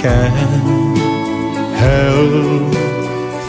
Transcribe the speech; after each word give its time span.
can't 0.00 0.34
help 1.74 2.74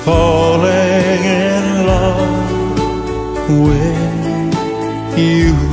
falling 0.05 1.23
in 1.26 1.86
love 1.86 3.50
with 3.50 5.18
you. 5.18 5.69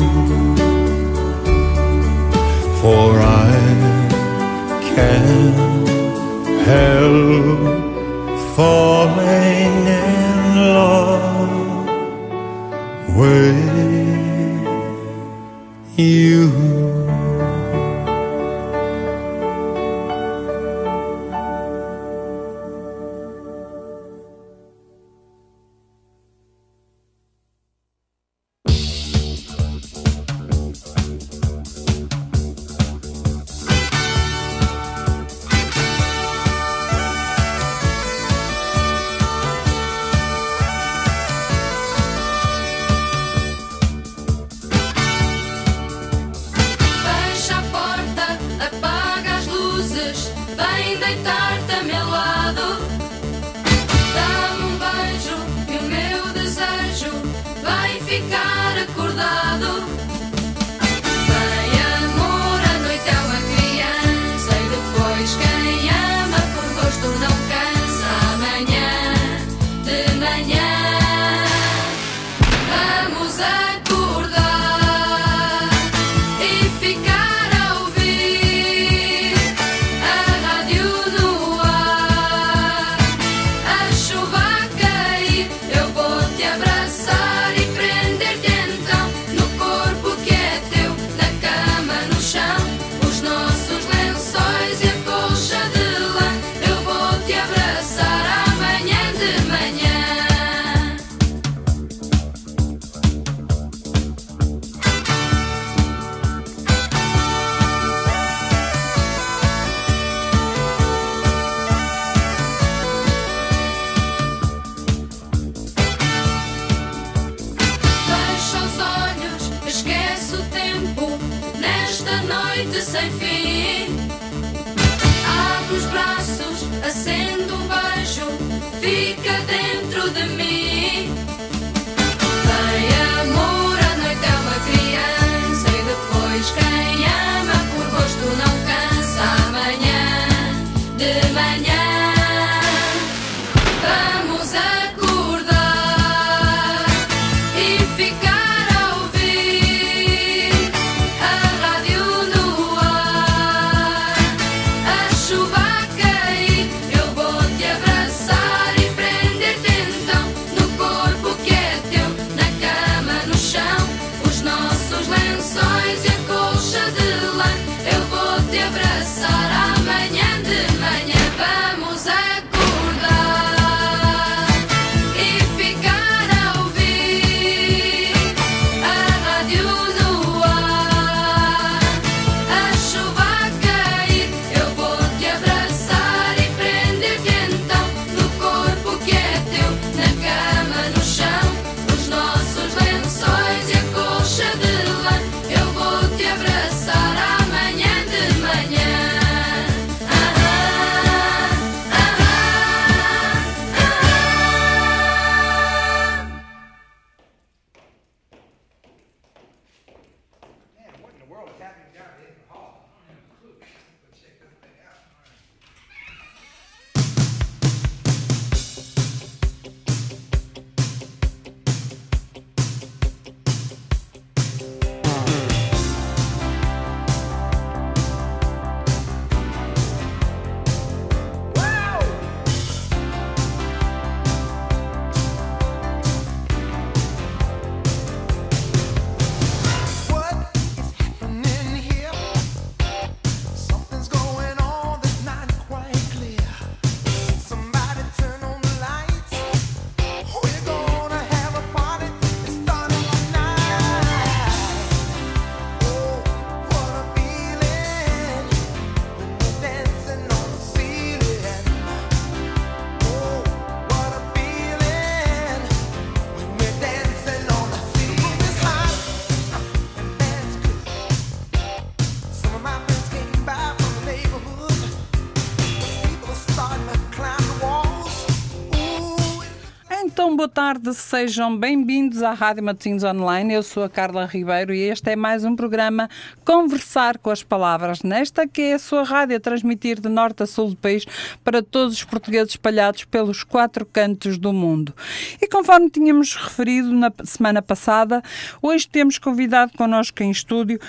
Tarde, 280.67 280.93
sejam 280.95 281.57
bem-vindos 281.57 282.25
à 282.25 282.33
Rádio 282.33 282.65
Matosinhos 282.65 283.05
Online. 283.05 283.55
Eu 283.55 283.63
sou 283.63 283.85
a 283.85 283.89
Carla 283.89 284.27
Ribeiro 284.27 284.75
e 284.75 284.81
este 284.81 285.11
é 285.11 285.15
mais 285.15 285.45
um 285.45 285.55
programa 285.55 286.11
Conversar 286.45 287.19
com 287.19 287.31
as 287.31 287.41
Palavras. 287.41 288.03
Nesta 288.03 288.49
que 288.49 288.63
é 288.63 288.73
a 288.73 288.79
sua 288.81 289.05
rádio 289.05 289.37
a 289.37 289.41
transmitir 289.41 290.01
de 290.01 290.09
norte 290.09 290.43
a 290.43 290.47
sul 290.47 290.71
do 290.71 290.77
país 290.77 291.05
para 291.45 291.63
todos 291.63 291.95
os 291.95 292.03
portugueses 292.03 292.55
espalhados 292.55 293.05
pelos 293.05 293.45
quatro 293.45 293.87
cantos 293.87 294.39
do 294.39 294.53
mundo. 294.53 294.93
E 295.41 295.47
conforme 295.47 295.89
tínhamos 295.89 296.35
referido 296.35 296.93
na 296.93 297.13
semana 297.23 297.63
passada, 297.63 298.21
hoje 298.61 298.89
temos 298.89 299.21
convidado 299.21 299.71
connosco 299.79 300.21
em 300.25 300.33
estúdio 300.33 300.81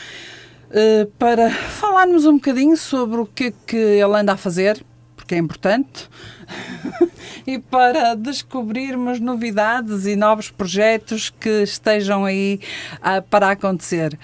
uh, 0.71 1.05
para 1.19 1.51
falarmos 1.51 2.25
um 2.25 2.37
bocadinho 2.37 2.75
sobre 2.75 3.19
o 3.19 3.27
que, 3.27 3.43
é 3.43 3.53
que 3.67 3.77
ele 3.77 4.17
anda 4.17 4.33
a 4.33 4.37
fazer, 4.37 4.83
porque 5.27 5.35
é 5.35 5.37
importante 5.39 6.09
e 7.45 7.59
para 7.59 8.15
descobrirmos 8.15 9.19
novidades 9.19 10.05
e 10.05 10.15
novos 10.15 10.49
projetos 10.49 11.29
que 11.29 11.63
estejam 11.63 12.23
aí 12.23 12.61
uh, 12.95 13.21
para 13.29 13.51
acontecer. 13.51 14.17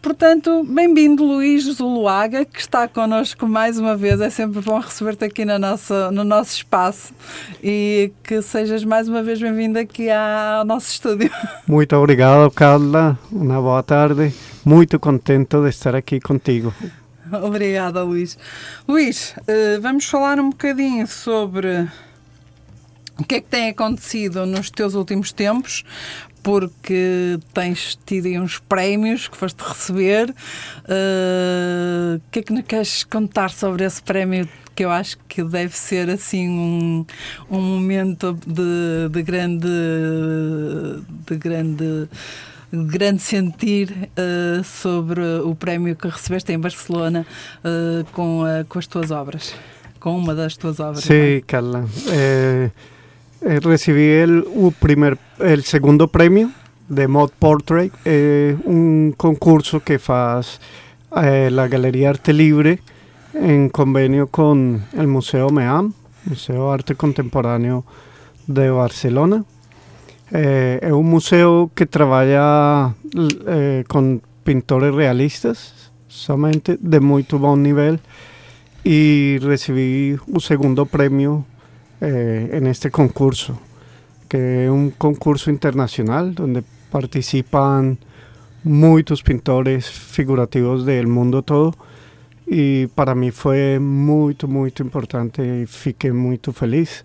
Portanto, 0.00 0.62
bem-vindo 0.62 1.24
Luís 1.24 1.64
Zuluaga, 1.64 2.44
que 2.44 2.60
está 2.60 2.86
connosco 2.86 3.48
mais 3.48 3.76
uma 3.76 3.96
vez. 3.96 4.20
É 4.20 4.30
sempre 4.30 4.60
bom 4.60 4.78
receber-te 4.78 5.24
aqui 5.24 5.44
na 5.44 5.58
nossa, 5.58 6.12
no 6.12 6.22
nosso 6.22 6.54
espaço 6.54 7.12
e 7.60 8.12
que 8.22 8.40
sejas 8.40 8.84
mais 8.84 9.08
uma 9.08 9.24
vez 9.24 9.40
bem-vindo 9.40 9.80
aqui 9.80 10.08
ao 10.08 10.64
nosso 10.64 10.92
estúdio. 10.92 11.28
Muito 11.66 11.96
obrigado, 11.96 12.48
Carla. 12.52 13.18
Uma 13.32 13.60
boa 13.60 13.82
tarde. 13.82 14.32
Muito 14.64 15.00
contente 15.00 15.56
de 15.60 15.68
estar 15.70 15.96
aqui 15.96 16.20
contigo. 16.20 16.72
Obrigada, 17.42 18.02
Luís. 18.02 18.38
Luís, 18.86 19.34
eh, 19.46 19.78
vamos 19.80 20.04
falar 20.04 20.38
um 20.38 20.50
bocadinho 20.50 21.06
sobre 21.06 21.88
o 23.18 23.24
que 23.24 23.36
é 23.36 23.40
que 23.40 23.48
tem 23.48 23.68
acontecido 23.68 24.44
nos 24.46 24.70
teus 24.70 24.94
últimos 24.94 25.32
tempos, 25.32 25.84
porque 26.42 27.38
tens 27.52 27.98
tido 28.06 28.28
uns 28.40 28.58
prémios 28.58 29.26
que 29.26 29.36
foste 29.36 29.58
receber. 29.62 30.30
O 30.30 32.20
que 32.30 32.38
é 32.38 32.42
que 32.42 32.52
nos 32.52 32.64
queres 32.64 33.04
contar 33.04 33.50
sobre 33.50 33.84
esse 33.84 34.02
prémio? 34.02 34.48
Que 34.74 34.84
eu 34.84 34.90
acho 34.90 35.16
que 35.26 35.42
deve 35.42 35.76
ser 35.76 36.10
assim 36.10 36.48
um, 36.48 37.06
um 37.50 37.60
momento 37.60 38.38
de, 38.46 39.08
de 39.10 39.22
grande. 39.22 39.66
de 41.26 41.36
grande 41.36 42.08
grande 42.84 43.20
sentir 43.20 44.10
uh, 44.18 44.62
sobre 44.62 45.22
o 45.40 45.54
prémio 45.54 45.96
que 45.96 46.08
recebeste 46.08 46.52
em 46.52 46.58
Barcelona 46.58 47.26
uh, 47.64 48.04
com, 48.12 48.42
com 48.68 48.78
as 48.78 48.86
tuas 48.86 49.10
obras, 49.10 49.54
com 49.98 50.16
uma 50.16 50.34
das 50.34 50.56
tuas 50.56 50.78
obras. 50.80 51.04
Sim, 51.04 51.14
é? 51.14 51.40
Carla. 51.46 51.84
Eh, 52.10 52.70
eh, 53.42 53.60
recibí 53.60 54.08
el, 54.08 54.44
primer, 54.80 55.18
el 55.38 55.62
segundo 55.64 56.08
premio 56.08 56.50
de 56.88 57.06
Mod 57.08 57.30
Portrait, 57.38 57.92
eh, 58.04 58.56
un 58.64 59.14
concurso 59.16 59.80
que 59.80 59.98
faz 59.98 60.60
eh, 61.16 61.50
la 61.50 61.68
Galería 61.68 62.10
Arte 62.10 62.32
Libre 62.32 62.80
en 63.34 63.68
convenio 63.68 64.28
con 64.28 64.84
el 64.94 65.06
Museo 65.06 65.50
MEAM, 65.50 65.92
Museo 66.24 66.68
de 66.68 66.74
Arte 66.74 66.94
Contemporáneo 66.94 67.84
de 68.46 68.70
Barcelona. 68.70 69.44
Eh, 70.32 70.90
un 70.92 71.08
museo 71.08 71.70
que 71.74 71.86
trabaja 71.86 72.94
eh, 73.46 73.84
con 73.86 74.22
pintores 74.42 74.94
realistas, 74.94 75.92
solamente 76.08 76.76
de 76.80 77.00
muy 77.00 77.24
buen 77.30 77.62
nivel, 77.62 78.00
y 78.82 79.38
recibí 79.38 80.16
un 80.26 80.40
segundo 80.40 80.86
premio 80.86 81.44
eh, 82.00 82.50
en 82.52 82.66
este 82.66 82.90
concurso, 82.90 83.58
que 84.28 84.64
es 84.64 84.70
un 84.70 84.90
concurso 84.90 85.50
internacional 85.50 86.34
donde 86.34 86.64
participan 86.90 87.98
muchos 88.64 89.22
pintores 89.22 89.88
figurativos 89.88 90.84
del 90.84 91.06
mundo 91.06 91.42
todo. 91.42 91.74
Y 92.48 92.86
para 92.88 93.14
mí 93.14 93.32
fue 93.32 93.78
muy, 93.80 94.36
muy 94.46 94.72
importante 94.78 95.62
y 95.62 95.66
fiqué 95.66 96.12
muy 96.12 96.40
feliz. 96.52 97.04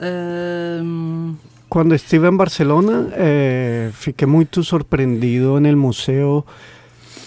Um... 0.00 1.36
Cuando 1.72 1.94
estuve 1.94 2.28
en 2.28 2.36
Barcelona, 2.36 3.06
eh, 3.16 3.90
fiqué 3.94 4.26
muy 4.26 4.46
sorprendido 4.50 5.56
en 5.56 5.64
el 5.64 5.76
museo 5.76 6.44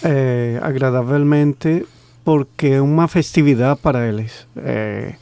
eh, 0.03 0.59
agradablemente 0.61 1.87
porque 2.23 2.75
es 2.75 2.79
una 2.79 3.07
festividad 3.07 3.75
para 3.75 4.07
ellos. 4.07 4.47
Eh, 4.57 5.15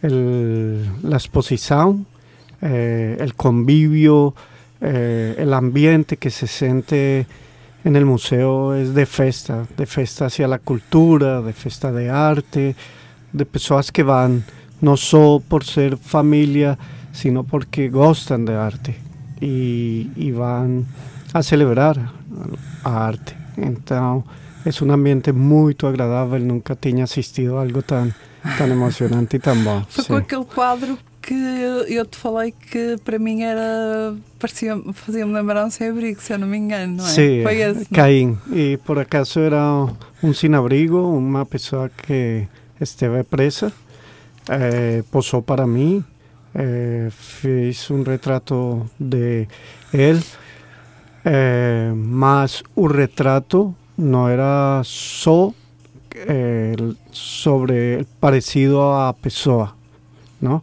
el, 0.00 0.82
la 1.02 1.16
exposición, 1.16 2.06
eh, 2.62 3.18
el 3.20 3.34
convivio, 3.34 4.34
eh, 4.80 5.34
el 5.36 5.52
ambiente 5.52 6.16
que 6.16 6.30
se 6.30 6.46
siente 6.46 7.26
en 7.84 7.96
el 7.96 8.06
museo 8.06 8.74
es 8.74 8.94
de 8.94 9.04
festa, 9.04 9.66
de 9.76 9.84
festa 9.84 10.24
hacia 10.24 10.48
la 10.48 10.58
cultura, 10.58 11.42
de 11.42 11.52
festa 11.52 11.92
de 11.92 12.08
arte, 12.08 12.76
de 13.30 13.44
personas 13.44 13.92
que 13.92 14.02
van 14.02 14.42
no 14.80 14.96
solo 14.96 15.42
por 15.46 15.64
ser 15.64 15.98
familia, 15.98 16.78
sino 17.14 17.44
porque 17.44 17.88
gustan 17.88 18.44
de 18.44 18.54
arte 18.54 18.96
y, 19.40 20.10
y 20.16 20.32
van 20.32 20.84
a 21.32 21.42
celebrar 21.42 22.10
a 22.82 23.06
arte. 23.06 23.34
Entonces 23.56 24.30
es 24.64 24.82
un 24.82 24.90
ambiente 24.90 25.32
muy 25.32 25.76
agradable, 25.82 26.40
nunca 26.40 26.74
tenía 26.74 27.04
asistido 27.04 27.58
a 27.58 27.62
algo 27.62 27.82
tan 27.82 28.12
tão 28.58 28.66
emocionante 28.66 29.36
e 29.36 29.38
tão 29.38 29.56
bom. 29.62 29.82
Foi 29.88 30.04
com 30.04 30.16
aquele 30.16 30.44
quadro 30.44 30.98
que 31.22 31.34
eu 31.88 32.04
te 32.04 32.18
falei 32.18 32.52
que 32.52 32.98
para 33.02 33.18
mim 33.18 33.42
era 33.42 34.14
parecia 34.38 34.76
fazia-me 34.92 35.32
lembrar 35.32 35.64
um 35.64 35.70
sem-abrigo, 35.70 36.20
se 36.20 36.34
eu 36.34 36.38
não 36.38 36.46
me 36.46 36.58
engano, 36.58 36.98
não 36.98 37.06
é? 37.06 37.08
Sim, 37.08 37.42
Foi 37.42 37.60
esse, 37.60 37.86
Caim. 37.86 38.38
E 38.52 38.78
por 38.84 38.98
acaso 38.98 39.40
era 39.40 39.86
um 40.22 40.34
sem-abrigo, 40.34 40.98
uma 40.98 41.46
pessoa 41.46 41.88
que 41.88 42.46
esteve 42.78 43.22
presa, 43.24 43.72
eh, 44.50 45.02
posou 45.10 45.40
para 45.40 45.66
mim, 45.66 46.04
eh, 46.54 47.08
fez 47.10 47.90
um 47.90 48.02
retrato 48.02 48.88
de 48.98 49.48
ele, 49.92 50.22
eh, 51.24 51.92
mas 51.94 52.62
o 52.74 52.86
retrato 52.86 53.74
não 53.96 54.28
era 54.28 54.82
só 54.84 55.52
eh, 56.14 56.76
sobre 57.10 57.94
el 57.98 58.06
parecido 58.20 58.82
a 58.94 59.12
Pessoa, 59.12 59.74
¿no? 60.40 60.62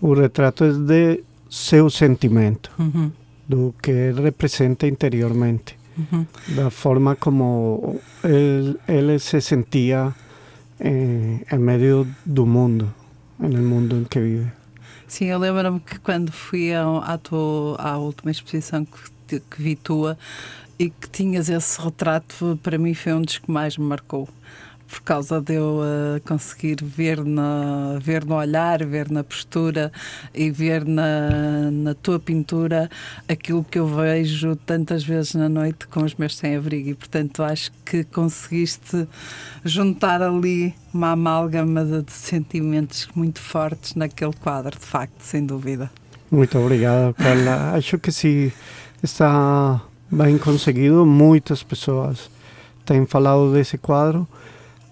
Un 0.00 0.16
retrato 0.16 0.66
es 0.66 0.86
de 0.86 1.24
su 1.48 1.90
sentimiento, 1.90 2.70
uh 2.78 2.84
-huh. 2.84 3.10
lo 3.48 3.74
que 3.80 4.08
él 4.08 4.16
representa 4.16 4.86
interiormente, 4.86 5.76
uh 5.96 6.16
-huh. 6.16 6.26
la 6.56 6.70
forma 6.70 7.14
como 7.14 7.96
él, 8.22 8.78
él 8.86 9.20
se 9.20 9.40
sentía 9.40 10.14
eh, 10.78 11.44
en 11.48 11.62
medio 11.62 12.06
do 12.24 12.44
mundo, 12.46 12.86
en 13.40 13.52
el 13.52 13.62
mundo 13.62 13.96
en 13.96 14.04
que 14.04 14.20
vive. 14.20 14.65
Sim, 15.08 15.26
eu 15.26 15.38
lembro-me 15.38 15.80
que 15.80 15.98
quando 16.00 16.32
fui 16.32 16.72
à, 16.74 17.16
tua, 17.18 17.76
à 17.78 17.96
última 17.96 18.30
exposição 18.30 18.84
que, 18.84 19.40
que 19.40 19.62
vi 19.62 19.76
tua 19.76 20.18
e 20.78 20.90
que 20.90 21.08
tinhas 21.08 21.48
esse 21.48 21.80
retrato, 21.80 22.58
para 22.62 22.76
mim 22.76 22.92
foi 22.92 23.14
um 23.14 23.22
dos 23.22 23.38
que 23.38 23.50
mais 23.50 23.76
me 23.78 23.84
marcou 23.84 24.28
por 24.86 25.00
causa 25.00 25.40
de 25.40 25.54
eu 25.54 25.80
uh, 25.80 26.20
conseguir 26.26 26.82
ver, 26.82 27.24
na, 27.24 27.98
ver 28.00 28.24
no 28.24 28.36
olhar, 28.36 28.84
ver 28.84 29.10
na 29.10 29.24
postura 29.24 29.92
e 30.34 30.50
ver 30.50 30.84
na, 30.84 31.70
na 31.70 31.94
tua 31.94 32.18
pintura 32.18 32.88
aquilo 33.28 33.64
que 33.64 33.78
eu 33.78 33.86
vejo 33.86 34.56
tantas 34.56 35.04
vezes 35.04 35.34
na 35.34 35.48
noite 35.48 35.86
com 35.88 36.04
os 36.04 36.14
meus 36.14 36.36
sem-abrigo. 36.36 36.90
E, 36.90 36.94
portanto, 36.94 37.42
acho 37.42 37.72
que 37.84 38.04
conseguiste 38.04 39.06
juntar 39.64 40.22
ali 40.22 40.74
uma 40.92 41.12
amálgama 41.12 41.84
de, 41.84 42.02
de 42.02 42.12
sentimentos 42.12 43.08
muito 43.14 43.40
fortes 43.40 43.94
naquele 43.94 44.32
quadro, 44.34 44.78
de 44.78 44.84
facto, 44.86 45.20
sem 45.20 45.44
dúvida. 45.44 45.90
Muito 46.30 46.58
obrigado, 46.58 47.14
Carla. 47.14 47.72
acho 47.76 47.98
que 47.98 48.10
sim, 48.10 48.50
está 49.02 49.80
bem 50.10 50.38
conseguido. 50.38 51.04
Muitas 51.04 51.62
pessoas 51.62 52.30
têm 52.84 53.04
falado 53.06 53.52
desse 53.52 53.76
quadro. 53.76 54.26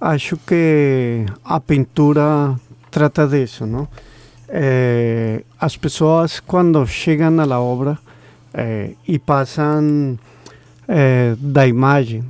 Acho 0.01 0.37
que 0.37 1.25
a 1.45 1.61
pintura 1.61 2.59
trata 2.91 3.27
disso, 3.27 3.67
não? 3.67 3.89
É, 4.49 5.43
as 5.59 5.77
pessoas 5.77 6.39
quando 6.39 6.87
chegam 6.87 7.41
à 7.41 7.61
obra 7.61 7.99
é, 8.53 8.91
e 9.09 9.19
passam 9.19 10.19
é, 10.87 11.35
da 11.39 11.67
imagem 11.67 12.23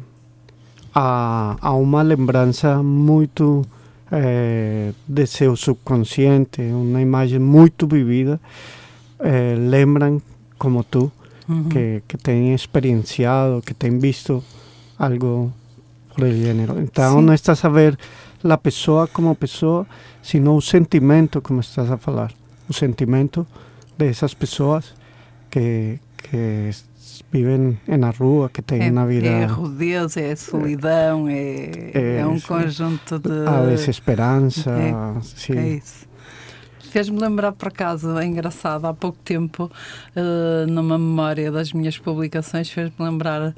a, 0.95 1.57
a 1.61 1.75
uma 1.75 2.03
lembrança 2.03 2.83
muito 2.83 3.67
de 5.09 5.27
seu 5.27 5.57
subconsciente, 5.57 6.63
uma 6.63 7.01
imagem 7.01 7.41
muito 7.41 7.85
vivida, 7.85 8.41
lembram 9.59 10.23
como 10.57 10.85
tu, 10.85 11.11
uhum. 11.49 11.65
que, 11.65 12.01
que 12.07 12.17
tem 12.17 12.55
experienciado, 12.55 13.61
que 13.61 13.75
tem 13.75 13.99
visto 13.99 14.45
algo 14.97 15.53
por. 16.17 16.79
Então, 16.81 17.19
Sim. 17.19 17.25
não 17.25 17.35
estás 17.35 17.65
a 17.65 17.69
ver 17.69 17.99
a 18.43 18.57
pessoa 18.59 19.07
como 19.07 19.35
pessoa, 19.35 19.87
sino 20.23 20.55
o 20.57 20.61
sentimento 20.61 21.41
como 21.41 21.61
estás 21.61 21.91
a 21.91 21.99
falar. 21.99 22.33
O 22.69 22.73
sentimento 22.73 23.47
de 23.99 24.09
esas 24.09 24.35
pessoas 24.35 24.95
que, 25.51 26.01
que 26.17 26.71
en 27.87 28.01
la 28.01 28.13
rúa, 28.13 28.51
que 28.51 28.63
tienen 28.63 28.89
É, 28.89 28.91
una 28.91 29.07
vida 29.07 29.29
é 29.29 29.45
a 29.45 29.49
rudez, 29.49 30.17
é 30.17 30.35
solidão, 30.37 31.29
é, 31.29 31.91
É, 31.95 32.19
é 32.21 32.27
um 32.27 32.39
sim. 32.39 32.47
conjunto 32.47 33.19
de. 33.19 33.47
a 33.47 33.67
desesperanza. 33.67 34.71
É. 34.71 34.95
sí. 35.23 35.53
É 35.53 35.69
isso. 35.77 36.07
Fez-me 36.91 37.19
lembrar, 37.19 37.53
por 37.53 37.69
acaso, 37.69 38.17
é 38.19 38.25
engraçado, 38.25 38.85
há 38.87 38.95
pouco 38.95 39.19
tempo, 39.25 39.69
eh, 40.15 40.65
numa 40.69 40.97
memória 40.97 41.51
das 41.51 41.73
minhas 41.73 41.99
publicações, 41.99 42.71
fez-me 42.71 43.05
lembrar 43.05 43.53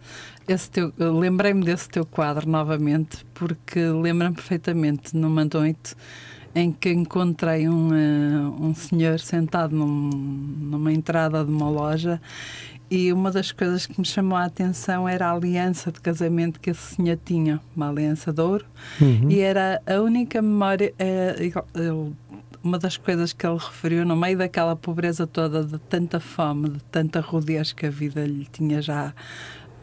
teu. 0.70 0.92
Lembrei-me 0.98 1.64
desse 1.64 1.88
teu 1.88 2.04
quadro 2.06 2.48
novamente, 2.48 3.24
porque 3.34 3.80
lembro-me 3.80 4.34
perfeitamente 4.34 5.16
numa 5.16 5.44
noite 5.44 5.94
em 6.54 6.72
que 6.72 6.90
encontrei 6.90 7.68
um, 7.68 7.90
eh, 7.94 8.38
um 8.60 8.74
senhor 8.74 9.20
sentado 9.20 9.76
num- 9.76 10.10
numa 10.58 10.90
entrada 10.92 11.44
de 11.44 11.50
uma 11.50 11.68
loja 11.68 12.20
e 12.90 13.12
uma 13.12 13.30
das 13.30 13.52
coisas 13.52 13.84
que 13.84 13.98
me 14.00 14.06
chamou 14.06 14.38
a 14.38 14.44
atenção 14.44 15.06
era 15.06 15.26
a 15.28 15.32
aliança 15.32 15.92
de 15.92 16.00
casamento 16.00 16.58
que 16.60 16.70
esse 16.70 16.94
senhor 16.94 17.18
tinha, 17.22 17.60
uma 17.74 17.90
aliança 17.90 18.32
de 18.32 18.40
ouro, 18.40 18.64
Ujú. 19.00 19.28
e 19.30 19.40
era 19.40 19.82
a 19.86 20.00
única 20.00 20.40
memória, 20.40 20.94
ele- 20.98 21.52
uma 22.62 22.78
das 22.78 22.96
coisas 22.96 23.32
que 23.32 23.46
ele 23.46 23.58
referiu, 23.58 24.04
no 24.06 24.16
meio 24.16 24.38
daquela 24.38 24.74
pobreza 24.74 25.26
toda, 25.26 25.62
de 25.62 25.78
tanta 25.78 26.18
fome, 26.18 26.70
de 26.70 26.82
tanta 26.84 27.20
rudez 27.20 27.72
que 27.72 27.86
a 27.86 27.90
vida 27.90 28.24
lhe 28.26 28.46
tinha 28.50 28.80
já, 28.80 29.12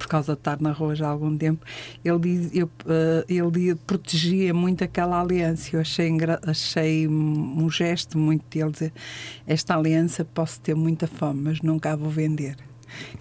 por 0.03 0.09
causa 0.09 0.33
de 0.33 0.39
estar 0.39 0.59
na 0.59 0.73
rua 0.73 0.93
já 0.95 1.07
há 1.07 1.09
algum 1.09 1.37
tempo, 1.37 1.65
ele, 2.03 2.19
diz, 2.19 2.53
eu, 2.53 2.69
eh, 2.85 3.25
ele 3.29 3.73
protegia 3.87 4.53
muito 4.53 4.83
aquela 4.83 5.21
aliança. 5.21 5.69
Eu 5.73 5.79
achei, 5.79 6.11
achei 6.45 7.07
um 7.07 7.69
gesto 7.69 8.17
muito 8.17 8.43
dele 8.49 8.71
dizer: 8.71 8.93
Esta 9.47 9.77
aliança 9.77 10.25
posso 10.25 10.59
ter 10.59 10.75
muita 10.75 11.07
fome, 11.07 11.41
mas 11.41 11.61
nunca 11.61 11.93
a 11.93 11.95
vou 11.95 12.09
vender. 12.09 12.57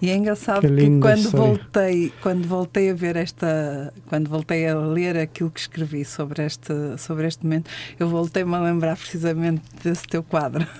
E 0.01 0.09
é 0.09 0.15
engraçado 0.15 0.61
Que 0.61 0.75
que, 0.75 0.99
quando 0.99 1.31
voltei, 1.31 2.13
quando 2.21 2.47
voltei 2.47 2.91
a 2.91 2.93
ver 2.93 3.15
esta, 3.15 3.93
quando 4.07 4.29
voltei 4.29 4.67
a 4.67 4.75
ler 4.77 5.17
aquilo 5.17 5.49
que 5.49 5.61
escrevi 5.61 6.03
sobre 6.03 6.45
este, 6.45 6.73
sobre 6.97 7.27
este 7.27 7.43
momento, 7.43 7.71
eu 7.97 8.09
voltei-me 8.09 8.53
a 8.53 8.59
lembrar 8.59 8.97
precisamente 8.97 9.63
desse 9.81 10.05
teu 10.05 10.21
quadro. 10.21 10.67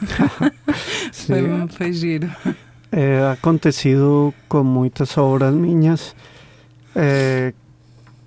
Foi, 1.13 1.67
foi 1.69 1.93
giro. 1.93 2.29
Ha 2.95 3.31
acontecido 3.31 4.35
con 4.47 4.67
muchas 4.67 5.17
obras 5.17 5.51
niñas 5.51 6.15
eh, 6.93 7.53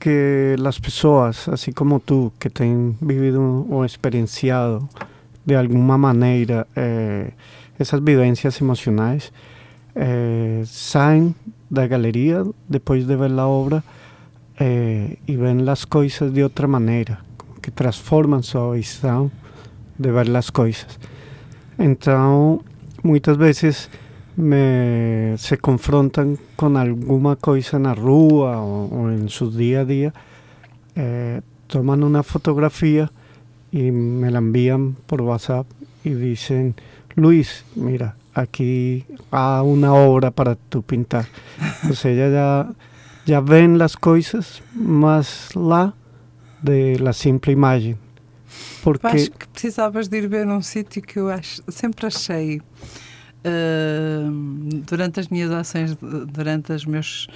que 0.00 0.56
las 0.58 0.80
personas, 0.80 1.46
así 1.46 1.72
como 1.72 2.00
tú, 2.00 2.32
que 2.40 2.50
han 2.64 2.96
vivido 3.00 3.42
o 3.42 3.84
experienciado 3.84 4.88
de 5.44 5.56
alguna 5.56 5.96
manera 5.96 6.66
eh, 6.74 7.32
esas 7.78 8.02
vivencias 8.02 8.60
emocionales, 8.60 9.32
eh, 9.94 10.64
salen 10.66 11.36
de 11.70 11.82
la 11.82 11.86
galería 11.86 12.42
después 12.66 13.06
de 13.06 13.14
ver 13.14 13.30
la 13.30 13.46
obra 13.46 13.84
y 14.58 15.36
ven 15.36 15.66
las 15.66 15.86
cosas 15.86 16.32
de 16.32 16.42
otra 16.42 16.66
manera, 16.66 17.22
como 17.36 17.54
que 17.60 17.70
transforman 17.70 18.42
su 18.42 18.70
visión 18.70 19.30
de 19.98 20.10
ver 20.10 20.28
las 20.28 20.50
cosas. 20.50 20.98
Entonces, 21.76 22.66
muchas 23.02 23.36
veces 23.36 23.90
me, 24.36 25.34
se 25.38 25.58
confrontan 25.58 26.38
con 26.56 26.76
alguna 26.76 27.36
cosa 27.36 27.76
en 27.76 27.84
la 27.84 27.94
rúa 27.94 28.60
o, 28.60 28.86
o 28.86 29.10
en 29.10 29.28
su 29.28 29.50
día 29.50 29.80
a 29.80 29.84
día, 29.84 30.14
eh, 30.94 31.40
toman 31.66 32.02
una 32.02 32.22
fotografía 32.22 33.10
y 33.72 33.90
me 33.90 34.30
la 34.30 34.38
envían 34.38 34.96
por 35.06 35.22
WhatsApp 35.22 35.66
y 36.04 36.10
dicen, 36.10 36.74
Luis, 37.14 37.64
mira, 37.74 38.16
aquí 38.34 39.04
hay 39.30 39.66
una 39.66 39.94
obra 39.94 40.30
para 40.30 40.54
tu 40.54 40.82
pintar. 40.82 41.26
Sea, 41.92 42.10
ella 42.10 42.28
ya, 42.30 42.70
ya 43.26 43.40
ven 43.40 43.78
las 43.78 43.96
cosas 43.96 44.62
más 44.74 45.54
lá 45.56 45.94
de 46.62 46.98
la 46.98 47.12
simple 47.12 47.52
imagen. 47.52 47.98
Eu 48.86 48.92
Porque 48.92 49.06
acho 49.08 49.30
que 49.32 49.46
precisavas 49.48 50.08
de 50.08 50.18
ir 50.18 50.28
ver 50.28 50.46
um 50.46 50.62
sítio 50.62 51.02
que 51.02 51.18
eu 51.18 51.28
acho, 51.28 51.62
sempre 51.68 52.06
achei 52.06 52.62
durante 54.84 55.20
as 55.20 55.28
minhas 55.28 55.50
ações, 55.50 55.96
durante 56.32 56.72
as 56.72 56.84
meus 56.84 57.26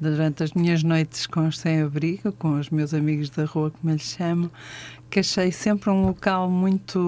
durante 0.00 0.42
as 0.42 0.52
minhas 0.52 0.82
noites 0.82 1.26
com 1.28 1.46
os 1.46 1.58
sem-abrigo, 1.58 2.32
com 2.32 2.58
os 2.58 2.70
meus 2.70 2.92
amigos 2.92 3.30
da 3.30 3.44
rua, 3.44 3.70
como 3.70 3.92
eles 3.92 4.02
chamam, 4.02 4.50
que 5.08 5.20
achei 5.20 5.52
sempre 5.52 5.90
um 5.90 6.06
local 6.06 6.50
muito 6.50 6.98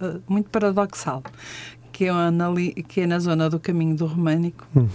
ah, 0.00 0.18
muito 0.28 0.50
paradoxal, 0.50 1.22
que 1.92 2.06
é, 2.06 2.30
na, 2.30 2.46
que 2.88 3.02
é 3.02 3.06
na 3.06 3.18
zona 3.20 3.48
do 3.48 3.60
caminho 3.60 3.94
do 3.94 4.06
Românico, 4.06 4.66
Uhum. 4.74 4.88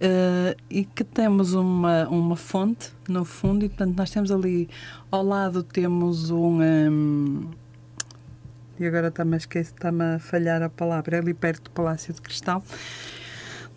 eh, 0.00 0.56
e 0.68 0.84
que 0.84 1.02
temos 1.04 1.54
uma, 1.54 2.06
uma 2.08 2.36
fonte 2.36 2.90
no 3.08 3.24
fundo, 3.24 3.64
e 3.64 3.68
portanto 3.70 3.96
nós 3.96 4.10
temos 4.10 4.30
ali 4.30 4.68
ao 5.10 5.24
lado 5.24 5.62
temos 5.62 6.30
um. 6.30 6.60
hum, 6.60 7.40
e 8.78 8.86
agora 8.86 9.08
está-me 9.08 9.34
a 9.34 9.36
esquecer, 9.38 9.72
está-me 9.74 10.02
a 10.02 10.18
falhar 10.18 10.62
a 10.62 10.68
palavra, 10.68 11.16
é 11.16 11.20
ali 11.20 11.34
perto 11.34 11.64
do 11.64 11.70
Palácio 11.70 12.12
de 12.12 12.20
Cristal. 12.20 12.62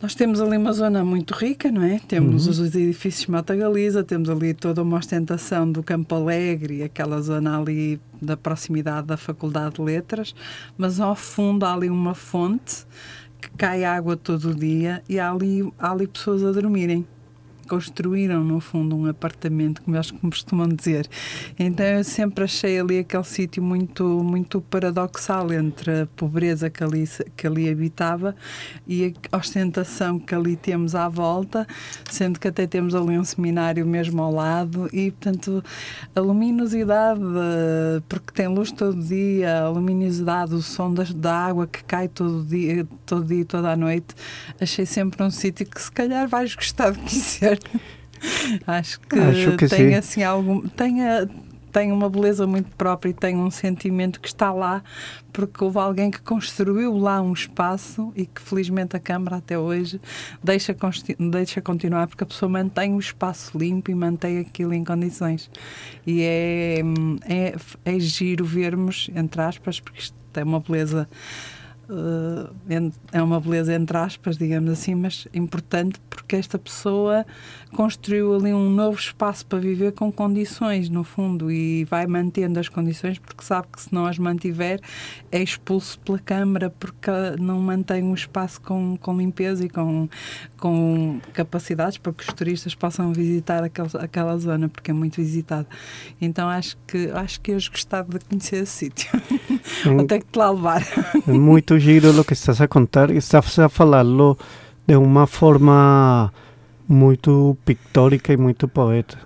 Nós 0.02 0.14
temos 0.14 0.42
ali 0.42 0.58
uma 0.58 0.74
zona 0.74 1.06
muito 1.06 1.34
rica, 1.34 1.72
não 1.72 1.82
é? 1.84 2.00
Temos 2.06 2.46
Uhum. 2.46 2.52
os 2.52 2.60
edifícios 2.75 3.28
Mata 3.28 3.56
Galiza, 3.56 4.04
temos 4.04 4.30
ali 4.30 4.54
toda 4.54 4.82
uma 4.84 4.98
ostentação 4.98 5.72
do 5.72 5.82
Campo 5.82 6.14
Alegre, 6.16 6.84
aquela 6.84 7.22
zona 7.22 7.58
ali 7.60 8.00
da 8.22 8.36
proximidade 8.36 9.08
da 9.08 9.16
Faculdade 9.18 9.75
de 9.75 9.82
Letras, 9.82 10.36
mas 10.78 11.00
ao 11.00 11.16
fundo 11.16 11.66
há 11.66 11.74
ali 11.74 11.90
uma 11.90 12.14
fonte 12.14 12.86
que 13.42 13.50
cai 13.58 13.86
água 13.86 14.18
todo 14.18 14.50
o 14.52 14.56
dia 14.56 15.02
e 15.08 15.18
há 15.18 15.32
ali, 15.32 15.62
há 15.80 15.92
ali 15.92 16.08
pessoas 16.08 16.44
a 16.44 16.52
dormirem. 16.52 17.08
Construíram, 17.68 18.44
no 18.44 18.60
fundo, 18.60 18.96
um 18.96 19.08
apartamento, 19.08 19.82
como 19.82 19.98
eles 19.98 20.12
costumam 20.12 20.68
dizer. 20.68 21.08
Então 21.58 21.86
eu 21.86 22.04
sempre 22.04 22.44
achei 22.44 22.80
ali 22.80 23.00
aquele 23.00 23.24
sítio 23.24 23.62
muito, 23.62 24.04
muito 24.04 24.62
paradoxal 24.62 25.52
entre 25.52 26.02
a 26.02 26.08
pobreza 26.16 26.70
que 26.70 26.84
ali, 26.84 27.08
que 27.36 27.48
ali 27.48 27.70
habitava 27.70 28.36
e 28.88 29.14
a 29.32 29.38
ostentação 29.38 30.20
que 30.20 30.34
ali 30.34 30.56
temos 30.56 30.96
à 30.96 31.10
volta, 31.10 31.68
sendo 32.10 32.40
que 32.40 32.48
até 32.48 32.68
temos 32.68 32.94
ali 32.94 33.18
um 33.18 33.24
seminário 33.24 33.86
mesmo 33.86 34.22
ao 34.22 34.32
lado 34.32 34.90
e, 34.94 35.12
portanto, 35.12 35.64
a 36.16 36.20
luminosidade, 36.20 37.22
porque 38.08 38.32
tem 38.34 38.48
luz 38.48 38.72
todo 38.72 39.02
dia, 39.02 39.64
a 39.64 39.70
luminosidade, 39.70 40.54
o 40.54 40.62
som 40.62 40.94
das, 40.94 41.14
da 41.14 41.36
água 41.36 41.68
que 41.68 41.84
cai 41.84 42.08
todo 42.08 42.44
dia, 42.44 42.88
todo 43.06 43.26
dia 43.26 43.46
toda 43.46 43.72
a 43.72 43.76
noite, 43.76 44.16
achei 44.60 44.86
sempre 44.86 45.24
um 45.24 45.32
sítio 45.32 45.66
que 45.66 45.82
se 45.82 45.92
calhar 45.92 46.28
vais 46.28 46.56
gostar 46.56 46.92
de 46.92 47.00
conhecer. 47.00 47.55
Acho 48.66 49.00
que, 49.02 49.20
Acho 49.20 49.58
que 49.58 49.68
tem 49.68 49.90
sim. 49.90 49.94
assim 49.96 50.24
algum. 50.24 50.62
Tem, 50.68 51.04
a- 51.08 51.28
tem 51.72 51.92
uma 51.92 52.10
beleza 52.10 52.48
muito 52.48 52.72
própria 52.78 53.10
e 53.10 53.14
tem 53.14 53.36
um 53.36 53.52
sentimento 53.52 54.20
que 54.22 54.28
está 54.30 54.52
lá 54.54 54.82
porque 55.34 55.62
houve 55.62 55.78
alguém 55.78 56.10
que 56.10 56.22
construiu 56.22 56.98
lá 56.98 57.22
um 57.22 57.34
espaço 57.34 58.14
e 58.16 58.26
que 58.26 58.42
felizmente 58.42 58.96
a 58.96 59.00
Câmara 59.00 59.36
até 59.36 59.60
hoje 59.60 60.00
deixa, 60.42 60.74
deixa 61.20 61.62
continuar 61.62 62.08
porque 62.08 62.24
a 62.24 62.28
pessoa 62.28 62.48
mantém 62.50 62.94
o 62.94 63.00
espaço 63.00 63.58
limpo 63.58 63.92
e 63.92 63.96
mantém 63.96 64.40
aquilo 64.40 64.74
em 64.74 64.84
condições. 64.86 65.50
E 66.08 66.22
é, 66.22 66.80
é, 67.28 67.56
é 67.84 68.00
giro 68.00 68.46
vermos, 68.46 69.10
entre 69.14 69.42
aspas, 69.42 69.80
porque 69.82 70.00
isto 70.00 70.16
tem 70.32 70.44
uma 70.44 70.62
beleza. 70.62 71.10
Eh, 71.89 72.92
é 73.12 73.22
uma 73.22 73.39
beleza 73.39 73.74
entre 73.74 73.98
aspas, 73.98 74.38
digamos 74.38 74.72
assim, 74.72 74.96
mas 74.96 75.27
importante 75.34 76.00
porque 76.10 76.36
esta 76.36 76.58
pessoa 76.58 77.25
construiu 77.75 78.34
ali 78.36 78.53
um 78.53 78.70
novo 78.70 78.98
espaço 78.98 79.46
para 79.46 79.60
viver 79.60 79.91
com 79.91 80.12
condições, 80.12 80.89
no 80.89 81.03
fundo, 81.03 81.51
e 81.51 81.84
vai 81.86 82.08
mantendo 82.08 82.60
as 82.60 82.70
condições 82.70 83.20
porque 83.20 83.44
sabe 83.44 83.67
que 83.72 83.82
se 83.82 83.94
não 83.94 84.05
as 84.05 84.17
mantiver 84.17 84.79
é 85.32 85.41
expulso 85.44 86.00
pela 86.00 86.17
Câmara 86.20 86.70
porque 86.79 87.12
não 87.39 87.60
mantém 87.60 88.01
um 88.03 88.13
espaço 88.13 88.62
com, 88.62 88.96
com 88.98 89.17
limpeza 89.17 89.65
e 89.65 89.70
com, 89.70 90.08
com 90.58 91.20
capacidades 91.34 91.98
para 91.98 92.13
que 92.13 92.24
os 92.24 92.34
turistas 92.34 92.74
possam 92.74 93.12
visitar 93.12 93.63
aquele, 93.63 93.89
aquela 94.00 94.38
zona 94.38 94.70
porque 94.70 94.91
é 94.91 94.94
muito 94.94 95.17
visitada. 95.17 95.67
Então 96.22 96.48
acho 96.50 96.77
que 96.88 97.10
acho 97.13 97.41
que 97.41 97.51
ias 97.51 97.67
gostar 97.67 98.03
de 98.03 98.20
conhecer 98.20 98.63
esse 98.63 98.72
sítio. 98.72 99.10
Vou 99.84 100.01
En- 100.01 100.08
ter 100.08 100.20
que 100.20 100.32
te 100.32 100.39
lá 100.39 100.50
levar. 100.51 100.82
Es 100.82 101.27
muy 101.27 101.62
giro 101.79 102.12
lo 102.13 102.24
que 102.24 102.34
estás 102.34 102.62
a 102.62 102.67
contar 102.67 103.12
estás 103.12 103.60
a 103.60 103.67
falarlo 103.70 104.38
de 104.88 104.96
una 104.96 105.27
forma 105.27 106.32
muy 106.88 107.20
pictórica 107.63 108.34
y 108.34 108.38
muy 108.38 108.54
poeta. 108.54 109.18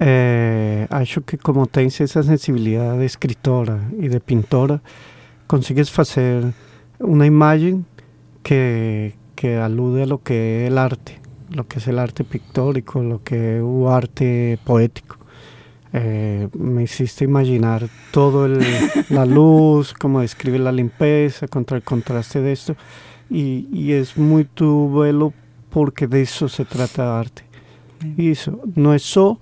Eh, 0.00 0.86
acho 0.90 1.24
que 1.24 1.38
como 1.38 1.66
tienes 1.66 2.00
esa 2.00 2.22
sensibilidad 2.22 2.98
de 2.98 3.06
escritora 3.06 3.78
y 3.98 4.08
de 4.08 4.20
pintora, 4.20 4.82
consigues 5.46 5.96
hacer 5.98 6.52
una 6.98 7.26
imagen 7.26 7.86
que, 8.42 9.14
que 9.36 9.58
alude 9.58 10.04
a 10.04 10.06
lo 10.06 10.22
que 10.22 10.64
es 10.64 10.70
el 10.72 10.78
arte, 10.78 11.20
lo 11.50 11.68
que 11.68 11.78
es 11.78 11.86
el 11.86 11.98
arte 11.98 12.24
pictórico, 12.24 13.02
lo 13.02 13.22
que 13.22 13.58
es 13.58 13.62
el 13.62 13.86
arte 13.86 14.58
poético. 14.64 15.18
Eh, 15.92 16.48
me 16.58 16.84
hiciste 16.84 17.24
imaginar 17.24 17.86
todo 18.10 18.46
el, 18.46 18.64
la 19.10 19.26
luz, 19.26 19.92
cómo 19.92 20.22
describe 20.22 20.58
la 20.58 20.72
limpieza 20.72 21.46
contra 21.48 21.76
el 21.76 21.82
contraste 21.82 22.40
de 22.40 22.52
esto. 22.52 22.76
Y, 23.30 23.68
y 23.72 23.92
es 23.92 24.16
muy 24.16 24.44
tu 24.44 24.92
bello 24.98 25.32
porque 25.72 26.06
de 26.06 26.22
eso 26.22 26.48
se 26.48 26.64
trata 26.64 27.18
arte. 27.18 27.44
Y 28.16 28.30
eso 28.30 28.58
no 28.74 28.94
es 28.94 29.02
solo 29.02 29.38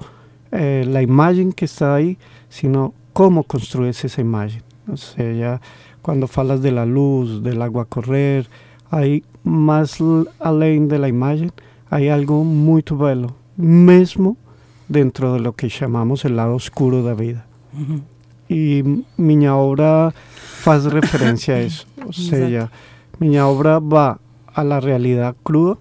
eh, 0.52 0.84
la 0.86 1.02
imagen 1.02 1.52
que 1.52 1.64
está 1.64 1.94
ahí, 1.94 2.18
sino 2.48 2.94
cómo 3.12 3.44
construyes 3.44 4.04
esa 4.04 4.20
imagen. 4.20 4.62
O 4.86 4.96
sea, 4.96 5.32
ya 5.32 5.60
cuando 6.02 6.26
falas 6.26 6.62
de 6.62 6.72
la 6.72 6.86
luz, 6.86 7.42
del 7.42 7.62
agua 7.62 7.84
correr, 7.84 8.48
hay 8.90 9.24
más 9.44 9.98
além 10.40 10.88
de 10.88 10.98
la 10.98 11.08
imagen, 11.08 11.52
hay 11.90 12.08
algo 12.08 12.44
muy 12.44 12.82
bello, 12.82 13.34
mesmo 13.56 14.36
dentro 14.88 15.32
de 15.32 15.40
lo 15.40 15.52
que 15.52 15.68
llamamos 15.68 16.24
el 16.24 16.36
lado 16.36 16.54
oscuro 16.54 17.02
da 17.02 17.14
vida. 17.14 17.46
Uhum. 17.72 18.02
E 18.48 18.82
minha 19.16 19.54
obra 19.54 20.12
faz 20.34 20.84
referência 20.84 21.54
a 21.54 21.62
isso. 21.62 21.86
Ou 22.04 22.12
seja, 22.12 22.70
minha 23.20 23.46
obra 23.46 23.78
va 23.78 24.18
a 24.52 24.64
la 24.64 24.80
realidad 24.80 25.36
cruda, 25.44 25.78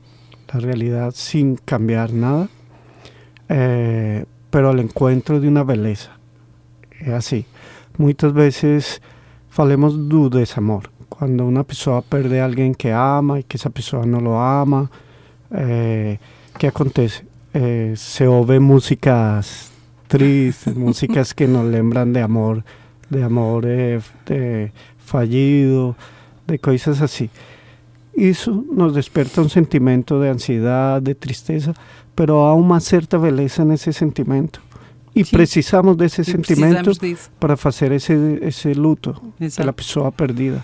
la 0.53 0.59
realidad 0.59 1.13
sin 1.15 1.55
cambiar 1.57 2.11
nada, 2.13 2.49
eh, 3.49 4.25
pero 4.49 4.69
al 4.69 4.79
encuentro 4.79 5.39
de 5.39 5.47
una 5.47 5.63
beleza. 5.63 6.11
É 7.01 7.13
assim. 7.13 7.45
Muitas 7.97 8.33
vezes 8.33 9.01
falemos 9.49 9.97
do 10.07 10.29
desamor. 10.29 10.89
Quando 11.09 11.47
uma 11.47 11.63
pessoa 11.63 12.01
perde 12.01 12.39
alguém 12.39 12.73
que 12.73 12.89
ama 12.89 13.39
e 13.39 13.43
que 13.43 13.57
essa 13.57 13.69
pessoa 13.69 14.05
não 14.05 14.19
lo 14.19 14.37
ama, 14.37 14.89
eh, 15.51 16.17
que 16.57 16.67
acontece? 16.67 17.25
Eh, 17.53 17.93
se 17.95 18.25
ouve 18.25 18.59
músicas 18.59 19.71
tristes, 20.07 20.75
músicas 20.77 21.33
que 21.33 21.47
nos 21.47 21.65
lembran 21.65 22.13
de 22.13 22.21
amor, 22.21 22.63
de 23.09 23.23
amor 23.23 23.65
de 23.65 24.71
fallido, 24.97 25.95
de 26.47 26.59
coisas 26.59 27.01
Isso 28.19 28.65
nos 28.69 28.93
desperta 28.93 29.41
um 29.41 29.47
sentimento 29.47 30.19
de 30.19 30.27
ansiedade, 30.27 31.05
de 31.05 31.13
tristeza, 31.13 31.73
pero 32.13 32.39
há 32.39 32.53
uma 32.53 32.81
certa 32.81 33.17
beleza 33.17 33.63
nesse 33.63 33.93
sentimento. 33.93 34.61
E 35.15 35.23
Sim. 35.23 35.31
precisamos 35.31 35.95
desse 35.95 36.21
E 36.21 36.25
sentimento 36.25 36.83
precisamos 36.83 37.31
para 37.39 37.55
fazer 37.55 37.93
esse, 37.93 38.13
esse 38.41 38.73
luto 38.73 39.15
Exato. 39.39 39.65
da 39.65 39.73
pessoa 39.73 40.11
perdida. 40.11 40.63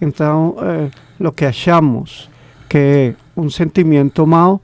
Então, 0.00 0.56
eh, 0.58 0.90
o 1.20 1.32
que 1.32 1.44
achamos 1.44 2.30
que 2.68 2.78
é 2.78 3.14
um 3.36 3.50
sentimento 3.50 4.26
mau, 4.26 4.60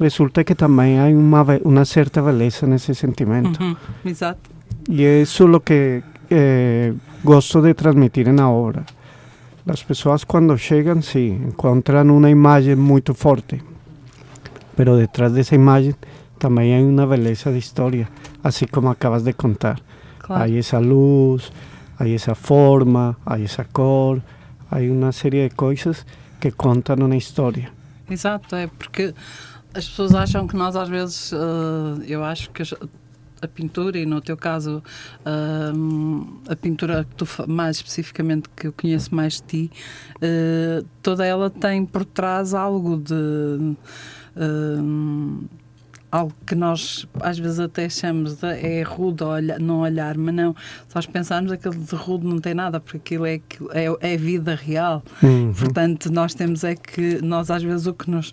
resulta 0.00 0.42
que 0.42 0.54
também 0.54 0.98
há 0.98 1.06
uma, 1.06 1.44
uma 1.64 1.84
certa 1.84 2.22
beleza 2.22 2.66
nesse 2.66 2.94
sentimento. 2.94 3.62
Uhum. 3.62 3.76
Exato. 4.04 4.50
E 4.88 5.04
é 5.04 5.22
isso 5.22 5.44
o 5.46 5.60
que 5.60 6.02
eh, 6.30 6.94
gosto 7.22 7.60
de 7.60 7.74
transmitir 7.74 8.32
na 8.32 8.50
obra. 8.50 8.84
As 9.66 9.82
pessoas 9.82 10.24
quando 10.24 10.56
chegam, 10.58 11.00
sim, 11.00 11.40
encontram 11.48 12.16
uma 12.16 12.28
imagem 12.28 12.76
muito 12.76 13.14
forte, 13.14 13.62
pero 14.76 14.96
detrás 14.96 15.32
dessa 15.32 15.54
imagem 15.54 15.94
também 16.38 16.76
há 16.76 16.80
uma 16.82 17.06
beleza 17.06 17.50
de 17.50 17.58
história, 17.58 18.06
assim 18.42 18.66
como 18.66 18.90
acabas 18.90 19.22
de 19.22 19.32
contar. 19.32 19.80
Claro. 20.18 20.42
Hay 20.42 20.58
esa 20.58 20.78
luz, 20.78 21.50
hay 21.98 22.14
esa 22.14 22.34
forma, 22.34 23.16
hay 23.24 23.44
esa 23.44 23.64
cor, 23.64 24.20
hay 24.70 24.90
una 24.90 25.12
serie 25.12 25.44
de 25.44 25.50
cosas 25.50 26.04
que 26.40 26.52
contan 26.52 27.02
una 27.02 27.16
historia. 27.16 27.72
Exato, 28.10 28.54
é 28.56 28.66
porque 28.66 29.14
as 29.74 29.88
pessoas 29.88 30.14
acham 30.14 30.46
que 30.46 30.56
nós 30.56 30.76
às 30.76 30.90
vezes, 30.90 31.32
eh, 31.32 32.04
eu 32.06 32.22
acho 32.22 32.50
que 32.50 32.62
a 33.44 33.48
pintura, 33.48 33.98
e 33.98 34.06
no 34.06 34.20
teu 34.20 34.36
caso 34.36 34.82
ah, 35.24 35.72
a 36.48 36.56
pintura 36.56 37.04
que 37.04 37.14
tu 37.16 37.26
mais 37.48 37.76
especificamente 37.76 38.48
que 38.56 38.66
eu 38.68 38.72
conheço 38.72 39.14
mais 39.14 39.34
de 39.34 39.42
ti, 39.42 39.70
eh, 40.20 40.82
toda 41.02 41.24
ela 41.24 41.50
tem 41.50 41.84
por 41.84 42.04
trás 42.04 42.54
algo 42.54 42.96
de 42.96 43.76
ah, 44.36 45.54
algo 46.14 46.32
que 46.46 46.54
nós 46.54 47.08
às 47.20 47.40
vezes 47.40 47.58
até 47.58 47.86
achamos 47.86 48.36
de, 48.36 48.46
é 48.46 48.82
rude 48.82 49.24
olha, 49.24 49.58
não 49.58 49.80
olhar, 49.80 50.16
mas 50.16 50.32
não, 50.32 50.54
se 50.86 50.94
nós 50.94 51.06
pensarmos 51.06 51.50
aquilo 51.50 51.74
de 51.74 51.96
rude 51.96 52.24
não 52.24 52.38
tem 52.38 52.54
nada, 52.54 52.78
porque 52.78 52.98
aquilo 52.98 53.26
é, 53.26 53.40
é, 53.72 54.12
é 54.12 54.16
vida 54.16 54.54
real. 54.54 55.02
Portanto, 55.58 56.12
nós 56.12 56.32
temos 56.32 56.62
é 56.62 56.76
que 56.76 57.20
nós 57.20 57.50
às 57.50 57.64
vezes 57.64 57.88
o 57.88 57.94
que 57.94 58.08
nos 58.08 58.32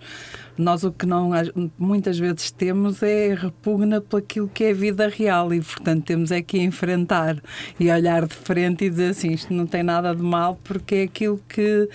nós 0.56 0.84
o 0.84 0.92
que 0.92 1.08
não 1.08 1.32
muitas 1.80 2.20
vezes 2.20 2.52
temos 2.52 3.02
é 3.02 3.34
repugna 3.34 4.00
por 4.00 4.18
aquilo 4.18 4.48
que 4.48 4.66
é 4.66 4.74
vida 4.74 5.08
real 5.08 5.52
e 5.52 5.60
portanto 5.60 6.04
temos 6.04 6.30
é 6.30 6.42
que 6.42 6.60
enfrentar 6.60 7.42
e 7.80 7.90
olhar 7.90 8.28
de 8.28 8.36
frente 8.36 8.86
e 8.86 8.90
dizer 8.90 9.12
assim 9.12 9.32
isto 9.32 9.52
não 9.52 9.66
tem 9.66 9.82
nada 9.82 10.14
de 10.14 10.22
mal 10.22 10.60
porque 10.64 10.96
é 10.96 11.04
aquilo 11.04 11.42
que 11.50 11.90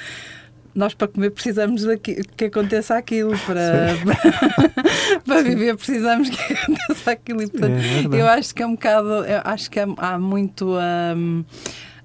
nós 0.76 0.92
para 0.92 1.08
comer 1.08 1.30
precisamos 1.30 1.82
daqui, 1.82 2.22
que 2.36 2.44
aconteça 2.44 2.96
aquilo 2.96 3.32
para, 3.46 3.96
para 5.26 5.42
viver 5.42 5.74
precisamos 5.76 6.28
que 6.28 6.36
aconteça 6.52 7.10
aquilo 7.10 7.42
e 7.42 7.46
portanto 7.48 8.14
É 8.14 8.20
eu 8.20 8.26
acho 8.28 8.54
que 8.54 8.62
é 8.62 8.66
um 8.66 8.74
bocado 8.74 9.08
eu 9.24 9.40
acho 9.44 9.70
que 9.70 9.80
há, 9.80 9.86
há 9.96 10.18
muito 10.18 10.76
hum, 11.16 11.44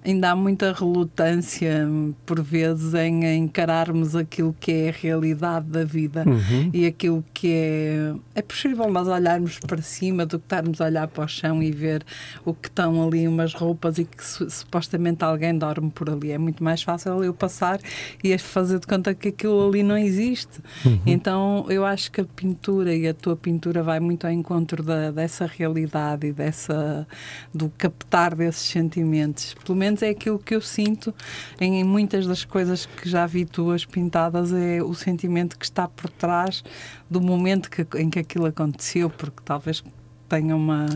ainda 0.04 0.32
há 0.32 0.36
muita 0.36 0.74
relutância 0.74 1.88
por 2.26 2.42
vezes 2.42 2.94
em 2.94 3.38
encararmos 3.38 4.16
aquilo 4.16 4.56
que 4.60 4.72
é 4.72 4.90
a 4.90 4.92
realidade 4.92 5.66
da 5.68 5.84
vida. 5.84 6.24
Uhum. 6.28 6.70
e 6.74 6.86
aquilo 6.86 7.24
que 7.34 7.48
é 7.52 8.14
é 8.36 8.42
possível 8.42 8.90
nós 8.90 9.08
olharmos 9.08 9.60
para 9.60 9.82
cima 9.82 10.26
do 10.26 10.40
que 10.40 10.46
estarmos 10.46 10.80
a 10.82 10.86
olhar 10.86 11.08
para 11.08 11.26
o 11.26 11.28
chão 11.28 11.62
e 11.62 11.72
ver 11.72 12.04
o 12.46 12.54
que 12.54 12.68
estão 12.68 13.06
ali 13.06 13.28
umas 13.28 13.54
roupas 13.54 13.98
e 13.98 14.06
que 14.06 14.24
su- 14.24 14.50
supostamente 14.50 15.24
alguém 15.24 15.58
dorme 15.58 15.90
por 15.92 16.10
ali. 16.10 16.32
É 16.32 16.38
muito 16.38 16.64
mais 16.64 16.82
fácil 16.82 17.24
eu 17.24 17.34
passar 17.34 17.80
e 18.24 18.36
fazer 18.38 18.80
de 18.80 18.88
conta 18.88 19.14
que 19.14 19.28
aquilo 19.30 19.68
ali 19.68 19.84
não 19.84 19.98
existe. 19.98 20.60
Então 21.06 21.66
eu 21.70 21.86
acho 21.86 22.12
que 22.12 22.22
a 22.22 22.26
pintura 22.26 22.96
e 22.96 23.08
a 23.08 23.14
tua 23.14 23.36
pintura 23.36 23.84
vai 23.84 24.00
muito 24.00 24.26
ao 24.26 24.32
encontro 24.32 24.82
da, 24.82 25.12
dessa 25.12 25.46
realidade 25.46 26.28
e 26.28 26.32
dessa 26.34 27.06
do 27.54 27.70
captar 27.78 28.36
desses 28.36 28.62
sentimentos. 28.70 29.56
Pelo 29.66 29.78
menos 29.78 29.91
é 30.02 30.10
aquilo 30.10 30.40
que 30.40 30.56
eu 30.56 30.62
sinto 30.62 31.14
em, 31.60 31.84
muitas 31.84 32.26
das 32.26 32.46
coisas 32.46 32.86
que 32.86 33.10
já 33.10 33.26
vi 33.26 33.46
tuas 33.46 33.86
pintadas 33.86 34.54
é 34.54 34.82
o 34.82 34.94
sentimento 34.94 35.58
que 35.58 35.66
está 35.66 35.88
por 35.88 36.10
trás 36.10 36.64
do 37.10 37.20
momento 37.20 37.70
que, 37.70 37.86
em 37.98 38.10
que 38.10 38.20
aquilo 38.20 38.46
aconteceu 38.46 39.10
porque 39.10 39.42
talvez 39.44 39.84
tenha 40.30 40.56
uma 40.56 40.88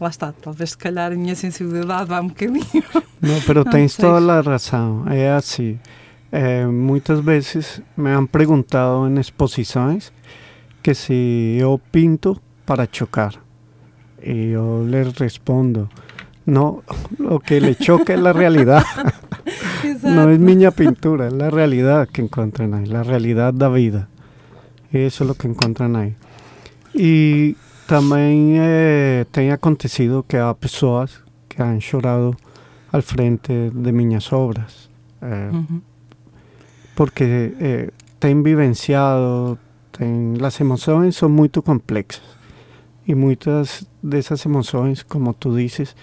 lá 0.00 0.08
está, 0.08 0.32
talvez 0.32 0.70
se 0.70 0.78
calhar 0.78 1.12
a 1.12 1.14
minha 1.14 1.36
sensibilidade 1.36 2.08
vá 2.08 2.20
um 2.20 2.28
bocadinho 2.28 2.64
Não 3.24 3.64
tens 3.64 3.92
sei. 3.92 4.04
toda 4.04 4.38
a 4.38 4.40
razão. 4.40 5.04
É 5.08 5.30
assim. 5.32 5.78
Eh, 6.30 6.66
muitas 6.66 7.20
vezes 7.20 7.80
me 7.96 8.10
han 8.10 8.26
perguntado 8.26 9.06
em 9.06 9.18
exposições 9.18 10.12
que 10.82 10.94
se 10.94 11.56
eu 11.58 11.80
pinto 11.90 12.40
para 12.66 12.88
chocar. 12.90 13.34
E 14.22 14.50
eu 14.50 14.84
les 14.84 15.12
respondo, 15.12 15.88
no, 16.46 16.82
lo 17.18 17.40
que 17.40 17.60
le 17.60 17.74
choca 17.76 18.14
es 18.14 18.20
la 18.20 18.32
realidad. 18.32 18.84
No 20.02 20.30
es 20.30 20.38
minha 20.38 20.70
pintura, 20.70 21.28
es 21.28 21.32
la 21.32 21.50
realidad 21.50 22.08
que 22.08 22.22
encuentran 22.22 22.74
ahí, 22.74 22.86
la 22.86 23.02
realidad 23.02 23.52
da 23.52 23.68
vida. 23.68 24.08
Eso 24.92 25.24
es 25.24 25.28
lo 25.28 25.34
que 25.34 25.48
encuentran 25.48 25.96
ahí. 25.96 26.16
E 26.94 27.56
também 27.86 28.58
eh, 28.58 29.26
tem 29.32 29.50
acontecido 29.50 30.22
que 30.22 30.36
há 30.36 30.54
pessoas 30.54 31.22
que 31.48 31.62
han 31.62 31.80
chorado 31.80 32.36
al 32.92 33.02
frente 33.02 33.70
de 33.72 33.92
minhas 33.92 34.32
obras. 34.32 34.88
eh, 35.24 35.50
porque 36.94 37.54
eh, 37.60 37.90
tem 38.20 38.42
vivenciado, 38.42 39.58
tem, 39.90 40.34
as 40.42 40.60
emoções 40.60 41.16
são 41.16 41.28
muito 41.28 41.62
complexas. 41.62 42.22
E 43.06 43.14
muitas 43.14 43.86
dessas 44.02 44.44
emoções, 44.46 45.02
como 45.02 45.34
tu 45.34 45.54
dizes, 45.56 45.94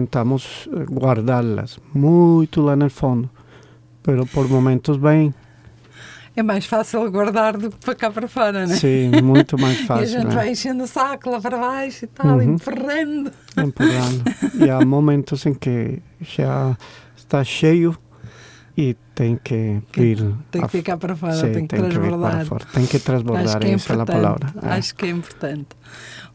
tentamos 0.00 0.68
eh, 0.74 0.84
guardá-las 0.84 1.78
muito 1.94 2.60
lá 2.60 2.76
no 2.76 2.90
fundo. 2.90 3.30
Pero 4.02 4.26
por 4.26 4.46
momentos 4.48 4.98
vêm, 4.98 5.32
É 6.36 6.42
mais 6.42 6.66
fácil 6.66 7.10
guardar 7.10 7.56
do 7.56 7.70
que 7.70 7.78
para 7.82 7.94
cá 7.94 8.10
para 8.10 8.28
fora, 8.28 8.66
não 8.66 8.74
é? 8.74 8.76
sim, 8.76 9.10
muito 9.22 9.58
mais 9.58 9.78
E 9.80 9.82
a 9.84 9.86
fácil. 9.86 10.06
gente 10.08 10.26
né? 10.26 10.34
vai 10.34 10.50
enchendo 10.50 10.84
o 10.84 10.86
saco 10.86 11.30
lá 11.30 11.40
para 11.40 11.56
baixo 11.56 12.04
e 12.04 12.08
tal, 12.08 12.36
Uhum. 12.36 12.42
emperrando. 12.42 13.32
empurrando. 13.56 14.22
E 14.62 14.68
há 14.68 14.84
momentos 14.84 15.46
em 15.46 15.54
que 15.54 16.02
já 16.20 16.76
está 17.16 17.42
cheio 17.42 17.96
e 18.76 18.94
tem 19.14 19.40
que 19.42 19.80
vir. 19.96 20.18
Tem 20.50 20.60
que 20.60 20.68
ficar 20.68 20.98
para 20.98 21.16
fora, 21.16 21.32
Sim, 21.32 21.52
tem 21.52 21.66
que 21.66 21.74
para 21.74 21.88
transbordar. 21.88 22.44
fora. 22.44 22.64
Tem 22.74 22.86
que 22.86 22.98
transbordar, 22.98 23.44
Acho 23.46 23.58
que 23.58 23.66
é 23.68 23.70
essa 23.72 23.92
é 23.94 24.00
a 24.02 24.04
palavra. 24.04 24.54
É. 24.62 24.68
Acho 24.76 24.94
que 24.94 25.06
é 25.06 25.08
importante. 25.08 25.68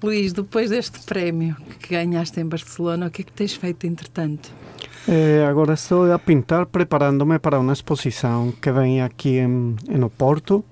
Luís, 0.02 0.34
depois 0.34 0.70
deste 0.70 1.00
prémio 1.06 1.56
que 1.80 1.94
ganhaste 1.96 2.40
em 2.42 2.46
Barcelona, 2.48 3.08
o 3.08 3.12
que 3.12 3.22
é 3.22 3.26
que 3.26 3.32
tens 3.32 3.54
feito 3.54 3.86
entretanto? 3.86 4.50
Eh, 5.08 5.46
agora 5.48 5.74
estou 5.74 6.12
a 6.12 6.18
pintar 6.20 6.66
preparando-me 6.68 7.40
para 7.40 7.60
uma 7.60 7.74
exposição 7.74 8.52
que 8.62 8.72
vem 8.72 9.02
aqui 9.02 9.38
em, 9.40 9.76
em 9.90 10.04
Oporto 10.04 10.64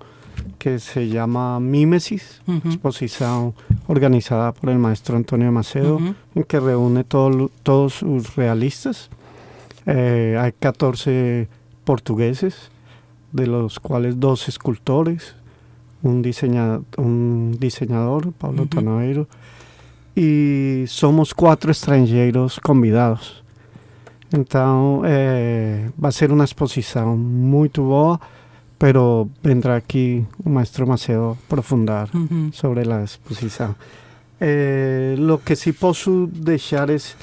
que 0.57 0.79
se 0.79 1.07
llama 1.09 1.59
Mímesis, 1.59 2.41
Uhum. 2.47 2.61
exposición 2.65 3.53
organizada 3.87 4.51
por 4.53 4.69
el 4.69 4.77
maestro 4.79 5.15
Antonio 5.17 5.51
Macedo, 5.51 5.95
Uhum. 5.97 6.15
en 6.35 6.43
que 6.43 6.59
reúne 6.59 7.03
todo- 7.03 7.49
todos 7.63 7.93
sus 7.95 8.35
realistas. 8.35 9.09
Eh, 9.85 10.37
hay 10.39 10.51
14 10.53 11.47
portugueses, 11.83 12.71
de 13.31 13.47
los 13.47 13.79
cuales 13.79 14.19
dos 14.19 14.47
escultores, 14.49 15.35
un, 16.03 16.21
diseña- 16.21 16.81
un 16.97 17.55
diseñador, 17.59 18.31
Pablo 18.33 18.63
Ujú. 18.63 18.69
Tanoeiro, 18.69 19.27
y 20.15 20.85
somos 20.87 21.33
cuatro 21.33 21.71
extranjeros 21.71 22.59
convidados. 22.59 23.43
Então, 24.33 25.01
eh, 25.05 25.89
vai 25.97 26.11
ser 26.11 26.31
uma 26.31 26.43
exposição 26.43 27.17
muito 27.17 27.81
boa, 27.83 28.19
pero 28.77 29.27
vendrá 29.43 29.75
aqui 29.75 30.23
o 30.45 30.49
maestro 30.49 30.85
Macedo 30.87 31.37
aprofundar 31.47 32.09
Uhum. 32.13 32.51
sobre 32.53 32.85
la 32.85 33.01
exposición. 33.03 33.75
Eh, 34.39 35.15
lo 35.17 35.39
que 35.43 35.55
sí 35.55 35.73
puedo 35.73 36.27
dejar 36.31 36.89
es 36.91 37.15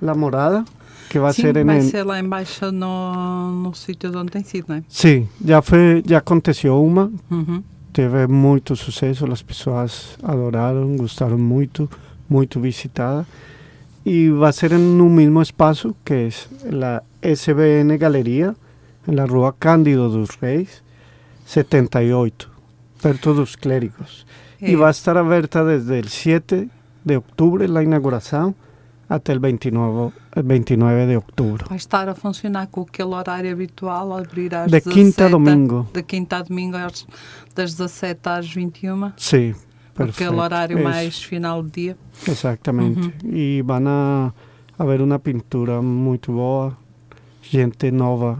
la 0.00 0.14
morada, 0.14 0.64
que 1.08 1.18
va 1.20 1.28
a 1.28 1.32
Sim, 1.32 1.42
ser 1.42 1.56
en 1.58 1.66
vai 1.66 1.80
ser 1.82 2.04
lá 2.06 2.18
embaixo 2.18 2.72
no, 2.72 3.52
no 3.62 3.74
sítio 3.74 4.10
de 4.10 4.16
onde 4.16 4.32
tem 4.32 4.42
sido, 4.42 4.66
não 4.70 4.76
é? 4.76 4.82
Sí, 4.88 5.28
ya 5.44 5.60
fue, 5.62 6.02
ya 6.04 6.18
aconteció 6.18 6.76
uma, 6.80 7.10
Uhum. 7.30 7.62
Teve 7.94 8.26
muito 8.26 8.74
sucesso, 8.74 9.24
as 9.32 9.40
pessoas 9.40 10.18
adoraram, 10.22 10.96
gostaram 10.96 11.38
muito, 11.38 11.88
muito 12.28 12.60
visitada. 12.60 13.24
Y 14.04 14.28
va 14.28 14.48
a 14.48 14.52
ser 14.52 14.72
en 14.72 15.00
un 15.00 15.14
mismo 15.14 15.40
espacio, 15.40 15.94
que 16.04 16.26
es 16.26 16.48
la 16.68 17.04
SBN 17.22 17.96
Galería, 17.96 18.54
en 19.06 19.16
la 19.16 19.26
Rua 19.26 19.54
Cándido 19.58 20.10
dos 20.10 20.40
Reis, 20.40 20.82
78, 21.46 22.50
perto 23.00 23.32
dos 23.32 23.56
Clérigos. 23.56 24.26
É. 24.60 24.72
Y 24.72 24.74
va 24.74 24.88
a 24.88 24.90
estar 24.90 25.16
abierta 25.16 25.64
desde 25.64 25.98
el 26.00 26.08
7 26.08 26.68
de 27.04 27.16
octubre, 27.16 27.68
la 27.68 27.82
inauguración, 27.82 28.56
hasta 29.08 29.32
el 29.32 29.38
29, 29.38 30.12
el 30.34 30.42
29 30.42 31.06
de 31.06 31.16
octubre. 31.16 31.64
Vai 31.68 31.76
estar 31.76 32.08
a 32.08 32.14
funcionar 32.14 32.68
com 32.68 32.82
aquele 32.82 33.14
horário 33.14 33.50
habitual, 33.52 34.12
abrir 34.12 34.54
às 34.54 34.70
De 34.70 34.80
17, 34.80 34.90
quinta 34.90 35.26
a 35.26 35.28
domingo. 35.28 35.86
De 35.92 36.02
quinta 36.02 36.38
a 36.38 36.42
domingo, 36.42 36.76
às, 36.76 37.06
das 37.54 37.74
17 37.76 38.28
às 38.28 38.52
21. 38.54 39.12
Sí, 39.16 39.54
Aquele 39.94 40.12
perfecto. 40.12 40.36
horário 40.36 40.78
Eso, 40.78 40.88
mais 40.88 41.22
final 41.22 41.62
do 41.62 41.70
dia. 41.70 41.96
Exactamente. 42.26 43.14
Y 43.24 43.60
van 43.62 43.86
a, 43.86 44.34
a 44.78 44.84
ver 44.84 45.00
una 45.00 45.18
pintura 45.18 45.80
muy 45.80 46.18
boa, 46.26 46.76
gente 47.42 47.92
nova, 47.92 48.38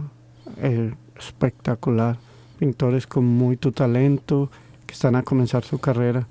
eh, 0.58 0.92
espectacular, 1.16 2.16
pintores 2.58 3.06
con 3.06 3.24
mucho 3.24 3.70
talento 3.70 4.50
que 4.86 4.94
están 4.94 5.14
a 5.14 5.22
comenzar 5.22 5.62
su 5.64 5.78
carrera 5.78 6.26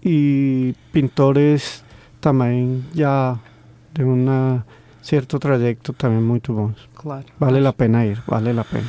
y 0.00 0.72
pintores 0.92 1.84
también 2.20 2.84
ya 2.94 3.40
de 3.94 4.04
un 4.04 4.62
cierto 5.02 5.38
trayecto 5.38 5.92
también 5.92 6.24
muy 6.24 6.40
buenos. 6.46 6.88
Claro. 6.94 7.26
Vale 7.38 7.60
la 7.60 7.72
pena 7.72 8.04
ir, 8.06 8.18
vale 8.26 8.52
la 8.54 8.64
pena. 8.64 8.88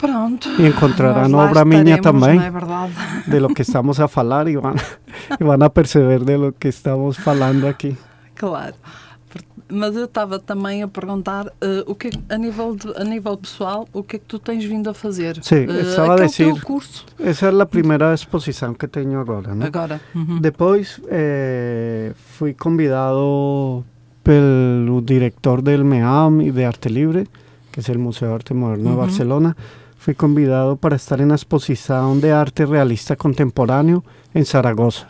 Pronto. 0.00 0.48
Encontrarán 0.60 1.30
Nós 1.32 1.40
lá 1.46 1.50
obra 1.50 1.64
minha 1.64 2.00
também. 2.00 2.38
É 2.38 2.50
verdade? 2.50 2.92
De 3.26 3.40
lo 3.40 3.48
que 3.48 3.62
estamos 3.62 3.98
a 3.98 4.06
falar 4.06 4.46
y 4.48 4.54
van, 4.54 4.76
y 5.40 5.42
van 5.44 5.60
a 5.62 5.68
perceber 5.68 6.24
de 6.24 6.38
lo 6.38 6.52
que 6.52 6.68
estamos 6.68 7.16
falando 7.18 7.66
aquí. 7.66 7.96
Claro. 8.36 8.74
Mas 9.70 9.94
eu 9.96 10.04
estava 10.04 10.38
também 10.38 10.82
a 10.84 10.88
perguntar 10.88 11.52
eh, 11.60 11.82
o 11.86 11.94
que 11.96 12.08
é 12.08 12.34
a, 12.34 12.38
nível 12.38 12.74
de- 12.76 12.94
a 12.96 13.04
nível 13.04 13.36
pessoal, 13.36 13.86
o 13.92 14.02
que 14.02 14.16
é 14.16 14.18
que 14.20 14.24
tu 14.24 14.38
tens 14.38 14.64
vindo 14.64 14.88
a 14.88 14.94
fazer? 14.94 15.40
Sim, 15.42 15.66
Eh, 15.68 15.80
estava 15.82 16.14
a 16.14 16.24
dizer- 16.26 16.62
curso 16.62 17.04
Esa 17.18 17.48
es 17.48 17.54
la 17.54 17.66
primera 17.66 18.14
exposición 18.14 18.74
que 18.76 18.86
tengo 18.88 19.18
ahora, 19.18 19.54
¿no? 19.54 19.64
agora. 19.66 20.00
Uhum. 20.14 20.40
Depois 20.40 21.02
eh, 21.10 22.14
fui 22.38 22.54
convidado 22.54 23.84
pelo 24.28 25.00
director 25.00 25.62
del 25.62 25.84
MEAM 25.84 26.42
y 26.42 26.50
de 26.50 26.66
Arte 26.66 26.90
Libre, 26.90 27.26
que 27.70 27.80
es 27.80 27.88
el 27.88 27.98
Museo 27.98 28.28
de 28.28 28.34
Arte 28.34 28.52
Moderno 28.52 28.90
de 28.90 28.96
Ujú. 28.96 29.00
Barcelona. 29.06 29.56
Fui 29.96 30.14
convidado 30.14 30.76
para 30.76 30.96
estar 30.96 31.22
en 31.22 31.28
la 31.28 31.34
exposición 31.34 32.20
de 32.20 32.32
arte 32.32 32.66
realista 32.66 33.16
contemporáneo 33.16 34.04
en 34.34 34.44
Zaragoza, 34.44 35.08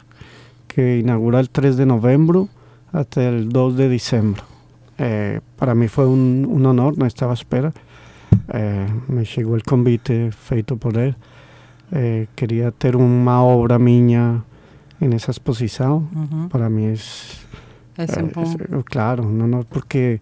que 0.69 0.99
inaugura 0.99 1.41
el 1.41 1.51
3 1.51 1.77
de 1.77 1.87
noviembre 1.87 2.47
hasta 2.93 3.29
el 3.29 3.49
2 3.49 3.77
de 3.77 3.89
diciembre. 3.89 4.43
Eh, 4.99 5.41
para 5.57 5.75
mí 5.75 5.89
fue 5.89 6.07
un, 6.07 6.47
un 6.49 6.65
honor, 6.67 6.97
no 6.97 7.05
estaba 7.05 7.33
a 7.33 7.35
espera. 7.35 7.73
Eh, 8.53 8.87
me 9.09 9.25
llegó 9.25 9.57
el 9.57 9.65
convite 9.65 10.31
feito 10.31 10.77
por 10.77 10.97
él. 10.97 11.17
Eh, 11.91 12.29
quería 12.37 12.71
tener 12.71 12.95
una 12.95 13.43
obra 13.43 13.81
mía 13.81 14.45
en 15.01 15.13
esa 15.13 15.33
exposición. 15.33 16.09
Uhum. 16.15 16.49
Para 16.51 16.69
mí 16.69 16.85
es, 16.85 17.41
É 17.99 18.07
sempre 18.07 18.41
eh, 18.41 18.47
um. 18.47 18.79
es, 18.79 18.85
claro, 18.85 19.25
un 19.25 19.41
honor 19.43 19.67
porque 19.69 20.21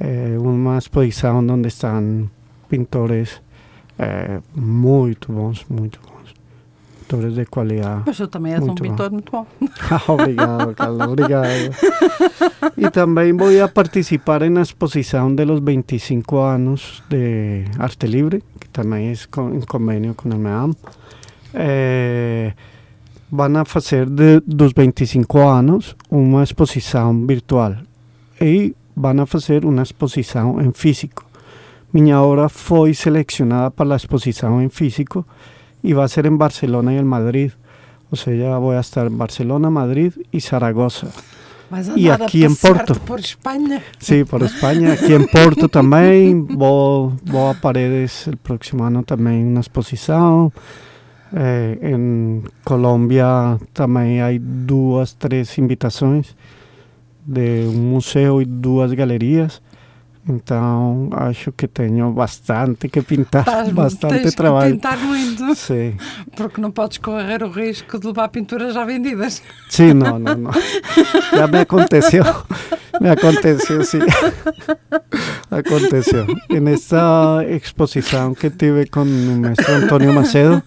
eh, 0.00 0.36
una 0.38 0.76
exposición 0.76 1.46
donde 1.46 1.68
están 1.68 2.30
pintores 2.68 3.40
eh, 3.98 4.40
muy 4.54 5.16
bons, 5.28 5.64
muy 5.70 5.88
bons. 5.88 6.34
Pintores 7.00 7.36
de 7.36 7.46
calidad. 7.46 8.02
Mas 8.06 8.16
tu 8.16 8.26
também 8.26 8.54
és 8.54 8.60
um 8.62 8.66
Muito 8.66 8.82
bom. 8.82 8.88
pintor 8.90 9.10
muito 9.12 9.30
bom. 9.30 9.46
obrigado, 10.08 10.74
Carla, 10.74 11.06
obrigado. 11.08 11.46
Y 12.76 12.88
también 12.90 13.36
voy 13.36 13.58
a 13.58 13.68
participar 13.68 14.42
en 14.42 14.54
la 14.54 14.62
exposición 14.62 15.36
de 15.36 15.44
los 15.46 15.62
25 15.62 16.48
años 16.48 17.02
de 17.10 17.70
Arte 17.78 18.08
Libre, 18.08 18.42
que 18.58 18.68
también 18.68 19.10
es 19.10 19.26
con, 19.26 19.52
en 19.52 19.60
convenio 19.62 20.14
con 20.14 20.32
el 20.32 20.38
MEAM. 20.38 20.74
Eh, 21.54 22.54
van 23.32 23.56
a 23.56 23.62
hacer 23.62 24.10
de 24.10 24.42
los 24.46 24.74
25 24.74 25.50
años 25.50 25.96
una 26.10 26.42
exposición 26.42 27.26
virtual 27.26 27.86
y 28.38 28.74
van 28.94 29.20
a 29.20 29.22
hacer 29.22 29.64
una 29.64 29.80
exposición 29.80 30.60
en 30.60 30.74
físico. 30.74 31.24
Mi 31.92 32.12
obra 32.12 32.50
fue 32.50 32.92
seleccionada 32.92 33.70
para 33.70 33.88
la 33.88 33.96
exposición 33.96 34.60
en 34.60 34.70
físico 34.70 35.26
y 35.82 35.94
va 35.94 36.04
a 36.04 36.08
ser 36.08 36.26
en 36.26 36.36
Barcelona 36.36 36.92
y 36.92 36.98
en 36.98 37.06
Madrid. 37.06 37.52
O 38.10 38.16
sea, 38.16 38.34
ya 38.34 38.58
voy 38.58 38.76
a 38.76 38.80
estar 38.80 39.06
en 39.06 39.16
Barcelona, 39.16 39.70
Madrid 39.70 40.12
y 40.30 40.40
Zaragoza. 40.40 41.08
Vais 41.70 41.88
E 41.88 42.10
andar 42.10 42.26
aqui 42.26 42.44
a 42.44 42.48
em 42.48 42.54
passear-te 42.54 42.92
Porto? 42.92 43.06
por 43.06 43.18
Espanha. 43.18 43.82
Sí, 43.98 44.24
por 44.24 44.42
España. 44.42 44.92
Aquí 44.92 45.14
en 45.14 45.26
Porto 45.26 45.70
también. 45.70 46.46
Voy, 46.46 47.14
voy 47.24 47.50
a 47.50 47.58
Paredes 47.58 48.26
el 48.26 48.36
próximo 48.36 48.84
año 48.84 49.02
también 49.04 49.46
una 49.46 49.60
exposición. 49.60 50.52
Eh, 51.34 51.78
en 51.82 52.42
Colombia 52.62 53.58
también 53.72 54.22
hay 54.22 54.38
dos, 54.40 55.16
tres 55.16 55.56
invitaciones 55.58 56.36
de 57.24 57.66
un 57.68 57.90
museo 57.90 58.40
y 58.40 58.44
dos 58.46 58.92
galerías. 58.92 59.62
Entonces, 60.28 61.18
acho 61.18 61.52
que 61.56 61.66
tengo 61.66 62.12
bastante 62.12 62.88
que 62.88 63.02
pintar, 63.02 63.72
bastante 63.72 64.18
tens 64.20 64.30
que 64.30 64.36
trabajo. 64.36 64.68
pintar 64.70 64.96
muito, 64.98 65.52
Sí, 65.56 65.96
porque 66.36 66.60
não 66.60 66.70
podes 66.70 66.98
correr 66.98 67.42
o 67.42 67.50
risco 67.50 67.98
de 67.98 68.06
levar 68.06 68.28
pinturas 68.28 68.72
já 68.74 68.84
vendidas. 68.84 69.42
sí, 69.68 69.92
no, 69.92 70.20
no, 70.20 70.36
no. 70.36 70.50
Ya 71.32 71.48
me 71.48 71.58
aconteció, 71.58 72.22
me 73.00 73.10
aconteció, 73.10 73.82
sí. 73.82 73.98
Aconteció. 75.50 76.24
En 76.48 76.68
esta 76.68 77.42
exposición 77.44 78.34
que 78.34 78.50
tuve 78.50 78.86
con 78.86 79.08
el 79.08 79.40
maestro 79.40 79.74
Antonio 79.74 80.12
Macedo, 80.12 80.62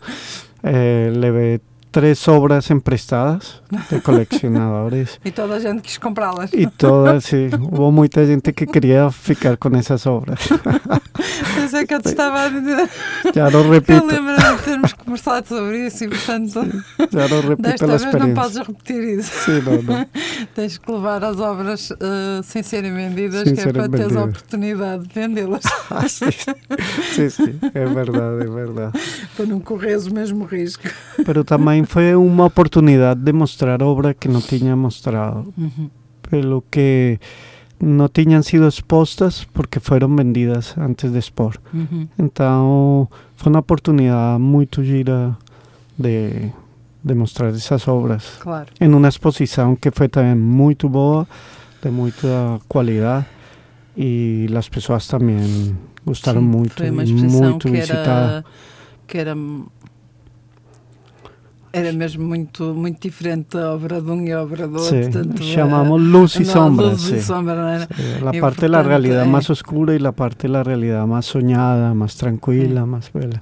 eh, 0.65 1.11
le 1.13 1.31
ve 1.31 1.61
tres 1.95 2.27
obras 2.27 2.69
emprestadas 2.71 3.61
de 3.89 4.01
coleccionadores 4.01 5.17
E 5.23 5.31
toda 5.31 5.55
a 5.55 5.59
gente 5.61 5.81
quis 5.81 5.97
comprá-las. 5.97 6.51
y 6.53 6.67
todas, 6.67 7.23
sí, 7.23 7.47
hubo 7.71 7.89
mucha 7.89 8.25
gente 8.25 8.51
que 8.51 8.67
quería 8.67 9.09
ficar 9.11 9.57
con 9.57 9.75
esas 9.75 10.05
obras. 10.05 10.39
Pensei 11.55 11.87
que 11.87 11.93
eu 11.95 12.01
te 12.01 12.09
estava 12.09 12.43
a 12.43 12.49
dizer. 12.49 12.89
No 13.23 13.59
Eu 13.59 13.71
repito, 13.71 14.05
lembro-me 14.05 14.35
de 14.57 14.63
termos 14.63 14.93
conversado 14.93 15.47
sobre 15.47 15.87
isso 15.87 16.03
e, 16.03 16.07
portanto, 16.09 16.59
ya 17.11 17.27
no 17.29 17.41
repito 17.41 17.61
desta 17.61 17.87
vez 17.87 18.13
não 18.13 18.33
podes 18.33 18.57
repetir 18.57 19.03
isso. 19.19 19.31
Sí, 19.45 19.51
no, 19.63 19.81
no. 19.81 20.05
Tens 20.53 20.77
que 20.77 20.91
levar 20.91 21.23
as 21.23 21.39
obras 21.39 21.91
eh, 21.91 22.41
sem 22.43 22.61
serem 22.61 22.93
vendidas, 22.93 23.43
Sem 23.43 23.53
que 23.55 23.61
é 23.61 23.63
serem 23.63 23.81
para 23.81 23.89
teres 23.89 24.05
a 24.05 24.09
vendidas. 24.09 24.29
oportunidade 24.29 25.07
de 25.07 25.13
vendê-las, 25.13 25.63
Ah, 25.89 26.07
sí, 26.09 26.25
sí, 27.15 27.29
sí, 27.31 27.59
es 27.61 27.93
verdad, 27.93 28.41
es 28.41 28.49
verdad. 28.53 28.91
para 29.37 29.45
não 29.45 29.59
correres 29.61 30.07
o 30.07 30.13
mesmo 30.13 30.45
risco. 30.45 30.83
Pero 31.25 31.43
también 31.85 31.87
fue 31.87 32.15
una 32.15 32.45
oportunidad 32.45 33.17
de 33.17 33.33
mostrar 33.33 33.83
obra 33.83 34.13
que 34.13 34.29
no 34.29 34.41
tenía 34.41 34.75
mostrado, 34.75 35.45
pero 36.29 36.63
que 36.69 37.19
no 37.79 38.09
tenían 38.09 38.43
sido 38.43 38.65
expuestas 38.67 39.47
porque 39.53 39.79
fueron 39.79 40.15
vendidas 40.15 40.77
antes 40.77 41.11
de 41.11 41.19
Sport. 41.19 41.61
Uhum. 41.73 42.07
Entonces 42.17 43.09
fue 43.35 43.49
una 43.49 43.59
oportunidad 43.59 44.39
muy 44.39 44.67
gira 44.71 45.37
de, 45.97 46.51
de 47.03 47.15
mostrar 47.15 47.53
esas 47.53 47.87
obras 47.87 48.37
Claro. 48.41 48.71
en 48.79 48.93
una 48.95 49.07
exposición 49.09 49.75
que 49.77 49.91
fue 49.91 50.09
también 50.09 50.41
muy 50.41 50.75
boa, 50.81 51.27
de 51.81 51.91
mucha 51.91 52.59
calidad 52.69 53.27
y 53.95 54.47
las 54.47 54.69
personas 54.69 55.07
también 55.07 55.77
gustaron 56.05 56.43
Sim, 56.43 56.49
mucho 56.51 56.75
Foi 56.77 56.89
uma 56.89 57.03
y 57.03 57.11
exposição 57.11 57.51
muy 57.51 57.59
que 57.59 57.69
visitada. 57.71 58.37
era, 58.39 58.45
que 59.07 59.19
era 59.19 59.35
Era 61.77 61.91
mesmo 61.91 62.23
muito, 62.25 62.73
muito 62.73 63.01
diferente 63.01 63.57
a 63.57 63.73
obra 63.73 64.01
de 64.01 64.09
um 64.09 64.21
e 64.21 64.31
a 64.31 64.41
obra 64.41 64.65
do 64.65 64.79
outro. 64.79 65.43
Sí, 65.43 65.55
llamamos 65.55 65.99
eh, 66.01 66.05
luz 66.05 66.39
no, 66.39 66.45
sombra. 66.45 66.85
luz 66.87 67.01
sí. 67.01 67.15
y 67.15 67.21
sombra? 67.21 67.87
Sí, 67.87 68.37
Y 68.37 68.39
parte 68.39 68.61
de 68.61 68.67
por 68.67 68.69
la 68.69 68.77
tanto, 68.77 68.89
realidad 68.89 69.25
eh, 69.25 69.29
más 69.29 69.49
oscura 69.49 69.93
y 69.93 69.99
la 69.99 70.13
parte 70.13 70.47
de 70.47 70.53
la 70.53 70.63
realidad 70.63 71.05
más 71.05 71.25
soñada, 71.25 71.93
más 71.93 72.15
tranquila, 72.15 72.85
más 72.85 73.11
bella. 73.11 73.39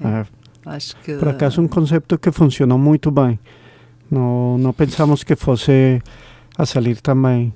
Eh. 0.00 0.22
Eh, 0.22 0.24
Acho 0.64 0.96
que. 1.04 1.14
por 1.16 1.28
acaso 1.28 1.60
um 1.60 1.68
conceito 1.68 2.18
que 2.18 2.32
funcionou 2.32 2.78
muito 2.78 3.10
bem. 3.10 3.38
Não, 4.10 4.56
não 4.58 4.72
pensamos 4.72 5.22
que 5.22 5.36
fosse 5.36 6.00
a 6.56 6.64
salir 6.64 7.00
também. 7.02 7.52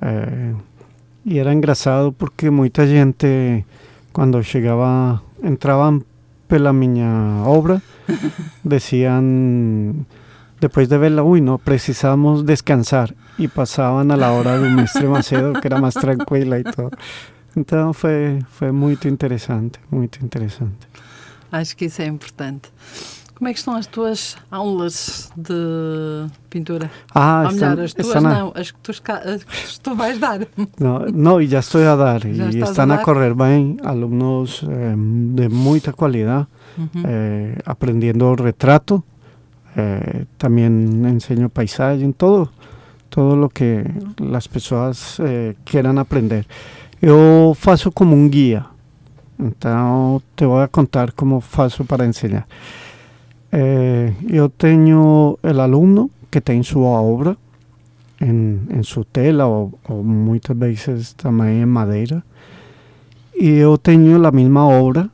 Eh, 0.00 0.54
e 1.24 1.38
era 1.38 1.52
engraçado 1.52 2.12
porque 2.12 2.50
muita 2.50 2.84
gente, 2.86 3.64
quando 4.12 4.42
chegava, 4.42 5.22
entravam 5.42 6.02
pela 6.52 6.74
minha 6.74 7.44
obra, 7.46 7.80
decían, 8.62 10.04
después 10.60 10.90
de 10.90 10.98
verla, 10.98 11.22
uy, 11.22 11.40
no, 11.40 11.56
precisamos 11.56 12.44
descansar. 12.44 13.14
Y 13.38 13.48
pasaban 13.48 14.10
a 14.10 14.18
la 14.18 14.32
hora 14.32 14.58
del 14.58 14.74
mestre 14.74 15.08
Macedo, 15.08 15.54
que 15.54 15.68
era 15.68 15.80
más 15.80 15.94
tranquila 15.94 16.58
y 16.58 16.64
todo. 16.64 16.90
Então 17.56 17.94
foi, 17.94 18.40
foi 18.50 18.70
muito 18.70 19.08
interessante, 19.08 19.80
muito 19.90 20.22
interessante. 20.22 20.86
Acho 21.50 21.74
que 21.74 21.86
isso 21.86 22.02
é 22.02 22.06
importante. 22.06 22.68
Como 23.42 23.48
é 23.48 23.54
que 23.54 23.58
estão 23.58 23.74
as 23.74 23.88
tuas 23.88 24.36
aulas 24.52 25.32
de 25.36 26.28
pintura? 26.48 26.88
Ah, 27.12 27.42
Ou 27.48 27.52
melhor, 27.52 27.80
as 27.80 27.92
tuas 27.92 28.14
a- 28.14 28.20
não, 28.20 28.52
as 28.54 28.70
que, 28.70 28.78
tu, 28.78 28.92
as 28.92 29.42
que 29.74 29.80
tu 29.80 29.96
vais 29.96 30.16
dar. 30.20 30.46
No, 30.78 31.40
y 31.40 31.48
ya 31.48 31.58
estoy 31.58 31.82
a 31.82 31.96
dar. 31.96 32.24
Y 32.24 32.38
estás 32.40 32.70
están 32.70 32.92
a 32.92 33.00
a, 33.00 33.02
correr 33.02 33.34
bien 33.34 33.80
alumnos 33.84 34.62
eh, 34.62 34.94
de 34.96 35.48
mucha 35.48 35.92
calidad, 35.92 36.46
Uhum. 36.78 37.02
eh, 37.04 37.58
aprendiendo 37.66 38.36
retrato. 38.36 39.02
eh, 39.74 40.26
también 40.38 41.04
enseño 41.04 41.48
paisaje, 41.48 42.04
en 42.04 42.12
todo, 42.12 42.52
todo 43.08 43.34
lo 43.34 43.48
que 43.48 43.82
las 44.18 44.46
personas 44.46 45.16
eh, 45.18 45.56
quieran 45.64 45.98
aprender. 45.98 46.46
Yo 47.00 47.54
faço 47.58 47.90
como 47.90 48.14
un 48.14 48.30
guía. 48.30 48.68
Entonces 49.36 50.22
te 50.36 50.46
voy 50.46 50.62
a 50.62 50.68
contar 50.68 51.12
cómo 51.12 51.40
faço 51.40 51.84
para 51.84 52.04
enseñar. 52.04 52.46
Eh, 53.52 54.14
yo 54.26 54.48
tengo 54.48 55.38
el 55.42 55.60
alumno 55.60 56.10
que 56.30 56.40
tiene 56.40 56.64
su 56.64 56.82
obra 56.82 57.36
en, 58.18 58.66
en 58.70 58.82
su 58.84 59.04
tela 59.04 59.46
o, 59.46 59.72
o 59.86 60.02
muchas 60.02 60.58
veces 60.58 61.14
también 61.14 61.60
en 61.62 61.68
madera. 61.68 62.24
Y 63.34 63.58
yo 63.58 63.76
tengo 63.78 64.18
la 64.18 64.30
misma 64.30 64.66
obra 64.66 65.10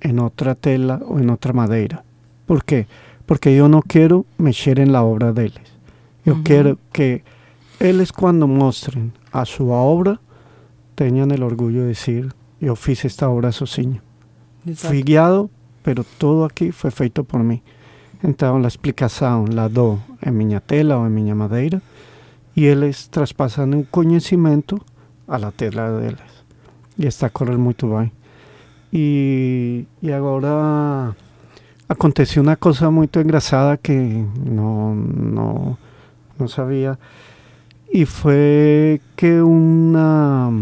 en 0.00 0.18
otra 0.18 0.54
tela 0.54 1.00
o 1.06 1.18
en 1.18 1.30
otra 1.30 1.52
madera. 1.52 2.04
¿Por 2.46 2.64
qué? 2.64 2.86
Porque 3.26 3.54
yo 3.56 3.68
no 3.68 3.82
quiero 3.82 4.24
mexer 4.38 4.78
en 4.80 4.92
la 4.92 5.02
obra 5.02 5.32
de 5.32 5.46
ellos. 5.46 5.78
Yo 6.24 6.34
Ujú. 6.34 6.42
quiero 6.44 6.78
que 6.92 7.22
ellos 7.78 8.12
cuando 8.12 8.46
muestren 8.46 9.12
a 9.32 9.44
su 9.44 9.70
obra 9.70 10.20
tengan 10.94 11.30
el 11.30 11.42
orgullo 11.42 11.80
de 11.82 11.88
decir, 11.88 12.34
yo 12.60 12.76
fiz 12.76 13.04
esta 13.04 13.28
obra 13.28 13.52
sozinho. 13.52 14.02
Exato. 14.66 14.88
Fui 14.88 15.02
guiado, 15.02 15.48
pero 15.82 16.04
todo 16.18 16.44
aqui 16.44 16.72
foi 16.72 16.90
feito 16.90 17.24
por 17.24 17.42
mim. 17.42 17.62
Então, 18.22 18.62
a 18.62 18.68
explicação 18.68 19.46
la 19.50 19.68
dou 19.68 19.98
em 20.24 20.30
minha 20.30 20.60
tela 20.60 20.98
ou 20.98 21.06
em 21.06 21.10
minha 21.10 21.34
madeira 21.34 21.80
e 22.54 22.64
eles 22.66 23.08
traspassam 23.08 23.70
o 23.80 23.86
conhecimento 23.86 24.78
à 25.26 25.38
la 25.38 25.50
tela 25.52 26.00
deles. 26.00 26.44
E 26.98 27.06
está 27.06 27.28
a 27.28 27.30
correr 27.30 27.56
muito 27.56 27.86
bem. 27.88 28.12
E, 28.92 29.86
e 30.02 30.12
agora 30.12 31.16
aconteceu 31.88 32.42
uma 32.42 32.56
coisa 32.56 32.90
muito 32.90 33.18
engraçada 33.18 33.78
que 33.78 33.92
não, 33.92 34.94
não, 34.94 35.78
não 36.38 36.48
sabia. 36.48 36.98
E 37.90 38.04
foi 38.04 39.00
que 39.16 39.40
uma 39.40 40.52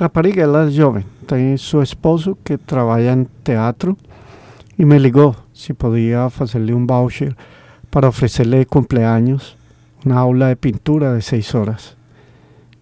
rapariga, 0.00 0.42
ela 0.42 0.66
é 0.66 0.70
jovem, 0.70 1.04
tem 1.26 1.56
seu 1.56 1.82
esposo 1.82 2.36
que 2.42 2.58
trabalha 2.58 3.12
em 3.12 3.26
teatro 3.44 3.96
e 4.76 4.84
me 4.84 4.98
ligou 4.98 5.36
se 5.56 5.72
podia 5.74 6.28
fazer-lhe 6.30 6.74
um 6.74 6.86
voucher 6.86 7.34
para 7.90 8.08
oferecer-lhe 8.08 8.58
de 8.58 8.66
cumpleaños 8.66 9.56
uma 10.04 10.20
aula 10.20 10.50
de 10.50 10.56
pintura 10.56 11.16
de 11.16 11.22
seis 11.22 11.54
horas. 11.54 11.96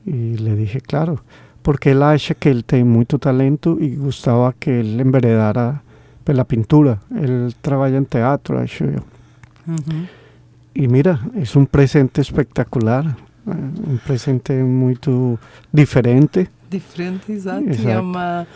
E 0.06 0.36
le 0.36 0.56
dije, 0.56 0.80
claro, 0.80 1.20
porque 1.62 1.90
ela 1.90 2.12
acha 2.12 2.34
que 2.34 2.48
ele 2.48 2.62
tem 2.62 2.84
muito 2.84 3.18
talento 3.18 3.78
e 3.80 3.96
gostava 3.96 4.52
que 4.58 4.70
ele 4.70 5.02
enveredara 5.02 5.80
pela 6.24 6.44
pintura. 6.44 7.00
Ele 7.10 7.54
trabalha 7.62 7.96
em 7.96 8.04
teatro, 8.04 8.58
acho 8.58 8.84
eu. 8.84 9.02
Uhum. 9.66 10.06
E 10.74 10.88
mira, 10.88 11.20
é 11.34 11.58
um 11.58 11.64
presente 11.64 12.20
espetacular, 12.20 13.16
eh, 13.46 13.90
um 13.90 13.96
presente 13.98 14.52
muito 14.52 15.38
diferente. 15.72 16.50
Diferente, 16.78 17.32
exato. 17.32 17.66
É 17.68 17.70
Exato. 17.70 18.00
uma, 18.02 18.46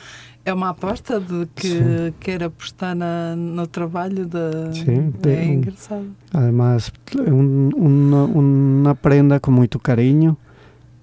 é 0.45 0.53
uma 0.53 0.69
aposta 0.71 1.21
de 1.21 1.47
que 1.55 1.69
Sim. 1.69 2.15
quer 2.21 2.43
apostar 2.43 2.95
na, 2.95 3.35
no 3.37 3.67
trabalho 3.67 4.27
da. 4.27 4.73
Sim, 4.73 5.13
é 5.23 5.23
de- 5.37 5.45
engraçado. 5.45 6.07
Además, 6.33 6.91
un- 7.17 7.71
una, 7.77 8.25
una 8.25 8.95
prenda 8.95 9.39
com 9.41 9.51
muito 9.51 9.79
carinho 9.79 10.37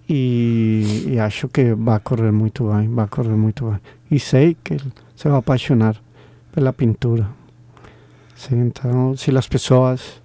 e, 0.10 1.06
e 1.08 1.20
acho 1.20 1.48
que 1.48 1.74
vai 1.74 2.00
correr 2.00 2.32
muito 2.32 2.70
bem, 2.72 2.88
vai 2.90 3.08
correr 3.08 3.36
muito 3.36 3.66
bem. 3.70 3.80
E 4.12 4.20
sei 4.20 4.56
que 4.64 4.74
ele 4.74 4.92
se 5.16 5.28
vai 5.28 5.38
apaixonar 5.38 5.96
pela 6.52 6.72
pintura. 6.74 7.28
Sim, 8.36 8.68
então, 8.68 9.16
se 9.16 9.36
as 9.36 9.48
pessoas 9.48 10.22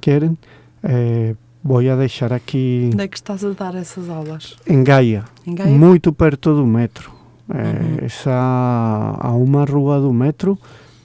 querem, 0.00 0.36
eh, 0.82 1.34
vou 1.66 1.78
a 1.78 1.96
deixar 1.96 2.32
aqui 2.32 2.90
Onde 2.92 3.02
é 3.04 3.08
que 3.08 3.16
estás 3.16 3.44
a 3.44 3.50
dar 3.50 3.74
essas 3.74 4.08
aulas? 4.08 4.56
em 4.66 4.82
Gaia, 4.84 5.24
Em 5.46 5.54
Gaia? 5.54 5.70
muito 5.70 6.12
perto 6.12 6.54
do 6.54 6.66
metro. 6.66 7.10
Eh, 7.48 7.54
Uhum. 7.54 7.98
Essa 8.06 9.16
a 9.20 9.30
uma 9.32 9.64
rua 9.64 10.00
do 10.00 10.12
metro 10.12 10.58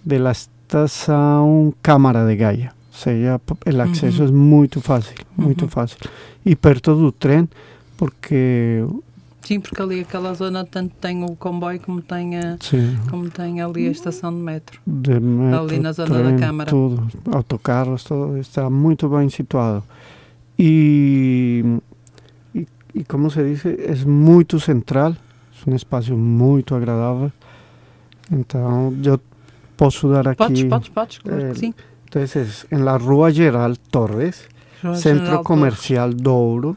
de 0.03 0.17
la 0.17 0.31
estação 0.31 1.73
Câmara 1.83 2.25
de 2.25 2.35
Gaia. 2.35 2.71
Ou 2.91 2.97
seja, 2.97 3.39
o 3.47 3.81
acesso 3.91 4.23
Uhum. 4.23 4.27
é 4.29 4.31
muito 4.31 4.81
fácil, 4.81 5.15
muito 5.37 5.63
Uhum. 5.63 5.69
fácil. 5.69 5.97
E 6.45 6.55
perto 6.55 6.95
do 6.95 7.11
trem, 7.11 7.47
porque 7.97 8.83
Sim, 9.43 9.59
porque 9.59 9.81
ali 9.81 10.01
aquela 10.01 10.33
zona 10.35 10.63
tanto 10.65 10.93
tem 11.01 11.23
o 11.23 11.35
comboio 11.35 11.79
como 11.79 12.01
tem, 12.01 12.37
a, 12.37 12.57
sim, 12.59 12.95
como 13.09 13.27
tem 13.29 13.59
ali 13.59 13.87
a 13.87 13.91
estação 13.91 14.31
de 14.31 14.39
metro. 14.39 14.79
de 14.85 15.19
metro, 15.19 15.59
Ali 15.61 15.79
na 15.79 15.91
zona 15.93 16.15
da 16.15 16.23
trem, 16.25 16.37
Câmara. 16.39 16.69
tudo, 16.69 17.07
autocarros, 17.31 18.03
todo 18.03 18.37
está 18.37 18.69
muito 18.69 19.09
bem 19.09 19.29
situado. 19.29 19.83
E, 20.57 21.63
e, 22.53 22.67
e 22.93 23.03
como 23.05 23.29
se 23.29 23.43
diz, 23.43 23.65
é 23.65 23.95
muito 24.05 24.59
central, 24.59 25.15
é 25.65 25.69
um 25.69 25.75
espaço 25.75 26.15
muito 26.15 26.75
agradável. 26.75 27.31
Então, 28.31 28.93
eu 29.03 29.19
posso 29.75 30.07
dar 30.11 30.27
aqui. 30.27 30.37
Podes, 30.37 30.63
podes, 30.63 30.89
podes, 30.89 31.17
claro 31.19 31.47
eh, 31.47 31.51
que 31.51 31.59
sim. 31.59 31.73
Entonces, 32.05 32.67
en 32.71 32.83
la 32.83 32.97
Rua 32.97 33.31
Geral 33.31 33.77
Torres, 33.89 34.47
João 34.81 34.95
Centro 34.95 35.25
General 35.25 35.43
Comercial 35.43 36.13
Douro, 36.13 36.75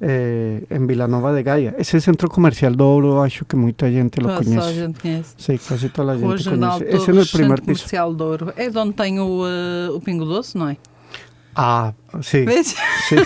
eh, 0.00 0.66
en 0.68 0.86
Vilanova 0.86 1.32
de 1.32 1.42
Gaia. 1.42 1.74
Ese 1.78 2.00
centro 2.00 2.28
comercial 2.28 2.76
Douro, 2.76 3.22
acho 3.22 3.46
que 3.46 3.56
muita 3.56 3.88
gente 3.90 4.20
lo 4.20 4.28
Torres. 4.28 4.46
Toda 4.46 4.58
a 4.58 4.62
conhece. 4.62 4.80
gente 4.80 5.00
conhece. 5.00 5.34
Sí, 5.38 5.58
casi 5.58 5.88
toda 5.88 6.12
la 6.12 6.20
Rua 6.20 6.36
gente 6.36 6.44
Jornal 6.44 6.78
conoce. 6.78 6.88
Ese 6.88 7.06
Torres, 7.06 7.14
no 7.14 7.20
es 7.22 7.34
el 7.34 7.40
primer 7.40 7.58
Centro 7.58 7.72
piso. 7.72 7.84
Comercial 7.84 8.16
Douro. 8.16 8.52
É 8.56 8.68
de 8.68 8.78
onde 8.78 8.94
tem 8.94 9.18
o, 9.20 9.46
eh, 9.46 9.88
o 9.90 10.00
Pingo 10.00 10.26
Doce, 10.26 10.58
não 10.58 10.68
é? 10.68 10.76
Ah, 11.56 11.92
sí, 12.22 12.44
sí. 13.08 13.16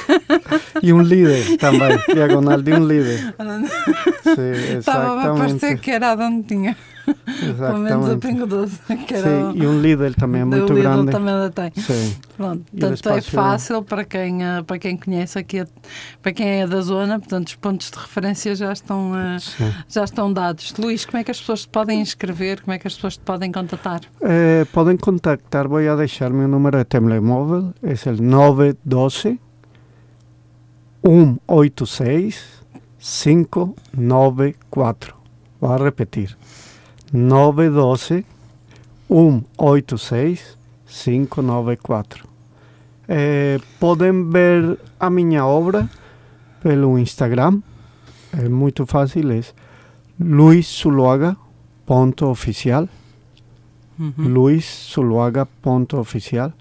Y 0.82 0.92
un 0.92 1.08
líder 1.08 1.56
también, 1.58 1.98
diagonal 2.12 2.62
de 2.62 2.74
un 2.74 2.88
líder. 2.88 3.34
Sí, 4.22 4.42
Estava 4.76 5.22
a 5.24 5.34
parecer 5.34 5.80
que 5.80 5.94
era 5.94 6.14
de 6.14 6.24
onde 6.24 6.46
tinha. 6.46 6.76
Pelo 7.14 7.78
menos 7.78 8.08
o 8.08 8.12
Exactamente. 8.12 8.28
Pingo 8.28 8.46
Doce. 8.46 8.78
Que 9.06 9.14
era 9.14 9.52
Sí, 9.52 9.58
y 9.58 9.66
un 9.66 9.82
líder 9.82 10.14
también 10.14 10.44
o 10.44 10.46
muy 10.48 10.60
Lidl 10.60 10.82
grande. 10.82 11.12
também 11.12 11.34
ainda 11.34 11.50
tem. 11.50 11.72
Sí, 11.76 12.16
Pronto, 12.36 12.64
E 12.72 12.76
o 12.76 12.80
portanto 12.80 13.08
é 13.14 13.18
espaço- 13.18 13.30
fácil 13.30 13.82
para 13.82 14.04
quem, 14.04 14.42
eh, 14.44 14.62
para 14.62 14.78
quem 14.78 14.96
conhece 14.96 15.38
aqui, 15.38 15.64
para 16.22 16.32
quem 16.32 16.46
é 16.60 16.66
da 16.66 16.80
zona, 16.80 17.18
portanto 17.18 17.48
os 17.48 17.54
pontos 17.56 17.90
de 17.90 17.98
referência 17.98 18.54
já 18.54 18.72
estão, 18.72 19.12
eh, 19.16 19.38
já 19.88 20.04
estão 20.04 20.32
dados. 20.32 20.72
Luís, 20.78 21.04
como 21.04 21.18
é 21.18 21.24
que 21.24 21.30
as 21.30 21.40
pessoas 21.40 21.62
te 21.62 21.68
podem 21.68 22.00
inscrever? 22.00 22.60
Como 22.62 22.72
é 22.74 22.78
que 22.78 22.86
as 22.86 22.94
pessoas 22.94 23.16
te 23.16 23.22
podem 23.24 23.50
contatar? 23.50 24.00
Eh, 24.22 24.64
pueden 24.72 24.96
contactar, 24.98 25.66
voy 25.68 25.88
a 25.88 25.96
dejar 25.96 26.32
mi 26.32 26.46
número 26.46 26.78
de 26.78 26.84
telemóvil, 26.84 27.74
es 27.82 28.06
el 28.06 28.22
912 28.22 29.38
186 31.02 32.44
594. 32.98 35.16
Voy 35.60 35.72
a 35.72 35.78
repetir. 35.78 36.36
912 37.12 38.24
186 39.08 40.56
594. 40.86 42.24
Eh, 43.08 43.58
pueden 43.78 44.30
ver 44.30 44.78
a 44.98 45.10
minha 45.10 45.44
obra 45.46 45.90
pelo 46.62 46.98
Instagram. 46.98 47.62
É 48.32 48.48
muito 48.48 48.86
fácil, 48.86 49.30
é 49.32 49.42
luiszuluaga.oficial. 50.18 52.88
Uhum. 53.98 54.28
luiszuluaga.oficial. 54.28 56.52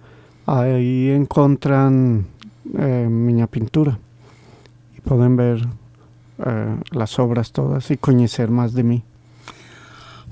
Aí 0.48 1.16
encontram 1.16 2.26
eh, 2.74 3.08
minha 3.10 3.48
pintura 3.48 4.00
e 4.98 5.02
podem 5.02 5.36
ver 5.36 5.68
eh, 6.40 6.78
as 7.00 7.20
obras 7.20 7.52
todas 7.52 7.90
e 7.90 7.98
conhecer 7.98 8.50
mais 8.50 8.74
de 8.74 8.84
mim. 8.84 9.04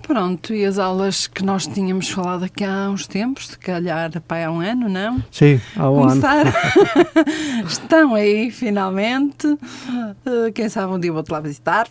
Pronto, 0.05 0.53
e 0.53 0.63
as 0.63 0.77
aulas 0.77 1.25
que 1.25 1.43
nós 1.43 1.65
tínhamos 1.65 2.09
falado 2.09 2.43
aqui 2.43 2.63
há 2.63 2.91
uns 2.91 3.07
tempos, 3.07 3.47
se 3.47 3.57
calhar 3.57 4.11
pai, 4.27 4.43
há 4.43 4.51
um 4.51 4.59
ano, 4.59 4.87
não? 4.87 5.23
Sim, 5.31 5.59
há 5.75 5.89
um 5.89 6.03
ano. 6.03 6.21
Estão 7.67 8.13
aí, 8.13 8.51
finalmente. 8.51 9.47
Uh, 9.47 10.51
quem 10.53 10.69
sabe 10.69 10.93
um 10.93 10.99
dia 10.99 11.11
vou-te 11.11 11.31
lá 11.31 11.39
visitar. 11.39 11.87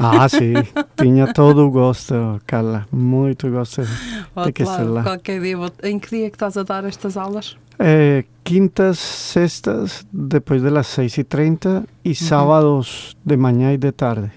Ah, 0.00 0.28
sim, 0.30 0.54
tinha 0.96 1.32
todo 1.32 1.66
o 1.66 1.70
gosto, 1.70 2.14
Carla, 2.46 2.86
muito 2.92 3.50
gosto 3.50 3.82
de 3.82 4.52
que 4.52 4.64
ser 4.64 4.84
lá. 4.84 5.02
Qualquer 5.02 5.40
dia. 5.40 5.56
Vou... 5.56 5.70
Em 5.82 5.98
que 5.98 6.10
dia 6.10 6.26
é 6.26 6.30
que 6.30 6.36
estás 6.36 6.56
a 6.56 6.62
dar 6.62 6.84
estas 6.84 7.16
aulas? 7.16 7.56
Eh, 7.78 8.24
quintas, 8.44 8.98
sextas, 8.98 10.06
depois 10.12 10.62
das 10.62 10.86
6 10.86 11.18
e 11.18 11.24
30 11.24 11.84
e 12.04 12.14
sábados 12.14 13.16
de 13.24 13.36
manhã 13.36 13.72
e 13.72 13.76
de 13.76 13.90
tarde. 13.90 14.30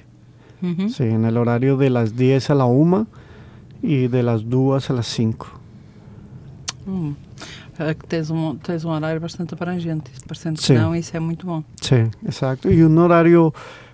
Uhum. 0.62 0.90
Sí, 0.90 1.04
en 1.04 1.26
el 1.26 1.38
horario 1.38 1.78
de 1.78 1.90
las 1.90 2.16
10 2.16 2.50
a 2.50 2.56
la 2.56 2.66
1 2.66 3.08
y 3.82 4.08
de 4.08 4.24
las 4.24 4.50
2 4.50 4.90
a 4.90 4.94
las 4.94 5.08
5. 5.08 5.48
Hum. 6.88 7.16
É 7.80 7.94
que 7.94 8.06
tens 8.06 8.30
um, 8.30 8.58
tens 8.58 8.84
um 8.84 8.90
horário 8.90 9.22
bastante 9.22 9.54
abrangente. 9.54 10.12
Parecendo 10.28 10.60
que 10.60 10.66
Sim. 10.66 10.74
não, 10.74 10.94
isso 10.94 11.16
é 11.16 11.20
muito 11.20 11.46
bom. 11.46 11.64
Sí, 11.82 12.10
exacto. 12.26 12.70
Y 12.70 12.84
un 12.84 12.98
horario 12.98 13.54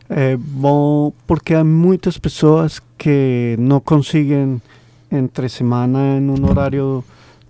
eh, 0.09 0.37
bom 0.39 1.13
porque 1.27 1.55
hay 1.55 1.63
muchas 1.63 2.17
personas 2.17 2.81
que 2.97 3.55
no 3.59 3.81
consiguen 3.81 4.61
entre 5.11 5.49
semana 5.49 6.17
en 6.17 6.31
un 6.31 6.43
horario 6.45 7.03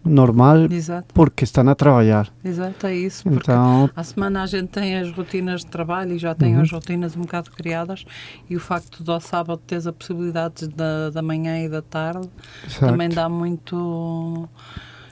normal 0.06 0.72
Exato, 0.72 1.08
porque 1.14 1.44
están 1.46 1.68
a 1.68 1.76
trabajar. 1.76 2.32
exato, 2.44 2.88
é 2.88 2.96
isso. 2.96 3.24
Porque 3.24 3.52
Então, 3.52 3.90
à 3.96 4.04
semana 4.04 4.44
a 4.44 4.46
gente 4.46 4.70
tem 4.70 4.96
as 4.98 5.12
rotinas 5.12 5.62
de 5.62 5.68
trabalho 5.68 6.14
e 6.14 6.18
já 6.18 6.34
tem 6.36 6.56
Uhum. 6.56 6.62
as 6.62 6.72
rotinas 6.72 7.16
um 7.18 7.22
bocado 7.22 7.52
criadas 7.52 8.06
e 8.50 8.56
o 8.56 8.60
facto 8.60 9.04
de 9.04 9.10
ao 9.12 9.20
sábado 9.20 9.60
teres 9.66 9.88
a 9.88 9.92
possibilidade 9.94 10.68
da, 10.68 11.10
da 11.10 11.22
manhã 11.22 11.60
e 11.60 11.68
da 11.70 11.82
tarde 11.82 12.30
exacto. 12.66 12.86
também 12.92 13.10
dá 13.10 13.28
muito. 13.28 14.48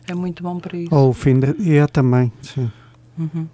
É 0.07 0.13
muito 0.13 0.43
bom 0.43 0.59
para 0.59 0.77
isso. 0.77 0.93
O 0.93 1.13
fin 1.13 1.39
de 1.39 1.53
día 1.53 1.87
también, 1.87 2.31
sí. 2.41 2.69
Uhum. 3.17 3.47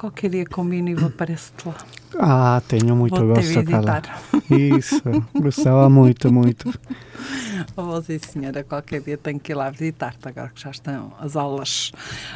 Qualquer 0.00 0.30
dia 0.30 0.46
combino 0.46 0.88
e 0.88 1.04
apareço-te 1.04 1.68
lá. 1.68 1.74
Ah, 2.18 2.62
tenho 2.66 2.96
muito 2.96 3.14
Vou-te 3.22 3.42
gosto, 3.54 3.64
Carla. 3.70 4.02
Isso, 4.50 5.02
gostava 5.38 5.90
muito, 5.90 6.32
muito. 6.32 6.72
Oh, 7.76 8.00
sim, 8.00 8.18
senhora, 8.18 8.64
qualquer 8.64 9.02
dia 9.02 9.18
tenho 9.18 9.38
que 9.38 9.52
ir 9.52 9.54
lá 9.54 9.68
visitar-te, 9.68 10.26
agora 10.26 10.48
que 10.54 10.62
já 10.62 10.70
estão 10.70 11.12
as 11.20 11.36
aulas 11.36 11.92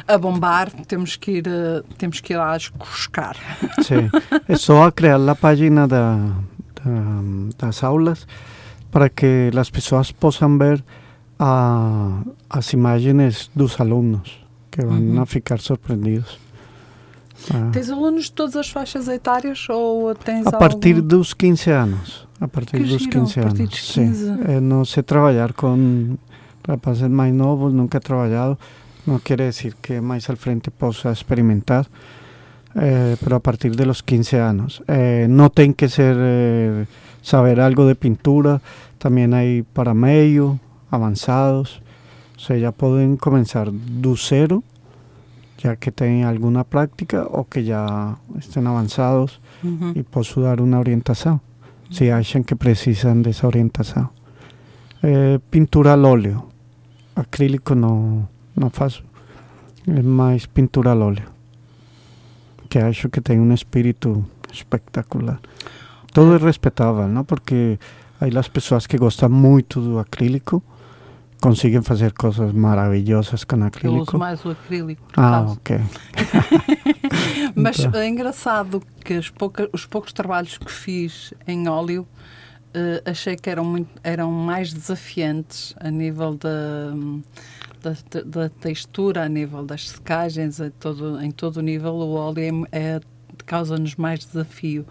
a 0.07 0.15
bombar, 0.15 0.69
temos 0.87 1.15
que 1.15 1.39
ir, 1.39 1.47
eh, 1.47 1.81
temos 1.97 2.21
que 2.21 2.33
ir 2.33 2.37
lá 2.37 2.55
buscar. 2.77 3.35
Sí, 3.81 3.95
é 4.47 4.55
só 4.55 4.91
criar 4.91 5.19
a 5.27 5.33
página 5.33 5.87
da, 5.87 6.17
da, 6.83 7.21
das 7.57 7.83
aulas 7.83 8.27
para 8.91 9.09
que 9.09 9.49
as 9.59 9.71
pessoas 9.71 10.11
possam 10.11 10.55
ver 10.59 10.83
a, 11.39 12.21
as 12.47 12.71
imagens 12.73 13.49
dos 13.55 13.81
alunos, 13.81 14.39
que 14.69 14.85
vão 14.85 14.99
Uhum. 14.99 15.25
ficar 15.25 15.59
surpreendidos. 15.59 16.44
Ah, 17.53 17.69
Tens 17.71 17.89
alunos 17.89 18.25
de 18.25 18.31
todas 18.31 18.55
as 18.55 18.69
faixas 18.69 19.07
etárias 19.07 19.67
ou 19.69 20.13
tens 20.15 20.47
a 20.47 20.51
partir 20.57 20.95
algum... 20.95 21.07
dos 21.07 21.33
15 21.33 21.69
anos. 21.71 22.27
A 22.39 22.47
partir 22.47 22.77
Que 22.77 22.83
dos 22.83 23.01
giro, 23.03 23.11
15 23.21 23.39
a 23.39 23.43
partir 23.43 23.59
anos. 23.61 23.69
dos 23.71 23.87
sim. 23.93 24.07
15. 24.07 24.29
Eh, 24.47 24.59
não 24.59 24.83
sei 24.85 25.03
trabalhar 25.03 25.53
com 25.53 26.17
rapazes 26.67 27.07
mais 27.09 27.33
novos, 27.33 27.73
nunca 27.73 27.97
he 27.97 28.01
trabalhado. 28.01 28.57
Não 29.05 29.19
quer 29.19 29.37
dizer 29.39 29.75
que 29.81 30.01
mais 30.01 30.29
al 30.29 30.35
frente 30.37 30.71
possa 30.71 31.11
experimentar. 31.11 31.85
Eh, 32.75 33.15
pero 33.23 33.35
a 33.37 33.39
partir 33.39 33.71
de 33.75 33.85
los 33.85 34.01
15 34.01 34.35
anos. 34.37 34.81
Eh, 34.87 35.27
no 35.29 35.49
tem 35.49 35.71
que 35.71 35.87
ser 35.87 36.15
eh, 36.19 36.85
saber 37.21 37.59
algo 37.61 37.85
de 37.87 37.95
pintura, 37.95 38.61
también 38.97 39.33
hay 39.33 39.63
para 39.63 39.93
medio, 39.93 40.59
avanzados, 40.91 41.81
o 42.35 42.39
sea, 42.39 42.57
ya 42.57 42.71
pueden 42.73 43.15
comenzar 43.15 43.71
do 43.71 44.17
cero, 44.17 44.61
ya 45.63 45.75
que 45.77 45.91
tienen 45.91 46.25
alguna 46.25 46.63
práctica 46.63 47.25
o 47.29 47.45
que 47.45 47.63
ya 47.63 48.17
estén 48.37 48.67
avanzados 48.67 49.39
Uhum. 49.63 49.93
e 49.95 50.03
posso 50.03 50.41
dar 50.41 50.59
uma 50.61 50.77
orientação, 50.79 51.39
se 51.89 52.11
acham 52.11 52.43
que 52.43 52.55
precisam 52.55 53.21
dessa 53.21 53.47
orientação. 53.47 54.09
Eh, 55.01 55.39
pintura 55.49 55.93
al 55.93 56.05
óleo, 56.05 56.43
acrílico 57.15 57.73
não, 57.73 58.27
não 58.55 58.69
faço, 58.69 59.03
é 59.87 60.01
mais 60.01 60.45
pintura 60.45 60.91
al 60.91 61.01
óleo, 61.01 61.23
que 62.69 62.79
acho 62.79 63.09
que 63.09 63.21
tem 63.21 63.39
um 63.39 63.53
espírito 63.53 64.25
espectacular. 64.51 65.39
Todo 66.13 66.35
é 66.35 66.37
respeitável, 66.37 67.07
não? 67.07 67.23
porque 67.23 67.79
aí 68.19 68.31
as 68.37 68.47
pessoas 68.47 68.85
que 68.87 68.97
gostam 68.97 69.29
muito 69.29 69.81
do 69.81 69.99
acrílico 69.99 70.61
conseguem 71.41 71.81
fazer 71.81 72.11
coisas 72.13 72.51
maravilhosas 72.53 73.43
com 73.43 73.55
Eu 73.55 73.59
uso 73.61 73.67
acrílico. 73.67 74.17
mais 74.17 74.43
o 74.45 74.49
acrílico, 74.51 75.03
Ah, 75.15 75.41
ok. 75.49 75.79
Mas 77.55 77.79
Então. 77.79 77.99
é 78.01 78.07
engraçado 78.07 78.81
que 79.03 79.13
os, 79.17 79.29
pouca- 79.29 79.69
os 79.71 79.85
poucos 79.85 80.11
trabalhos 80.13 80.57
que 80.57 80.71
fiz 80.71 81.33
em 81.47 81.67
óleo 81.67 82.07
eh, 82.73 83.01
achei 83.05 83.35
que 83.35 83.49
eram, 83.49 83.63
muito, 83.63 83.89
eram 84.03 84.31
mais 84.31 84.73
desafiantes 84.73 85.73
a 85.79 85.89
nível 85.89 86.35
da, 86.35 86.91
da, 87.81 88.21
da 88.25 88.49
textura, 88.49 89.23
a 89.23 89.29
nível 89.29 89.63
das 89.65 89.89
secagens, 89.89 90.59
a 90.59 90.69
todo, 90.71 91.21
em 91.21 91.31
todo 91.31 91.57
o 91.57 91.61
nível. 91.61 91.93
O 91.93 92.13
óleo 92.15 92.67
é, 92.71 92.77
é- 92.97 93.01
causa-nos 93.45 93.95
mais 93.95 94.25
desafio 94.25 94.85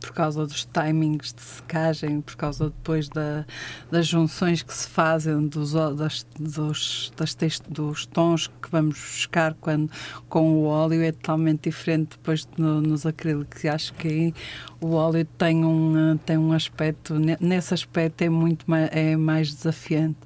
por 0.00 0.12
causa 0.12 0.46
dos 0.46 0.64
timings 0.66 1.32
de 1.32 1.42
secagem, 1.42 2.20
por 2.20 2.36
causa 2.36 2.66
depois 2.66 3.08
da, 3.08 3.44
das 3.90 4.06
junções 4.06 4.62
que 4.62 4.72
se 4.72 4.88
fazem 4.88 5.46
dos, 5.48 5.72
das, 5.72 6.26
dos, 6.38 7.12
das 7.16 7.36
dos 7.68 8.06
tons 8.06 8.46
que 8.46 8.70
vamos 8.70 8.94
buscar 8.98 9.54
quando, 9.60 9.90
com 10.28 10.52
o 10.54 10.64
óleo 10.64 11.02
é 11.02 11.12
totalmente 11.12 11.64
diferente 11.70 12.10
depois 12.10 12.46
no- 12.56 12.80
nos 12.80 13.04
acrílicos. 13.06 13.64
E 13.64 13.68
acho 13.68 13.92
que 13.94 14.08
aí 14.08 14.34
o 14.80 14.92
óleo 14.92 15.24
tem 15.38 15.64
um, 15.64 16.16
tem 16.24 16.36
um 16.38 16.52
aspecto, 16.52 17.14
ne- 17.18 17.36
nesse 17.40 17.74
aspecto 17.74 18.22
é 18.22 18.28
muito 18.28 18.68
mais, 18.70 18.88
é 18.92 19.16
mais 19.16 19.54
desafiante. 19.54 20.18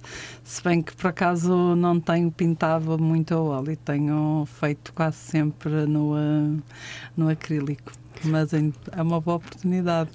Se 0.45 0.63
bem 0.65 0.83
que 0.83 0.95
por 0.97 1.09
acaso 1.09 1.77
não 1.77 2.01
tenho 2.01 2.31
pintado 2.31 2.99
muito 2.99 3.33
a 3.35 3.41
óleo, 3.41 3.77
tenho 3.85 4.47
feito 4.61 4.93
quase 4.93 5.17
sempre 5.17 5.87
no, 5.87 6.15
no 7.17 7.29
acrílico. 7.29 7.93
Mas 8.25 8.53
é 8.53 8.61
uma 9.01 9.21
boa 9.21 9.39
oportunidade 9.39 10.11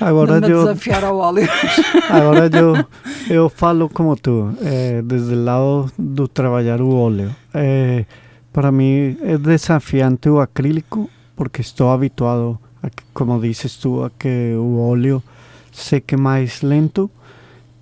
Agora 0.00 0.40
de 0.40 0.50
eu 0.50 0.60
desafiar 0.64 1.04
ao 1.04 1.18
óleo. 1.18 1.48
Agora 2.08 2.48
eu, 2.56 2.86
eu 3.28 3.48
falo 3.48 3.88
como 3.88 4.16
tu, 4.16 4.54
eh, 4.62 5.02
desde 5.04 5.34
o 5.34 5.44
lado 5.44 5.92
do 5.98 6.28
trabalhar 6.28 6.80
o 6.80 6.94
óleo. 6.94 7.34
Eh, 7.52 8.04
para 8.52 8.70
mim 8.72 9.16
é 9.22 9.36
desafiante 9.36 10.28
o 10.28 10.40
acrílico 10.40 11.10
porque 11.36 11.60
estou 11.60 11.90
habituado, 11.90 12.58
a 12.82 12.88
como 13.12 13.40
dizes 13.40 13.76
tu, 13.76 14.04
a 14.04 14.10
que 14.10 14.54
o 14.54 14.78
óleo 14.78 15.22
seque 15.72 16.16
mais 16.16 16.62
lento 16.62 17.10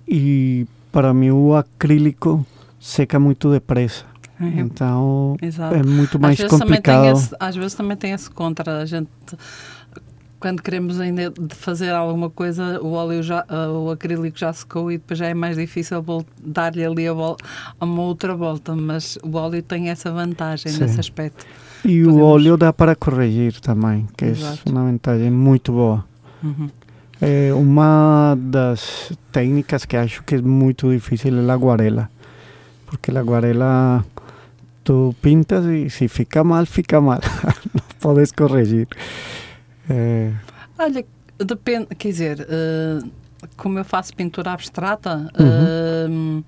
e 0.07 0.65
para 0.91 1.13
mim 1.13 1.31
o 1.31 1.55
acrílico 1.55 2.45
seca 2.79 3.19
muito 3.19 3.51
depressa. 3.51 4.08
Então 4.39 5.35
Exato. 5.41 5.75
é 5.75 5.83
muito 5.83 6.15
Às 6.17 6.21
mais 6.21 6.37
tem 6.37 6.47
complicado. 6.47 7.05
esse, 7.17 7.35
às 7.39 7.55
vezes 7.55 7.73
também 7.73 7.97
tem 7.97 8.11
esse 8.13 8.29
contra. 8.29 8.77
A 8.81 8.85
gente, 8.85 9.09
quando 10.39 10.61
queremos 10.61 10.99
ainda 10.99 11.33
fazer 11.49 11.89
alguma 11.89 12.29
coisa, 12.29 12.79
o 12.81 12.91
óleo 12.93 13.21
já, 13.21 13.43
ah, 13.49 13.69
o 13.69 13.91
acrílico 13.91 14.37
já 14.37 14.53
secou 14.53 14.89
e 14.91 14.97
depois 14.97 15.19
já 15.19 15.25
é 15.27 15.33
mais 15.33 15.57
difícil 15.57 16.03
dar-lhe 16.41 16.85
ali 16.85 17.07
a, 17.07 17.13
vol- 17.13 17.35
a 17.79 17.83
uma 17.85 18.01
outra 18.03 18.33
volta. 18.35 18.73
Mas 18.75 19.17
o 19.21 19.35
óleo 19.35 19.61
tem 19.61 19.89
essa 19.89 20.09
vantagem 20.11 20.71
Sim. 20.71 20.79
nesse 20.83 20.99
aspecto. 20.99 21.45
E 21.83 22.01
o 22.03 22.05
podemos- 22.07 22.25
óleo 22.27 22.57
dá 22.57 22.71
para 22.71 22.95
corrigir 22.95 23.59
também, 23.59 24.07
que 24.17 24.25
Exato. 24.25 24.61
é 24.65 24.69
uma 24.69 24.83
vantagem 24.83 25.29
muito 25.31 25.71
boa. 25.73 26.05
Uhum. 26.41 26.69
É, 27.21 27.53
uma 27.53 28.37
das 28.39 29.11
técnicas 29.33 29.83
que 29.83 29.97
acho 29.97 30.23
que 30.23 30.35
é 30.35 30.41
muito 30.41 30.89
difícil 30.89 31.37
é 31.37 31.51
a 31.51 31.53
aguarela. 31.53 32.09
Porque 32.85 33.11
a 33.11 33.19
aguarela 33.19 34.05
tu 34.89 35.13
pintas 35.21 35.65
e 35.67 35.87
se 35.87 36.07
fica 36.07 36.43
mal, 36.43 36.65
fica 36.65 36.99
mal. 36.99 37.19
Não 37.75 37.83
podes 37.99 38.31
corrigir. 38.31 38.87
É, 39.87 40.31
Olha, 40.79 41.05
depende, 41.37 41.85
quer 41.95 42.07
dizer, 42.07 42.47
eh, 42.49 42.99
como 43.55 43.77
eu 43.77 43.85
faço 43.85 44.15
pintura 44.15 44.51
abstrata, 44.51 45.29
Uhum. 45.39 46.43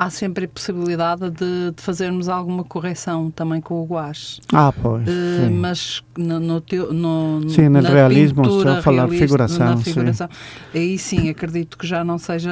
Há 0.00 0.08
sempre 0.08 0.46
a 0.46 0.48
possibilidade 0.48 1.28
de, 1.28 1.72
de 1.76 1.82
fazermos 1.82 2.26
alguma 2.26 2.64
correção 2.64 3.30
também 3.30 3.60
com 3.60 3.82
o 3.82 3.84
guache. 3.84 4.40
ah, 4.50 4.72
pois. 4.72 5.04
Sim. 5.04 5.50
mas 5.50 6.02
no, 6.16 6.40
no 6.40 6.58
teu, 6.62 6.90
no, 6.90 7.46
Sim, 7.50 7.68
no 7.68 7.82
na 7.82 7.88
realismo, 7.90 8.42
pintura 8.42 8.78
a 8.78 8.82
falar 8.82 9.02
realista, 9.02 9.26
figuração, 9.26 9.66
na 9.66 9.76
sim. 9.76 9.82
figuração, 9.84 10.28
aí 10.74 10.98
sim 10.98 11.28
acredito 11.28 11.76
que 11.76 11.86
já 11.86 12.02
não 12.02 12.16
seja 12.16 12.50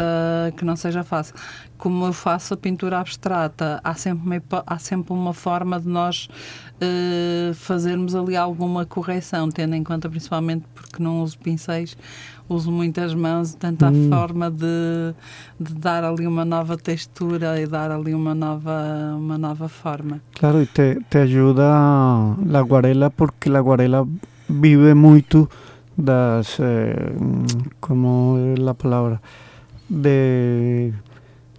que 0.59 0.65
não 0.65 0.77
seja 0.77 1.03
fácil 1.03 1.35
como 1.79 2.05
eu 2.05 2.13
faço 2.13 2.55
a 2.55 2.57
pintura 2.57 2.99
abstrata, 2.99 3.81
há 3.83 3.95
sempre 3.95 4.43
uma, 4.51 4.65
há 4.67 4.79
sempre 4.79 5.13
uma 5.13 5.33
forma 5.33 5.81
de 5.81 5.89
nós 5.89 6.29
eh, 6.81 7.53
fazermos 7.55 8.17
ali 8.17 8.37
alguma 8.37 8.85
correção, 8.85 9.49
tendo 9.49 9.75
em 9.77 9.85
conta 9.85 10.09
principalmente 10.11 10.65
porque 10.75 11.01
não 11.01 11.23
uso 11.23 11.39
pincéis, 11.39 11.97
uso 12.49 12.71
muitas 12.71 13.15
mãos, 13.15 13.55
tanto 13.55 13.85
há 13.85 13.91
Hum. 13.91 14.09
forma 14.11 14.51
de, 14.51 15.15
de 15.61 15.75
dar 15.75 16.03
ali 16.05 16.27
uma 16.27 16.45
nova 16.45 16.77
textura 16.77 17.61
e 17.61 17.67
dar 17.67 17.91
ali 17.91 18.15
uma 18.15 18.35
nova, 18.35 19.15
uma 19.17 19.37
nova 19.37 19.69
forma. 19.69 20.21
Claro, 20.39 20.61
y 20.63 20.67
te, 20.67 20.99
te 21.11 21.19
ayuda 21.19 22.35
la 22.47 22.61
acuarela 22.61 23.11
porque 23.11 23.51
la 23.51 23.59
acuarela 23.59 24.07
vive 24.49 24.95
mucho 24.95 25.49
das, 25.97 26.57
eh, 26.59 27.17
¿cómo 27.81 28.39
es 28.39 28.59
la 28.59 28.73
palabra? 28.75 29.21
De, 29.89 30.93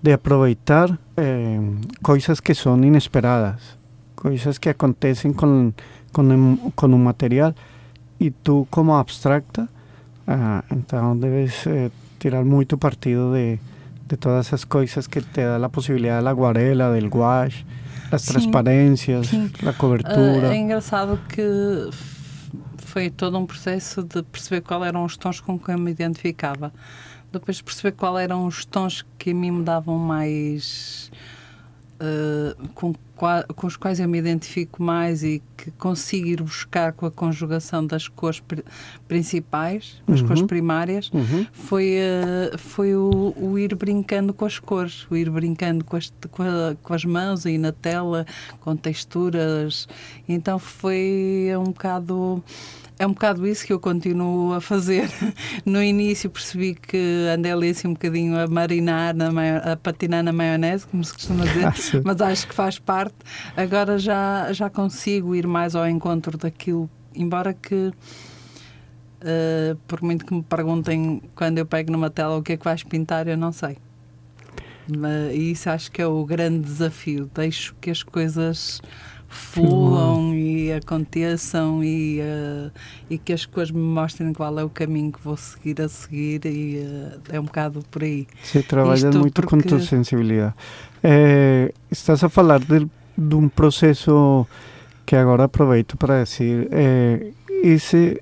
de 0.01 0.13
aproveitar 0.13 0.97
eh, 1.17 1.59
cosas 2.01 2.41
que 2.41 2.55
son 2.55 2.83
inesperadas, 2.83 3.77
cosas 4.15 4.59
que 4.59 4.69
acontecen 4.69 5.33
con, 5.33 5.73
con, 6.11 6.31
un- 6.31 6.71
con 6.75 6.93
un 6.93 7.03
material 7.03 7.55
y 8.19 8.31
tú 8.31 8.67
como 8.69 8.97
abstracta, 8.97 9.67
ah, 10.31 10.63
entonces 10.69 11.21
debes 11.21 11.67
eh, 11.67 11.89
tirar 12.19 12.45
mucho 12.45 12.77
partido 12.77 13.33
de, 13.33 13.59
de 14.07 14.15
todas 14.15 14.47
esas 14.47 14.65
cosas 14.65 15.07
que 15.07 15.21
te 15.21 15.43
da 15.43 15.57
la 15.57 15.69
posibilidad 15.69 16.17
de 16.17 16.21
la 16.21 16.31
acuarela, 16.31 16.91
del 16.91 17.09
gouache, 17.09 17.65
las 18.11 18.21
Sim, 18.21 18.33
transparências, 18.33 19.27
sim. 19.27 19.51
a 19.67 19.73
cobertura. 19.73 20.49
Ah, 20.49 20.53
é 20.53 20.57
engraçado 20.57 21.19
que 21.27 21.89
foi 22.77 23.09
todo 23.09 23.39
um 23.39 23.45
processo 23.47 24.03
de 24.03 24.21
perceber 24.21 24.61
qual 24.61 24.85
eram 24.85 25.03
os 25.03 25.17
tons 25.17 25.41
com 25.41 25.57
que 25.57 25.71
eu 25.71 25.79
me 25.79 25.89
identificava. 25.89 26.71
Depois 27.31 27.59
perceber 27.59 27.93
qual 27.93 28.17
eram 28.17 28.45
os 28.45 28.65
tons 28.65 29.03
que 29.17 29.31
a 29.31 29.33
mim 29.33 29.49
me 29.51 29.63
davam 29.63 29.97
mais. 29.97 31.08
Ah, 31.99 32.55
com, 32.73 32.93
com 33.55 33.67
os 33.67 33.75
quais 33.75 33.99
eu 33.99 34.07
me 34.07 34.17
identifico 34.17 34.81
mais 34.81 35.23
e 35.23 35.41
que 35.57 35.71
consigo 35.71 36.25
ir 36.27 36.41
buscar 36.41 36.93
com 36.93 37.05
a 37.05 37.11
conjugação 37.11 37.85
das 37.85 38.07
cores 38.07 38.39
pri- 38.39 38.63
principais, 39.09 40.01
das 40.07 40.21
Uhum. 40.21 40.27
cores 40.27 40.43
primárias, 40.43 41.11
Uhum. 41.13 41.45
foi, 41.51 41.95
eh, 41.97 42.51
foi 42.57 42.95
o, 42.95 43.33
o 43.35 43.59
ir 43.59 43.75
brincando 43.75 44.33
com 44.33 44.45
as 44.45 44.57
cores, 44.57 45.05
o 45.11 45.17
ir 45.17 45.29
brincando 45.29 45.83
com 45.83 45.97
as, 45.97 46.13
com, 46.31 46.43
a- 46.43 46.75
com 46.81 46.93
as 46.93 47.03
mãos 47.03 47.45
aí 47.45 47.57
na 47.57 47.73
tela, 47.73 48.25
com 48.61 48.73
texturas. 48.75 49.87
Então 50.27 50.57
foi 50.57 51.49
um 51.57 51.65
bocado. 51.65 52.41
É 52.99 53.07
um 53.07 53.13
bocado 53.13 53.47
isso 53.47 53.65
que 53.65 53.71
eu 53.71 53.79
continuo 53.79 54.53
a 54.53 54.59
fazer. 54.61 55.09
No 55.65 55.81
início 55.81 56.29
percebi 56.29 56.75
que 56.75 57.27
andei 57.33 57.51
ali 57.51 57.69
assim 57.69 57.87
um 57.87 57.93
bocadinho 57.93 58.37
a 58.37 58.45
marinar, 58.45 59.15
na 59.15 59.31
maio- 59.31 59.61
a 59.63 59.77
patinar 59.77 60.21
na 60.23 60.33
maionese, 60.33 60.85
como 60.85 61.03
se 61.03 61.13
costuma 61.13 61.45
dizer, 61.45 61.65
Ah, 61.97 62.01
mas 62.03 62.21
acho 62.21 62.47
que 62.47 62.53
faz 62.53 62.77
parte. 62.77 63.15
Agora 63.55 63.97
já, 63.97 64.51
já 64.51 64.69
consigo 64.69 65.33
ir 65.33 65.47
mais 65.47 65.75
ao 65.75 65.87
encontro 65.87 66.37
daquilo, 66.37 66.89
embora 67.15 67.53
que 67.53 67.91
Uh, 69.21 69.75
por 69.85 70.01
muito 70.01 70.23
que 70.25 70.33
me 70.33 70.41
perguntem 70.41 71.21
quando 71.35 71.57
eu 71.57 71.65
pego 71.65 71.91
numa 71.91 72.09
tela 72.09 72.37
o 72.37 72.41
que 72.41 72.53
é 72.53 72.57
que 72.57 72.63
vais 72.63 72.83
pintar, 72.85 73.27
eu 73.27 73.35
não 73.35 73.51
sei. 73.51 73.77
Mas 74.87 75.35
isso 75.35 75.69
acho 75.69 75.91
que 75.91 76.01
é 76.01 76.07
o 76.07 76.23
grande 76.25 76.61
desafio. 76.61 77.29
Deixo 77.35 77.75
que 77.81 77.91
as 77.91 78.01
coisas 78.01 78.81
fluam 79.29 80.33
e 80.33 80.71
aconteçam 80.73 81.83
e, 81.83 82.19
uh, 82.19 82.71
e 83.09 83.17
que 83.17 83.31
as 83.33 83.45
coisas 83.45 83.71
me 83.71 83.79
mostrem 83.81 84.33
qual 84.33 84.57
é 84.59 84.63
o 84.63 84.69
caminho 84.69 85.11
que 85.11 85.21
vou 85.21 85.37
seguir 85.37 85.79
a 85.81 85.87
seguir 85.87 86.45
e 86.45 86.79
uh, 86.79 87.19
é 87.31 87.39
um 87.39 87.43
bocado 87.45 87.83
por 87.91 88.03
aí. 88.03 88.27
Você 88.43 88.61
trabalha 88.63 88.95
Isto 88.95 89.19
muito 89.19 89.41
com 89.43 89.57
porque- 89.57 89.69
tua 89.69 89.79
sensibilidade. 89.79 90.53
Eh, 91.03 91.71
estás 91.89 92.23
a 92.23 92.29
falar 92.29 92.59
de, 92.59 92.85
de 93.17 93.35
um 93.35 93.47
processo 93.47 94.45
que 95.05 95.15
agora 95.15 95.45
aproveito 95.45 95.95
para 95.95 96.23
dizer, 96.23 96.67
eh, 96.71 97.31
esse 97.63 98.21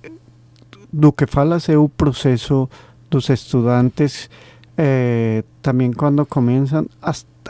do 0.94 1.12
que 1.12 1.26
falas 1.26 1.68
é 1.70 1.78
o 1.78 1.90
processo 1.90 2.70
dos 3.10 3.30
estudantes 3.30 4.30
eh, 4.78 5.44
também 5.62 5.92
quando 5.92 6.26
começam 6.26 6.86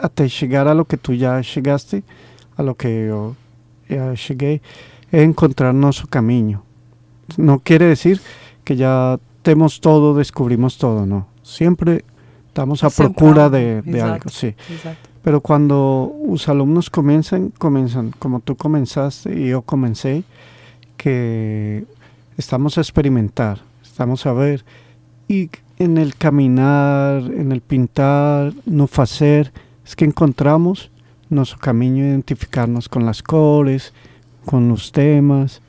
até 0.02 0.28
chegar 0.30 0.66
a 0.68 0.74
lo 0.74 0.86
que 0.86 0.96
tu 0.98 1.14
já 1.16 1.42
chegaste, 1.44 2.04
a 2.58 2.62
lo 2.62 2.74
que 2.76 2.88
eu 2.88 3.36
já 3.90 4.16
cheguei, 4.16 4.62
é 5.12 5.24
encontrar 5.24 5.74
nosso 5.74 6.08
caminho. 6.08 6.62
Não 7.38 7.60
quer 7.60 7.82
dizer 7.82 8.20
que 8.64 8.76
já 8.76 9.20
temos 9.44 9.80
todo, 9.80 10.18
descobrimos 10.18 10.76
todo, 10.76 11.06
não. 11.06 11.26
Sempre 11.44 12.04
estamos 12.48 12.84
à 12.84 12.90
Sempre 12.90 13.14
procura 13.14 13.50
de, 13.50 13.82
de 13.82 13.98
exato. 13.98 14.14
algo, 14.14 14.30
sí. 14.30 14.56
Exato. 14.70 14.98
Pero 15.24 15.42
cuando 15.42 16.14
los 16.26 16.48
alumnos 16.48 16.90
comienzan, 16.90 17.52
comienzan 17.58 18.14
como 18.18 18.40
tú 18.40 18.56
comenzaste 18.56 19.38
y 19.38 19.50
yo 19.50 19.62
comencé, 19.62 20.24
que 20.96 21.86
estamos 22.38 22.78
a 22.78 22.82
experimentar, 22.82 23.60
estamos 23.84 24.26
a 24.26 24.34
ver, 24.34 24.64
y 25.28 25.50
en 25.80 25.98
el 25.98 26.16
caminar, 26.16 27.24
en 27.24 27.52
el 27.52 27.62
pintar, 27.62 28.54
no 28.66 28.90
hacer, 28.98 29.52
es 29.86 29.96
que 29.96 30.06
encontramos 30.06 30.92
nuestro 31.30 31.60
camino, 31.60 31.98
identificarnos 31.98 32.90
con 32.90 33.06
las 33.06 33.22
cores, 33.22 33.94
con 34.46 34.70
los 34.70 34.92
temas, 34.92 35.62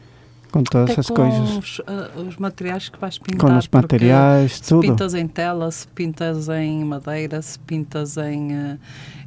con 0.51 0.65
todas 0.65 0.91
Até 0.91 0.93
esas 1.01 1.09
com 1.09 1.15
cosas, 1.15 1.51
os, 1.57 1.79
uh, 1.81 2.27
os 2.29 2.37
materiais 2.39 2.89
que 2.89 2.99
vais 2.99 3.19
pintar. 3.19 3.39
con 3.41 3.55
los 3.55 3.67
porque 3.69 3.97
materiales, 3.97 4.53
Se 4.63 4.75
pintas 4.81 5.15
em 5.15 5.29
tela, 5.29 5.71
se 5.71 5.87
pintas 5.89 6.49
em 6.49 6.85
madeira, 6.85 7.41
se 7.43 7.59
pintas 7.59 8.17
em. 8.17 8.53
eh, 8.53 8.79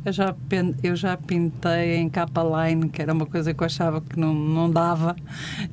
eu, 0.04 0.12
já, 0.12 0.36
eu 0.82 0.96
já 0.96 1.16
pintei 1.16 1.98
em 1.98 2.10
capa 2.10 2.42
line, 2.44 2.90
que 2.90 3.02
era 3.02 3.14
uma 3.14 3.26
coisa 3.28 3.54
que 3.54 3.62
eu 3.62 3.66
achava 3.66 4.02
que 4.02 4.20
não, 4.20 4.34
não 4.34 4.70
dava, 4.72 5.16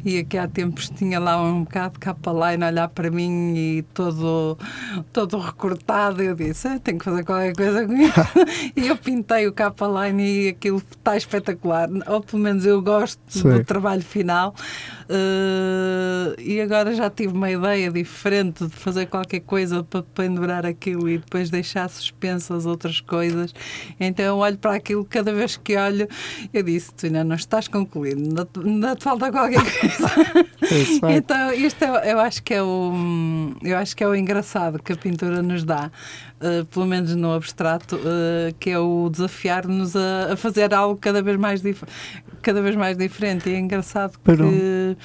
e 0.04 0.18
aqui 0.18 0.36
há 0.36 0.46
tempos 0.46 0.90
tinha 0.90 1.18
lá 1.18 1.40
um 1.42 1.64
bocado 1.64 1.94
de 1.94 2.00
capa 2.00 2.30
line 2.32 2.62
a 2.62 2.66
olhar 2.68 2.88
para 2.88 3.10
mim 3.10 3.54
e 3.56 3.82
todo, 3.94 4.58
todo 5.12 5.38
recortado. 5.38 6.22
Eu 6.22 6.34
disse: 6.34 6.68
"Ah, 6.68 6.78
tenho 6.78 6.98
que 6.98 7.04
fazer 7.04 7.24
qualquer 7.24 7.54
coisa 7.54 7.86
com 7.86 7.94
isso. 7.94 8.12
e 8.76 8.86
eu 8.88 8.96
pintei 8.96 9.46
o 9.46 9.52
capa 9.52 9.86
line 9.86 10.22
e 10.22 10.48
aquilo 10.48 10.76
está 10.90 11.16
espetacular, 11.16 11.88
ou 12.06 12.20
pelo 12.20 12.42
menos 12.42 12.66
eu 12.66 12.82
gosto 12.82 13.18
Sim. 13.28 13.48
do 13.48 13.64
trabalho 13.64 14.02
final. 14.02 14.54
Eh, 15.10 16.36
e 16.38 16.60
agora 16.60 16.94
já 16.94 17.08
tive 17.08 17.32
uma 17.32 17.50
ideia 17.50 17.90
diferente 17.90 18.66
de 18.66 18.74
fazer 18.74 19.06
qualquer 19.06 19.40
coisa 19.40 19.82
para 19.82 20.02
pendurar 20.02 20.66
aquilo 20.66 21.08
e 21.08 21.16
depois 21.16 21.48
deixar 21.48 21.88
suspensas 21.88 22.66
outras 22.66 23.00
coisas. 23.00 23.54
Então 23.98 24.24
eu 24.24 24.36
olho 24.36 24.58
para 24.58 24.74
aquilo, 24.74 25.04
cada 25.04 25.32
vez 25.32 25.56
que 25.56 25.76
olho, 25.76 26.06
eu 26.52 26.62
disse: 26.62 26.92
Tu 26.92 27.06
ainda 27.06 27.24
não 27.24 27.36
estás 27.36 27.68
concluído, 27.68 28.20
ainda 28.20 28.44
te, 28.44 28.60
ainda 28.60 28.96
te 28.96 29.04
falta 29.04 29.32
qualquer 29.32 29.62
coisa. 29.80 30.74
Exacto. 30.74 31.10
Então, 31.10 31.52
isto 31.54 31.84
é, 31.84 32.12
eu 32.12 32.20
acho 32.20 32.42
que 32.42 32.52
é 32.52 32.62
o 32.62 32.92
eu 33.62 33.76
acho 33.78 33.96
que 33.96 34.04
é 34.04 34.08
o 34.08 34.14
engraçado 34.14 34.82
que 34.82 34.92
a 34.92 34.96
pintura 34.96 35.42
nos 35.42 35.64
dá, 35.64 35.90
eh, 36.40 36.64
pelo 36.70 36.86
menos 36.86 37.14
no 37.14 37.32
abstrato, 37.32 37.98
eh, 38.04 38.54
que 38.58 38.70
é 38.70 38.78
o 38.78 39.08
desafiar-nos 39.10 39.94
a, 39.96 40.32
a 40.32 40.36
fazer 40.36 40.72
algo 40.74 40.96
cada 41.00 41.22
vez 41.22 41.36
mais 41.36 41.62
cada 42.42 42.62
vez 42.62 42.76
mais 42.76 42.96
diferente. 42.96 43.48
E 43.48 43.54
é 43.54 43.58
engraçado 43.58 44.18
Pero- 44.24 44.48
que 44.48 44.96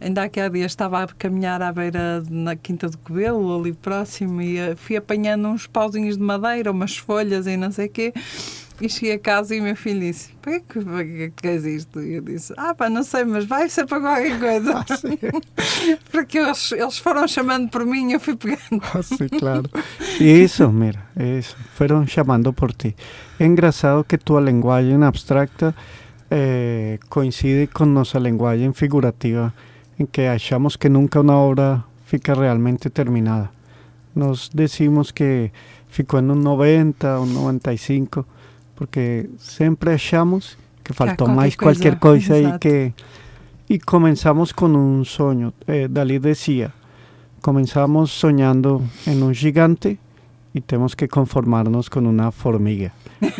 ainda 0.00 0.22
aqui 0.22 0.38
há 0.40 0.48
dias 0.48 0.70
estava 0.72 1.02
a 1.02 1.06
caminhar 1.08 1.60
à 1.60 1.72
beira 1.72 2.22
na 2.30 2.54
Quinta 2.54 2.88
do 2.88 2.96
Cobelo, 2.98 3.58
ali 3.60 3.72
próximo, 3.72 4.40
e 4.40 4.56
eh, 4.58 4.76
fui 4.76 4.96
apanhando 4.96 5.48
uns 5.48 5.66
pauzinhos 5.66 6.16
de 6.16 6.22
madeira, 6.22 6.70
umas 6.70 6.96
folhas 6.96 7.46
e 7.46 7.56
não 7.56 7.70
sei 7.72 7.86
o 7.86 7.90
quê. 7.90 8.12
E 8.80 8.88
cheguei 8.88 9.14
a 9.14 9.18
casa 9.18 9.56
e 9.56 9.60
o 9.60 9.62
meu 9.62 9.74
filho 9.74 10.00
disse: 10.00 10.32
Para 10.40 10.60
que, 10.60 10.80
para 10.80 11.04
que 11.04 11.32
queres 11.36 11.64
isto? 11.64 12.00
E 12.00 12.14
eu 12.14 12.22
disse: 12.22 12.54
Ah, 12.56 12.74
pá, 12.74 12.88
não 12.88 13.02
sei, 13.02 13.24
mas 13.24 13.44
vai 13.44 13.68
ser 13.68 13.86
para 13.86 14.00
qualquer 14.00 14.38
coisa. 14.38 14.84
Porque 16.12 16.38
eles, 16.38 16.70
eles 16.70 16.98
foram 16.98 17.26
chamando 17.26 17.68
por 17.70 17.84
mim 17.84 18.10
e 18.10 18.12
eu 18.12 18.20
fui 18.20 18.36
pegando. 18.36 18.80
Ah, 18.94 19.02
sí, 19.02 19.28
claro. 19.36 19.68
Y 20.20 20.28
eso, 20.42 20.70
mira, 20.70 21.10
eso, 21.16 21.56
fueron 21.74 22.06
llamando 22.06 22.52
por 22.52 22.72
ti. 22.72 22.94
Es 23.38 23.46
engraçado 23.46 24.04
que 24.04 24.16
tu 24.16 24.40
lenguaje 24.40 24.92
en 24.92 25.02
abstracta 25.02 25.74
eh, 26.30 27.00
coincide 27.08 27.66
con 27.66 27.94
nuestra 27.94 28.20
lenguaje 28.20 28.62
en 28.62 28.74
figurativa, 28.74 29.54
en 29.98 30.06
que 30.06 30.28
achamos 30.28 30.78
que 30.78 30.88
nunca 30.88 31.18
una 31.20 31.36
obra 31.36 31.86
fica 32.06 32.34
realmente 32.34 32.90
terminada. 32.90 33.50
Nos 34.14 34.50
decimos 34.52 35.12
que 35.12 35.52
ficou 35.88 36.20
en 36.20 36.30
un 36.30 36.42
90, 36.42 37.20
un 37.20 37.34
95, 37.34 38.26
porque 38.78 39.28
siempre 39.38 39.92
achamos 39.92 40.56
que 40.84 40.94
faltó 40.94 41.24
qualquer 41.24 41.36
más 41.36 41.56
cualquier 41.56 41.98
coisa, 41.98 42.28
cosa 42.28 42.38
y 42.38 42.44
exato. 42.44 42.60
que 42.60 42.94
y 43.68 43.78
comenzamos 43.80 44.54
con 44.54 44.76
un 44.76 45.04
sueño. 45.04 45.52
Eh, 45.66 45.88
Dalí 45.90 46.18
decía, 46.18 46.72
comenzamos 47.42 48.10
soñando 48.12 48.80
en 49.04 49.22
un 49.22 49.34
gigante 49.34 49.98
y 50.54 50.60
tenemos 50.60 50.96
que 50.96 51.08
conformarnos 51.08 51.90
con 51.90 52.06
una 52.06 52.30
formiga. 52.30 52.92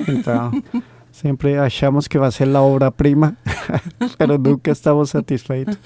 Entonces, 0.07 0.63
siempre 1.13 1.59
achamos 1.59 2.09
que 2.09 2.19
va 2.19 2.27
a 2.27 2.33
ser 2.33 2.49
la 2.49 2.61
obra 2.61 2.91
prima, 2.91 3.37
pero 4.19 4.37
nunca 4.37 4.73
estamos 4.73 5.11
satisfeitos. 5.11 5.79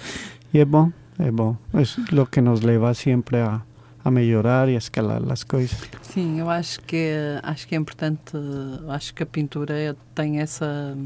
Y 0.53 0.59
es 0.59 0.69
bueno, 0.69 0.93
es 1.19 1.31
bueno. 1.31 1.59
Es 1.75 1.99
lo 2.11 2.27
que 2.27 2.43
nos 2.43 2.63
lleva 2.63 2.95
siempre 2.95 3.43
a, 3.43 3.65
a 4.05 4.11
melhorar 4.11 4.69
e 4.69 4.75
a 4.75 4.79
escalar 4.79 5.23
as 5.31 5.45
coisas. 5.45 5.79
Sim, 6.03 6.41
eu 6.41 6.51
acho 6.51 6.81
que 6.81 7.11
acho 7.43 7.67
que 7.69 7.75
é 7.75 7.79
importante, 7.79 8.33
acho 8.89 9.15
que 9.15 9.23
a 9.23 9.27
pintura 9.27 9.97
tem 10.15 10.41
essa 10.41 10.97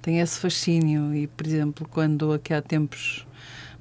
tem 0.00 0.18
esse 0.18 0.38
fascínio 0.40 1.14
e, 1.14 1.26
por 1.28 1.46
exemplo, 1.46 1.86
quando 1.88 2.32
aqui 2.32 2.52
há 2.52 2.60
tempos 2.60 3.24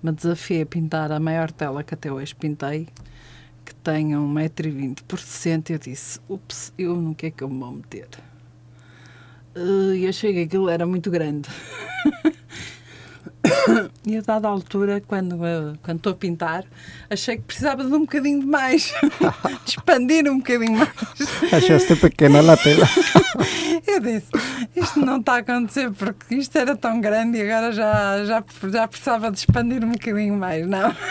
me 0.04 0.12
desafiei 0.12 0.62
a 0.62 0.66
pintar 0.66 1.12
a 1.12 1.20
maior 1.20 1.52
tela 1.52 1.84
que 1.84 1.94
até 1.96 2.12
hoje 2.12 2.36
pintei, 2.36 2.88
que 3.66 3.74
tem 3.76 4.10
1,20m 4.10 5.02
por 5.08 5.20
60, 5.20 5.74
eu 5.74 5.80
disse, 5.80 6.20
ups, 6.30 6.74
eu 6.78 6.96
não 6.96 7.14
que 7.14 7.26
é 7.28 7.32
que 7.32 7.44
eu 7.44 7.50
me 7.50 7.60
vou 7.60 7.72
meter. 7.72 8.08
Eh, 9.56 9.96
E 9.98 10.08
achei 10.08 10.34
que 10.34 10.42
aquilo 10.42 10.70
era 10.70 10.86
muito 10.86 11.10
grande. 11.10 11.50
E 14.04 14.18
a 14.18 14.22
dada 14.22 14.48
altura, 14.48 15.02
quando 15.06 15.46
eh, 15.46 15.74
quando 15.84 15.98
estou 15.98 16.14
a 16.14 16.16
pintar, 16.16 16.66
achei 17.10 17.38
que 17.38 17.44
precisava 17.44 17.84
de 17.84 17.94
um 17.94 18.02
bocadinho 18.02 18.40
de 18.40 18.48
mais, 18.48 18.92
de 19.64 19.70
expandir 19.70 20.28
um 20.28 20.38
bocadinho 20.40 20.78
mais. 20.80 20.90
Achaste 21.54 21.96
pequena 21.96 22.40
a 22.40 22.58
tela. 22.58 22.88
Eu 23.86 24.00
disse, 24.00 24.30
isto 24.76 25.00
não 25.00 25.20
está 25.20 25.36
a 25.36 25.38
acontecer 25.38 25.92
porque 25.92 26.36
isto 26.36 26.58
era 26.58 26.76
tão 26.76 27.00
grande 27.00 27.38
e 27.38 27.42
agora 27.42 27.72
já, 27.72 28.26
já, 28.26 28.44
já 28.70 28.88
precisava 28.88 29.32
de 29.32 29.38
expandir 29.38 29.84
um 29.84 29.92
bocadinho 29.92 30.36
mais, 30.36 30.68
não? 30.68 30.96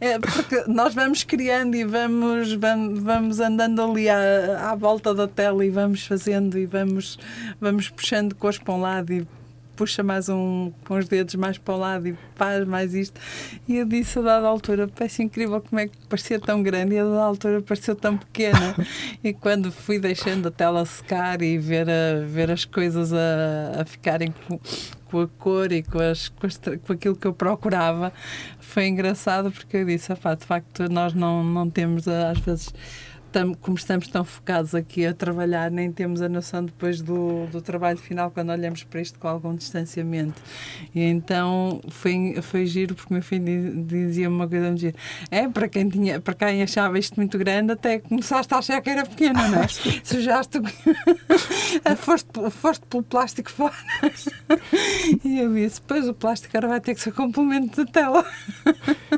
É 0.00 0.18
porque 0.18 0.64
nós 0.66 0.94
vamos 0.94 1.22
criando 1.22 1.76
e 1.76 1.84
vamos, 1.84 2.54
vamos, 2.54 3.00
vamos 3.00 3.40
andando 3.40 3.82
ali 3.82 4.08
à, 4.08 4.70
à 4.70 4.74
volta 4.74 5.14
da 5.14 5.28
tela 5.28 5.64
e 5.64 5.70
vamos 5.70 6.04
fazendo 6.04 6.58
e 6.58 6.66
vamos, 6.66 7.18
vamos 7.60 7.88
puxando 7.88 8.34
cores 8.34 8.58
para 8.58 8.74
um 8.74 8.80
lado 8.80 9.12
e 9.12 9.26
puxa 9.76 10.02
mais 10.02 10.28
um 10.28 10.72
com 10.86 10.98
os 10.98 11.08
dedos 11.08 11.34
mais 11.34 11.58
para 11.58 11.74
o 11.74 11.76
lado 11.78 12.08
e 12.08 12.16
faz 12.34 12.66
mais 12.66 12.94
isto. 12.94 13.20
E 13.66 13.76
eu 13.76 13.84
disse 13.84 14.18
a 14.18 14.22
dada 14.22 14.46
altura, 14.46 14.88
parece 14.88 15.22
incrível 15.22 15.60
como 15.60 15.80
é 15.80 15.88
que 15.88 15.96
parecia 16.08 16.38
tão 16.38 16.62
grande 16.62 16.94
e 16.94 16.98
a 16.98 17.04
dada 17.04 17.22
altura 17.22 17.62
pareceu 17.62 17.94
tão 17.94 18.16
pequena. 18.16 18.74
e 19.22 19.32
quando 19.32 19.70
fui 19.70 19.98
deixando 19.98 20.48
a 20.48 20.50
tela 20.50 20.84
secar 20.84 21.42
e 21.42 21.58
ver, 21.58 21.88
a, 21.88 22.24
ver 22.26 22.50
as 22.50 22.64
coisas 22.64 23.12
a, 23.12 23.80
a 23.80 23.84
ficarem 23.84 24.32
com, 24.46 24.60
com 25.06 25.20
a 25.20 25.28
cor 25.28 25.72
e 25.72 25.82
com, 25.82 25.98
as, 26.00 26.28
com, 26.28 26.46
as 26.46 26.58
com 26.58 26.92
aquilo 26.92 27.16
que 27.16 27.26
eu 27.26 27.32
procurava, 27.32 28.12
foi 28.60 28.86
engraçado 28.86 29.50
porque 29.50 29.78
eu 29.78 29.84
disse, 29.84 30.12
"Epá, 30.12 30.34
de 30.34 30.44
facto, 30.44 30.90
nós 30.90 31.14
não, 31.14 31.42
não 31.42 31.68
temos 31.68 32.06
às 32.08 32.38
vezes. 32.38 32.72
Tam- 33.32 33.54
Como 33.54 33.76
estamos 33.76 34.06
tão 34.08 34.24
focados 34.24 34.74
aqui 34.74 35.04
a 35.06 35.14
trabalhar, 35.14 35.70
nem 35.70 35.90
temos 35.90 36.20
a 36.22 36.28
noção 36.28 36.64
depois 36.64 37.00
do, 37.00 37.46
do 37.46 37.60
trabalho 37.62 37.98
final 37.98 38.30
quando 38.30 38.50
olhamos 38.50 38.84
para 38.84 39.00
isto 39.00 39.18
com 39.18 39.26
algum 39.28 39.54
distanciamento. 39.56 40.40
E 40.94 41.00
então 41.02 41.80
foi, 41.88 42.38
foi 42.42 42.66
giro 42.66 42.94
porque 42.94 43.12
o 43.12 43.14
meu 43.14 43.22
filho 43.22 43.44
di- 43.44 43.82
dizia 44.06 44.28
uma 44.28 44.46
coisa 44.46 44.66
muito 44.68 44.80
gira. 44.80 44.94
É, 45.30 45.48
para 45.48 45.68
quem, 45.68 45.88
tinha, 45.88 46.20
para 46.20 46.34
quem 46.34 46.62
achava 46.62 46.98
isto 46.98 47.16
muito 47.16 47.36
grande, 47.38 47.72
até 47.72 47.98
começaste 47.98 48.52
a 48.54 48.58
achar 48.58 48.80
que 48.80 48.90
era 48.90 49.04
pequeno, 49.04 49.34
não 49.48 49.62
é? 49.62 49.68
Sujaste 50.04 50.60
foste, 51.96 52.28
foste 52.50 52.86
pelo 52.86 53.02
plástico 53.02 53.50
fora. 53.50 53.74
E 55.24 55.38
eu 55.38 55.52
disse, 55.54 55.80
pois 55.86 56.08
o 56.08 56.14
plástico 56.14 56.56
agora 56.56 56.68
vai 56.72 56.80
ter 56.80 56.94
que 56.94 57.00
ser 57.00 57.12
complemento 57.12 57.84
de 57.84 57.90
tela. 57.92 58.24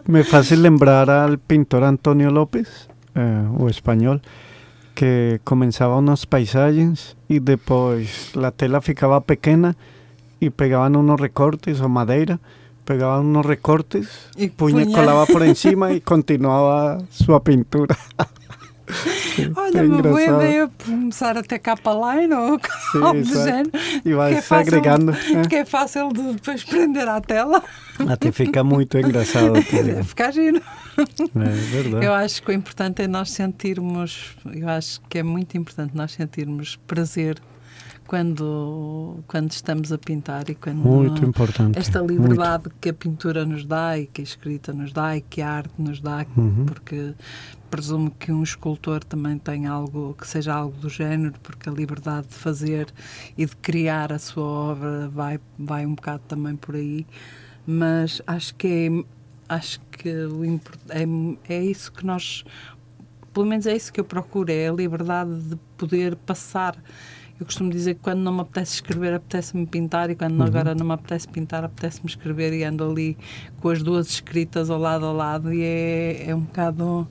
Me 0.06 0.22
fácil 0.22 0.60
lembrar 0.60 1.08
al 1.10 1.38
pintor 1.38 1.82
Antonio 1.82 2.30
López, 2.30 2.88
eh, 3.14 3.48
o 3.58 3.68
espanhol, 3.68 4.22
que 4.94 5.40
comenzaba 5.44 5.98
unos 5.98 6.26
paisajes 6.26 7.16
y 7.28 7.40
después 7.40 8.34
la 8.36 8.50
tela 8.52 8.80
ficaba 8.80 9.20
pequena 9.22 9.76
y 10.40 10.50
pegaban 10.50 10.96
unos 10.96 11.20
recortes 11.20 11.80
o 11.80 11.88
madera, 11.88 12.38
pegaban 12.84 13.26
unos 13.26 13.46
recortes, 13.46 14.28
Y 14.36 14.48
puña 14.48 14.84
colaba 14.86 15.26
por 15.26 15.42
encima 15.46 15.92
y 15.92 16.00
continuaba 16.00 16.98
su 17.10 17.40
pintura. 17.42 17.96
Olha, 19.56 19.78
é 19.78 19.82
uma 19.82 20.02
boa 20.02 20.22
ideia 20.22 20.70
começar 20.84 21.36
até 21.38 21.58
capa 21.58 21.90
line 21.92 22.34
ou 22.34 22.60
Sim, 22.92 23.02
algo 23.02 23.20
do 23.22 23.32
género. 23.44 23.70
E 23.96 24.00
que 24.02 24.14
vai 24.14 24.34
é 24.34 24.40
se 24.40 24.46
fácil- 24.48 24.68
agregando. 24.78 25.12
eh. 25.12 25.48
Que 25.48 25.56
é 25.56 25.64
fácil 25.64 26.12
de 26.12 26.34
depois 26.34 26.62
prender 26.64 27.08
à 27.08 27.20
tela. 27.20 27.62
Até 28.08 28.32
fica 28.32 28.62
muito 28.64 28.98
engraçado. 28.98 29.54
Ficar 30.04 30.32
giro. 30.32 30.60
É 30.98 31.48
verdade. 31.48 32.04
Eu 32.04 32.12
acho 32.12 32.42
que 32.42 32.50
o 32.50 32.54
importante 32.54 33.02
é 33.02 33.06
nós 33.08 33.30
sentirmos, 33.30 34.36
eu 34.52 34.68
acho 34.68 35.00
que 35.08 35.18
é 35.18 35.22
muito 35.22 35.56
importante 35.56 35.92
nós 35.94 36.12
sentirmos 36.12 36.76
prazer 36.86 37.40
quando, 38.06 39.18
quando 39.26 39.50
estamos 39.50 39.92
a 39.92 39.98
pintar 39.98 40.48
e 40.50 40.54
quando 40.54 40.76
Muito 40.78 41.24
importante. 41.24 41.78
esta 41.78 42.00
muito. 42.00 42.12
liberdade 42.20 42.64
que 42.80 42.88
a 42.90 42.94
pintura 42.94 43.44
nos 43.44 43.64
dá 43.64 43.98
e 43.98 44.06
que 44.06 44.20
a 44.20 44.24
escrita 44.24 44.72
nos 44.72 44.92
dá 44.92 45.16
e 45.16 45.20
que 45.20 45.40
a 45.42 45.50
arte 45.50 45.72
nos 45.78 46.00
dá, 46.00 46.26
Uhum. 46.36 46.66
porque 46.66 47.14
presumo 47.70 48.10
que 48.10 48.30
um 48.30 48.42
escultor 48.42 49.02
também 49.02 49.36
tem 49.38 49.66
algo 49.66 50.14
que 50.18 50.26
seja 50.28 50.54
algo 50.54 50.76
do 50.78 50.88
género, 50.88 51.34
porque 51.42 51.68
a 51.68 51.72
liberdade 51.72 52.28
de 52.28 52.34
fazer 52.34 52.86
e 53.36 53.44
de 53.46 53.56
criar 53.56 54.12
a 54.12 54.18
sua 54.18 54.44
obra 54.44 55.08
vai, 55.08 55.40
vai 55.58 55.84
um 55.84 55.94
bocado 55.94 56.22
também 56.28 56.54
por 56.56 56.76
aí, 56.76 57.04
mas 57.66 58.22
acho 58.26 58.54
que 58.54 58.68
é, 59.48 59.54
acho 59.54 59.80
que 59.90 60.08
é, 60.90 61.52
é 61.54 61.64
isso 61.64 61.90
que 61.92 62.06
nós 62.06 62.44
pelo 63.32 63.46
menos 63.46 63.66
é 63.66 63.74
isso 63.74 63.92
que 63.92 63.98
eu 64.00 64.04
procuro, 64.04 64.52
é 64.52 64.68
a 64.68 64.72
liberdade 64.72 65.34
de 65.40 65.56
poder 65.76 66.14
passar. 66.14 66.76
Eu 67.38 67.46
costumo 67.46 67.70
dizer 67.70 67.94
que 67.94 68.00
quando 68.00 68.20
não 68.20 68.32
me 68.32 68.40
apetece 68.40 68.74
escrever, 68.74 69.14
apetece-me 69.14 69.66
pintar, 69.66 70.08
e 70.08 70.14
quando 70.14 70.40
agora 70.42 70.74
não 70.74 70.86
me 70.86 70.92
apetece 70.92 71.26
pintar, 71.26 71.64
apetece-me 71.64 72.08
escrever, 72.08 72.52
e 72.52 72.62
ando 72.62 72.84
ali 72.84 73.16
com 73.60 73.68
as 73.70 73.82
duas 73.82 74.08
escritas 74.08 74.70
ao 74.70 74.78
lado 74.78 75.04
a 75.04 75.12
lado, 75.12 75.52
e 75.52 75.62
é, 75.62 76.30
é 76.30 76.34
um 76.34 76.40
bocado. 76.40 77.08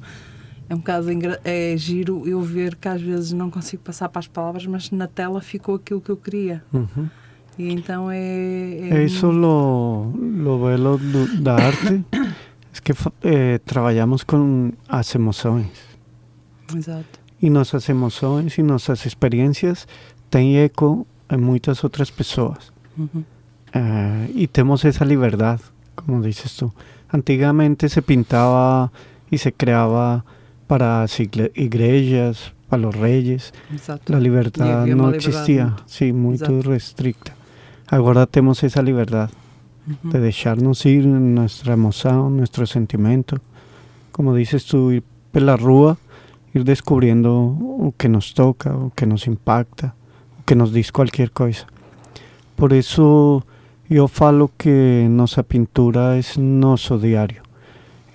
É 0.69 0.73
um 0.73 0.77
bocado 0.77 1.07
é 1.43 1.75
giro 1.75 2.25
eu 2.25 2.41
ver 2.41 2.75
que 2.75 2.87
às 2.87 3.01
vezes 3.01 3.33
não 3.33 3.51
consigo 3.51 3.83
passar 3.83 4.07
para 4.07 4.19
as 4.19 4.27
palavras, 4.27 4.65
mas 4.65 4.89
na 4.91 5.07
tela 5.07 5.41
ficou 5.41 5.75
aquilo 5.75 5.99
que 5.99 6.09
eu 6.09 6.15
queria. 6.15 6.63
Uhum. 6.71 7.09
E 7.57 7.71
então 7.71 8.09
é. 8.09 8.77
É 8.89 9.03
Eso 9.03 9.29
lo, 9.29 10.11
lo 10.15 10.65
belo 10.65 10.97
do, 10.97 11.41
da 11.41 11.55
arte 11.55 12.03
es 12.73 12.79
que 12.79 12.93
eh, 13.23 13.59
trabalhamos 13.59 14.23
com 14.23 14.71
as 14.87 15.13
emoções 15.13 15.67
Exato. 16.75 17.22
E 17.43 17.49
nossas 17.49 17.83
emoções 17.89 18.57
e 18.57 18.63
nossas 18.63 19.05
experiências 19.05 19.85
têm 20.29 20.57
eco 20.67 21.05
em 21.29 21.37
muitas 21.37 21.83
outras 21.83 22.09
pessoas 22.19 22.71
Uhum. 22.97 23.23
Eh, 23.75 24.25
e 24.35 24.47
temos 24.47 24.85
essa 24.85 25.03
liberdade, 25.03 25.63
como 25.95 26.21
dices 26.21 26.55
tu. 26.55 26.71
Antigamente 27.11 27.89
se 27.89 28.01
pintava 28.03 28.91
e 29.31 29.37
se 29.37 29.51
criava 29.51 30.23
para 30.67 31.01
as 31.01 31.19
igle- 31.19 31.51
igrejas, 31.55 32.53
para 32.69 32.87
os 32.87 32.93
reis, 32.95 33.51
Exato. 33.73 34.11
La 34.13 34.19
E 34.19 34.21
libertad 34.21 34.69
havia 34.81 34.95
no 34.95 35.03
uma 35.03 35.11
liberdade 35.11 35.17
existía, 35.17 35.65
muito- 35.65 35.83
sí, 35.87 36.13
muy 36.13 36.35
Exacto. 36.35 36.61
restricta. 36.69 37.31
Ahora 37.89 38.27
tenemos 38.27 38.63
esa 38.63 38.81
libertad 38.83 39.29
Uhum. 39.87 40.11
de 40.11 40.19
dejarnos 40.19 40.85
ir 40.85 41.03
en 41.05 41.33
nuestra 41.35 41.73
emoción, 41.73 42.37
nuestro 42.37 42.65
sentimiento. 42.67 43.37
Como 44.11 44.35
dices 44.35 44.65
tú, 44.65 44.91
ir 44.91 45.03
pela 45.31 45.55
rúa, 45.57 45.97
ir 46.53 46.63
descubriendo 46.63 47.31
o 47.33 47.93
que 47.97 48.09
nos 48.09 48.33
toca, 48.33 48.75
o 48.75 48.91
que 48.95 49.05
nos 49.05 49.27
impacta, 49.27 49.95
o 50.39 50.43
que 50.45 50.55
nos 50.55 50.71
diz 50.71 50.91
qualquer 50.91 51.31
coisa. 51.31 51.65
Por 52.55 52.73
eso 52.73 53.45
yo 53.89 54.07
falo 54.07 54.51
que 54.57 55.07
nossa 55.09 55.43
pintura 55.43 56.17
es 56.17 56.37
nosso 56.37 56.99
diario. 56.99 57.41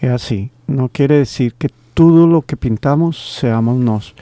Es 0.01 0.11
así, 0.11 0.51
no 0.67 0.89
quiere 0.89 1.19
decir 1.19 1.55
que 1.55 1.69
todo 1.95 2.27
lo 2.29 2.43
que 2.43 2.57
pintamos 2.57 3.17
seamos 3.41 3.77
nós, 3.79 4.15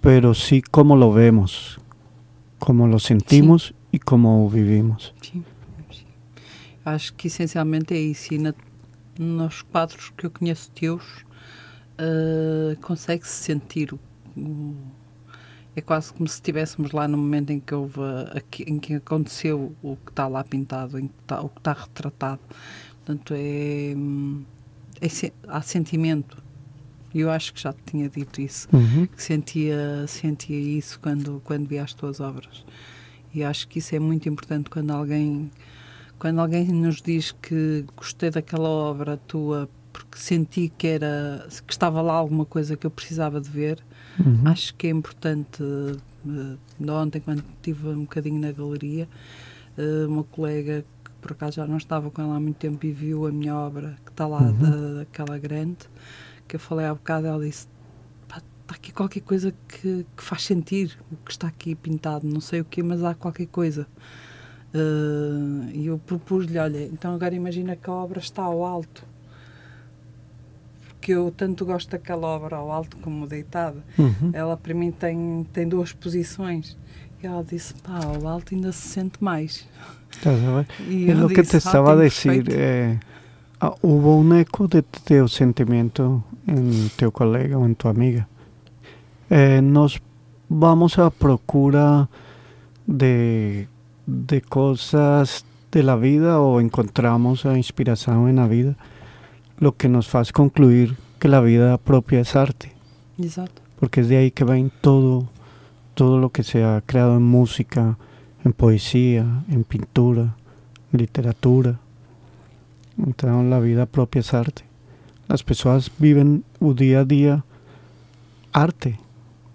pero 0.00 0.34
sí 0.34 0.62
como 0.62 0.94
lo 0.96 1.12
vemos, 1.12 1.80
como 2.60 2.86
lo 2.86 3.00
sentimos 3.00 3.74
y 3.90 3.98
como 3.98 4.48
vivimos. 4.48 5.12
Sim, 5.20 5.42
sim. 5.90 6.06
Acho 6.84 7.12
que 7.14 7.26
essencialmente 7.26 7.94
é 7.94 8.00
isso. 8.00 8.32
E 8.34 8.38
na- 8.38 8.54
nos 9.18 9.62
quadros 9.62 10.12
que 10.16 10.26
eu 10.26 10.30
conheço 10.30 10.70
teus, 10.70 11.02
ah, 11.98 12.76
consegue-se 12.80 13.32
sentir 13.44 13.94
É 15.74 15.80
quase 15.80 16.12
como 16.12 16.28
se 16.28 16.34
estivéssemos 16.34 16.92
lá 16.92 17.08
no 17.08 17.16
momento 17.16 17.50
em 17.50 17.58
que 17.58 17.74
houve 17.74 17.98
aqui- 18.34 18.64
em 18.66 18.78
que 18.78 18.94
aconteceu 18.96 19.74
o 19.82 19.96
que 19.96 20.10
está 20.12 20.28
lá 20.28 20.44
pintado, 20.44 20.98
que 20.98 21.04
está, 21.22 21.40
o 21.40 21.48
que 21.48 21.58
está 21.60 21.72
retratado. 21.72 22.40
Portanto, 22.96 23.32
é, 23.34 23.94
é 25.00 25.32
há 25.48 25.62
sentimento. 25.62 26.36
Eu 27.14 27.30
acho 27.30 27.54
que 27.54 27.60
já 27.60 27.72
te 27.72 27.80
tinha 27.86 28.08
dito 28.08 28.40
isso 28.40 28.68
Ujú. 28.72 29.06
que 29.08 29.22
sentia, 29.22 30.06
sentia 30.06 30.58
isso 30.78 31.00
quando, 31.00 31.40
quando 31.44 31.66
vi 31.66 31.78
as 31.78 31.94
tuas 31.94 32.20
obras. 32.20 32.64
E 33.34 33.42
acho 33.42 33.66
que 33.68 33.78
isso 33.78 33.94
é 33.94 33.98
muito 33.98 34.28
importante 34.28 34.68
quando 34.68 34.90
alguém, 34.90 35.50
quando 36.18 36.38
alguém 36.40 36.66
nos 36.68 37.00
diz 37.00 37.32
que 37.32 37.84
gostei 37.96 38.30
daquela 38.30 38.68
obra 38.68 39.16
tua 39.16 39.68
porque 39.92 40.16
senti 40.18 40.72
que 40.76 40.86
era 40.86 41.46
que 41.66 41.72
estava 41.72 42.00
lá 42.00 42.14
alguma 42.14 42.44
coisa 42.46 42.76
que 42.76 42.86
eu 42.86 42.90
precisava 42.90 43.40
de 43.40 43.50
ver. 43.50 43.78
Ujú. 44.18 44.48
Acho 44.48 44.74
que 44.74 44.86
é 44.86 44.90
importante. 44.90 45.62
de 46.78 46.90
ontem, 46.90 47.20
quando 47.20 47.42
estive 47.56 47.88
um 47.88 48.02
bocadinho 48.02 48.40
na 48.40 48.52
galeria, 48.52 49.08
eh, 49.76 50.06
uma 50.06 50.22
colega 50.22 50.84
que 51.04 51.10
por 51.20 51.32
acaso 51.32 51.56
já 51.56 51.66
não 51.66 51.76
estava 51.76 52.10
com 52.12 52.22
ela 52.22 52.36
há 52.36 52.40
muito 52.40 52.56
tempo 52.56 52.84
e 52.86 52.92
viu 52.92 53.26
a 53.26 53.32
minha 53.32 53.56
obra, 53.56 53.96
que 54.04 54.10
está 54.12 54.26
lá, 54.28 54.40
Uhum. 54.42 54.52
da- 54.58 54.94
daquela 55.00 55.36
grande, 55.38 55.78
que 56.46 56.54
eu 56.56 56.60
falei 56.60 56.86
há 56.86 56.94
bocado, 56.94 57.26
ela 57.26 57.44
disse: 57.44 57.66
"Pá, 58.28 58.36
está 58.38 58.74
aqui 58.76 58.92
qualquer 58.92 59.20
coisa 59.22 59.52
que, 59.66 60.06
que 60.16 60.22
faz 60.22 60.44
sentir 60.44 60.96
o 61.10 61.16
que 61.16 61.32
está 61.32 61.48
aqui 61.48 61.74
pintado, 61.74 62.24
não 62.26 62.40
sei 62.40 62.60
o 62.60 62.64
quê, 62.64 62.82
mas 62.84 63.02
há 63.02 63.14
qualquer 63.16 63.46
coisa. 63.46 63.86
Eh, 64.74 65.72
E 65.74 65.86
eu 65.86 65.98
propus-lhe: 65.98 66.58
olha, 66.58 66.84
então 66.86 67.14
agora 67.14 67.34
imagina 67.34 67.74
que 67.76 67.88
a 67.90 67.92
obra 67.92 68.20
está 68.20 68.42
ao 68.42 68.64
alto. 68.64 69.04
Porque 71.02 71.14
eu 71.14 71.32
tanto 71.36 71.66
gosto 71.66 71.90
daquela 71.90 72.28
obra 72.28 72.54
ao 72.58 72.70
alto 72.70 72.96
como 72.98 73.26
deitada. 73.26 73.82
Uhum. 73.98 74.30
Ela 74.32 74.56
para 74.56 74.72
mim 74.72 74.92
tem, 74.92 75.44
tem 75.52 75.66
duas 75.68 75.92
posições. 75.92 76.76
E 77.20 77.26
ela 77.26 77.42
disse: 77.42 77.74
pá, 77.82 77.98
ao 78.04 78.28
alto 78.28 78.54
ainda 78.54 78.70
se 78.70 78.86
sente 78.86 79.18
mais. 79.20 79.66
Estás 80.14 80.38
a 80.44 80.52
ver? 80.58 80.66
E 80.88 81.10
eu 81.10 81.18
lo 81.18 81.28
que 81.28 81.42
te 81.42 81.56
estaba 81.56 81.90
a 81.90 81.94
"Ótimo, 81.94 82.02
decir. 82.04 82.44
perfeito." 82.44 82.54
eh, 82.56 83.00
ah, 83.60 83.74
un 83.82 84.32
eco 84.38 84.68
de 84.68 84.82
teu 84.82 85.26
sentimiento 85.26 86.22
en 86.46 86.88
tu 86.96 87.10
colega 87.10 87.58
o 87.58 87.66
en 87.66 87.74
tu 87.74 87.88
amiga. 87.88 88.28
Eh, 89.28 89.60
nos 89.60 90.00
vamos 90.48 91.00
a 91.00 91.10
procura 91.10 92.08
de, 92.86 93.66
de 94.06 94.40
cosas 94.40 95.44
de 95.72 95.82
la 95.82 95.96
vida 95.96 96.38
o 96.38 96.60
encontramos 96.60 97.44
a 97.44 97.56
inspiración 97.58 98.28
en 98.28 98.36
la 98.36 98.46
vida, 98.46 98.76
lo 99.62 99.76
que 99.76 99.88
nos 99.88 100.12
hace 100.16 100.32
concluir 100.32 100.96
que 101.20 101.28
la 101.28 101.40
vida 101.40 101.78
propia 101.78 102.18
es 102.18 102.34
arte, 102.34 102.72
Exato. 103.16 103.62
porque 103.78 104.00
es 104.00 104.08
de 104.08 104.16
ahí 104.16 104.32
que 104.32 104.42
ven 104.42 104.72
todo, 104.80 105.28
todo 105.94 106.18
lo 106.18 106.30
que 106.30 106.42
se 106.42 106.64
ha 106.64 106.82
creado 106.84 107.16
en 107.16 107.22
música, 107.22 107.96
en 108.44 108.54
poesía, 108.54 109.24
en 109.48 109.62
pintura, 109.62 110.34
en 110.92 110.98
literatura. 110.98 111.78
Entonces 112.98 113.48
la 113.48 113.60
vida 113.60 113.86
propia 113.86 114.18
es 114.18 114.34
arte. 114.34 114.64
Las 115.28 115.44
personas 115.44 115.92
viven 115.96 116.42
día 116.58 117.00
a 117.00 117.04
día 117.04 117.44
arte, 118.52 118.98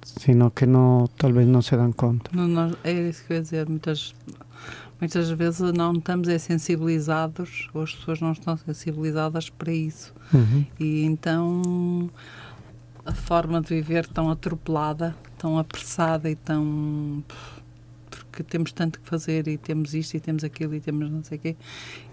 sino 0.05 0.53
que 0.53 0.67
no, 0.67 1.09
tal 1.17 1.33
vez 1.33 1.47
no 1.47 1.61
se 1.61 1.75
dan 1.75 1.91
cuenta. 1.91 2.31
Nós, 2.31 2.77
é 2.85 2.93
isso 2.93 3.25
que 3.27 3.41
dizer. 3.41 3.67
Muitas, 4.99 5.29
vezes 5.29 5.59
não 5.73 5.93
estamos 5.93 6.27
é 6.27 6.37
sensibilizados, 6.39 7.69
ou 7.73 7.83
as 7.83 7.93
pessoas 7.93 8.19
não 8.19 8.31
estão 8.31 8.57
sensibilizadas 8.57 9.49
para 9.49 9.71
isso. 9.71 10.13
Ujú. 10.33 10.65
E 10.79 11.03
então 11.03 12.09
a 13.05 13.13
forma 13.13 13.61
de 13.61 13.69
viver 13.69 14.05
tão 14.07 14.29
atropelada, 14.29 15.15
tão 15.37 15.57
apressada 15.57 16.29
e 16.29 16.35
tão. 16.35 17.23
porque 18.09 18.43
temos 18.43 18.71
tanto 18.71 18.99
que 18.99 19.07
fazer 19.07 19.47
e 19.47 19.57
temos 19.57 19.93
isto 19.93 20.15
e 20.15 20.19
temos 20.19 20.43
aquilo 20.43 20.75
e 20.75 20.81
temos 20.81 21.09
não 21.09 21.23
sei 21.23 21.37
o 21.37 21.41
quê. 21.41 21.55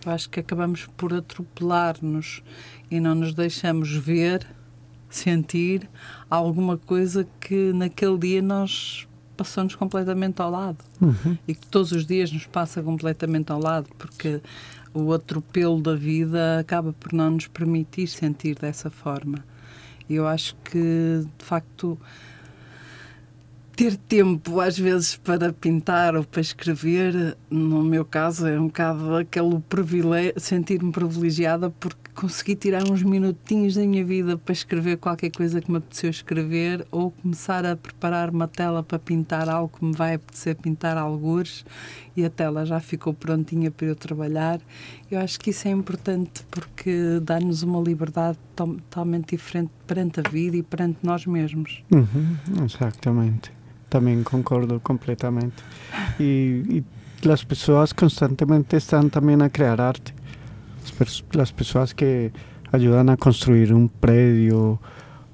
Eu 0.05 0.13
acho 0.13 0.31
que 0.31 0.41
acabamos 0.41 0.87
por 0.97 1.13
atropelar-nos 1.13 2.43
e 2.91 3.01
não 3.01 3.15
nos 3.15 3.35
deixamos 3.35 3.91
ver, 3.91 4.47
sentir 5.09 5.89
alguma 6.31 6.77
coisa 6.77 7.27
que 7.41 7.73
naquele 7.73 8.19
dia 8.19 8.43
nós 8.43 9.09
passamos 9.37 9.75
completamente 9.75 10.41
ao 10.41 10.51
lado 10.51 10.79
Ujú. 11.01 11.37
e 11.47 11.55
que 11.55 11.67
todos 11.67 11.93
os 11.93 12.07
dias 12.07 12.31
nos 12.33 12.47
passa 12.47 12.83
completamente 12.83 13.51
ao 13.53 13.61
lado, 13.61 13.89
porque 13.99 14.41
o 14.93 15.13
atropelo 15.13 15.81
da 15.81 15.95
vida 15.95 16.59
acaba 16.61 16.93
por 16.93 17.13
não 17.13 17.33
nos 17.33 17.47
permitir 17.47 18.07
sentir 18.07 18.57
dessa 18.59 18.89
forma. 18.91 19.45
E 20.09 20.15
eu 20.15 20.27
acho 20.27 20.55
que, 20.65 21.25
de 21.39 21.45
facto, 21.45 21.99
ter 23.77 23.97
tempo 23.97 24.61
às 24.61 24.79
vezes 24.79 25.17
para 25.17 25.53
pintar 25.53 26.15
ou 26.15 26.25
para 26.25 26.41
escrever, 26.41 27.37
no 27.51 27.83
meu 27.83 28.05
caso, 28.05 28.47
é 28.47 28.59
um 28.59 28.67
bocado 28.67 29.17
aquele 29.17 29.59
privilégio, 29.69 30.35
sentir-me 30.39 30.93
privilegiada 30.93 31.71
porque 31.71 31.99
consegui 32.15 32.55
tirar 32.55 32.85
uns 32.89 33.03
minutinhos 33.03 33.75
da 33.75 33.83
minha 33.85 34.05
vida 34.05 34.39
para 34.39 34.53
escrever 34.53 34.97
qualquer 34.99 35.31
coisa 35.31 35.61
que 35.61 35.69
me 35.69 35.79
apeteceu 35.79 36.09
escrever 36.11 36.87
ou 36.93 37.11
começar 37.11 37.67
a 37.67 37.75
preparar 37.77 38.31
uma 38.31 38.47
tela 38.47 38.85
para 38.85 39.01
pintar 39.01 39.49
algo 39.49 39.77
que 39.77 39.85
me 39.85 39.93
vai 39.93 40.15
apetecer 40.15 40.55
pintar 40.55 40.97
algures 40.97 41.65
e 42.17 42.25
a 42.25 42.31
tela 42.31 42.65
já 42.65 42.79
ficou 42.79 43.13
prontinha 43.13 43.69
para 43.73 43.89
eu 43.89 43.97
trabalhar. 43.97 44.61
Eu 45.11 45.19
acho 45.19 45.41
que 45.41 45.51
isso 45.51 45.67
é 45.67 45.73
importante 45.73 46.45
porque 46.53 47.19
dá-nos 47.21 47.65
uma 47.65 47.81
liberdade 47.81 48.39
to- 48.55 48.75
totalmente 48.89 49.31
diferente 49.35 49.73
perante 49.85 50.21
a 50.21 50.23
vida 50.31 50.57
e 50.57 50.63
perante 50.63 50.99
nós 51.03 51.27
mesmos. 51.27 51.83
Ujú, 51.91 52.65
Exactamente. 52.65 53.51
También 53.95 54.25
concordo 54.25 54.81
completamente. 54.81 55.63
Y, 56.19 56.79
y 56.79 56.85
las 57.23 57.45
personas 57.45 57.95
constantemente 57.95 58.77
están 58.77 59.09
también 59.09 59.41
a 59.41 59.51
crear 59.51 59.81
arte. 59.81 60.13
Las, 60.83 60.99
pers- 60.99 61.25
las 61.31 61.53
personas 61.53 61.95
que 61.95 62.33
ayudan 62.73 63.09
a 63.09 63.17
construir 63.17 63.73
un 63.73 63.89
predio 63.89 64.81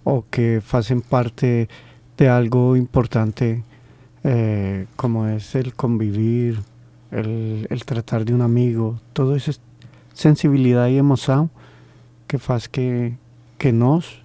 o 0.04 0.26
que 0.30 0.60
hacen 0.72 1.00
parte 1.00 1.70
de 2.18 2.28
algo 2.28 2.76
importante 2.76 3.64
eh, 4.24 4.84
como 4.94 5.26
es 5.26 5.54
el 5.54 5.72
convivir, 5.72 6.60
el, 7.12 7.66
el 7.70 7.84
tratar 7.86 8.26
de 8.26 8.34
un 8.34 8.42
amigo, 8.42 9.00
todo 9.14 9.36
eso 9.36 9.52
es 9.52 9.62
sensibilidad 10.12 10.88
y 10.88 10.98
emoción 10.98 11.50
que 12.26 12.38
hace 12.46 12.68
que, 12.68 13.16
que 13.56 13.72
nos, 13.72 14.22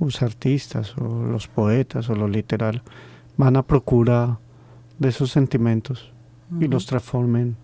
los 0.00 0.20
artistas 0.20 0.96
o 0.98 1.22
los 1.22 1.46
poetas 1.46 2.10
o 2.10 2.16
los 2.16 2.28
literarios, 2.28 2.82
van 3.38 3.56
a 3.56 3.62
procura 3.62 4.38
de 4.98 5.08
esos 5.08 5.30
sentimientos 5.30 6.12
y 6.60 6.66
los 6.66 6.86
transformen 6.86 7.56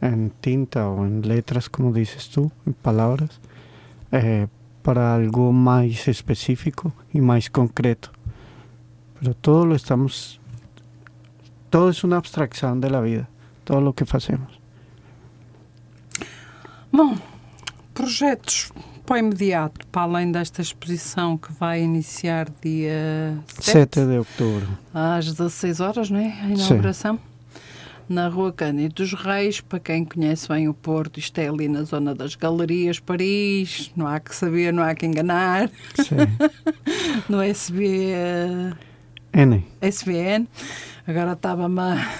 en 0.00 0.30
tinta 0.30 0.88
o 0.88 1.06
en 1.06 1.26
letras, 1.26 1.70
como 1.70 1.92
dices 1.92 2.28
tú, 2.28 2.50
en 2.66 2.74
palabras, 2.74 3.40
eh, 4.10 4.48
para 4.82 5.14
algo 5.14 5.52
más 5.52 6.08
específico 6.08 6.92
y 7.12 7.20
más 7.20 7.48
concreto. 7.50 8.10
Pero 9.20 9.34
todo 9.34 9.64
lo 9.64 9.74
estamos, 9.76 10.40
todo 11.70 11.88
es 11.88 12.02
una 12.02 12.16
abstracción 12.16 12.80
de 12.80 12.90
la 12.90 13.00
vida, 13.00 13.28
todo 13.64 13.80
lo 13.80 13.94
que 13.94 14.04
hacemos. 14.10 14.60
Bom, 16.90 17.16
projetos 17.94 18.72
para 19.06 19.16
o 19.16 19.18
imediato, 19.18 19.86
para 19.86 20.02
além 20.02 20.32
desta 20.32 20.60
exposição 20.60 21.38
que 21.38 21.52
vai 21.52 21.80
iniciar 21.80 22.48
dia 22.62 23.38
7, 23.60 24.00
7 24.00 24.00
de 24.06 24.18
octubre. 24.18 24.66
às 24.92 25.26
16 25.26 25.80
horas, 25.80 26.10
não 26.10 26.18
é? 26.18 26.26
A 26.26 26.46
Sim. 26.48 26.54
inauguração. 26.54 27.20
Na 28.08 28.28
Rua 28.28 28.52
Cândido 28.52 28.94
dos 28.94 29.14
Reis, 29.14 29.60
para 29.60 29.80
quem 29.80 30.04
conhece 30.04 30.48
bem 30.48 30.68
o 30.68 30.74
Porto, 30.74 31.18
isto 31.18 31.38
é 31.38 31.48
ali 31.48 31.66
na 31.68 31.82
zona 31.82 32.14
das 32.14 32.34
Galerias 32.36 33.00
Paris, 33.00 33.90
não 33.96 34.06
há 34.06 34.20
que 34.20 34.34
saber, 34.34 34.72
não 34.72 34.82
há 34.82 34.94
que 34.94 35.06
enganar, 35.06 35.68
no 37.28 37.40
SB, 37.42 38.12
eh, 38.12 38.72
N. 39.32 39.64
SBN. 39.80 40.48
Agora 41.06 41.32
estava-me 41.32 41.80
a... 41.80 42.12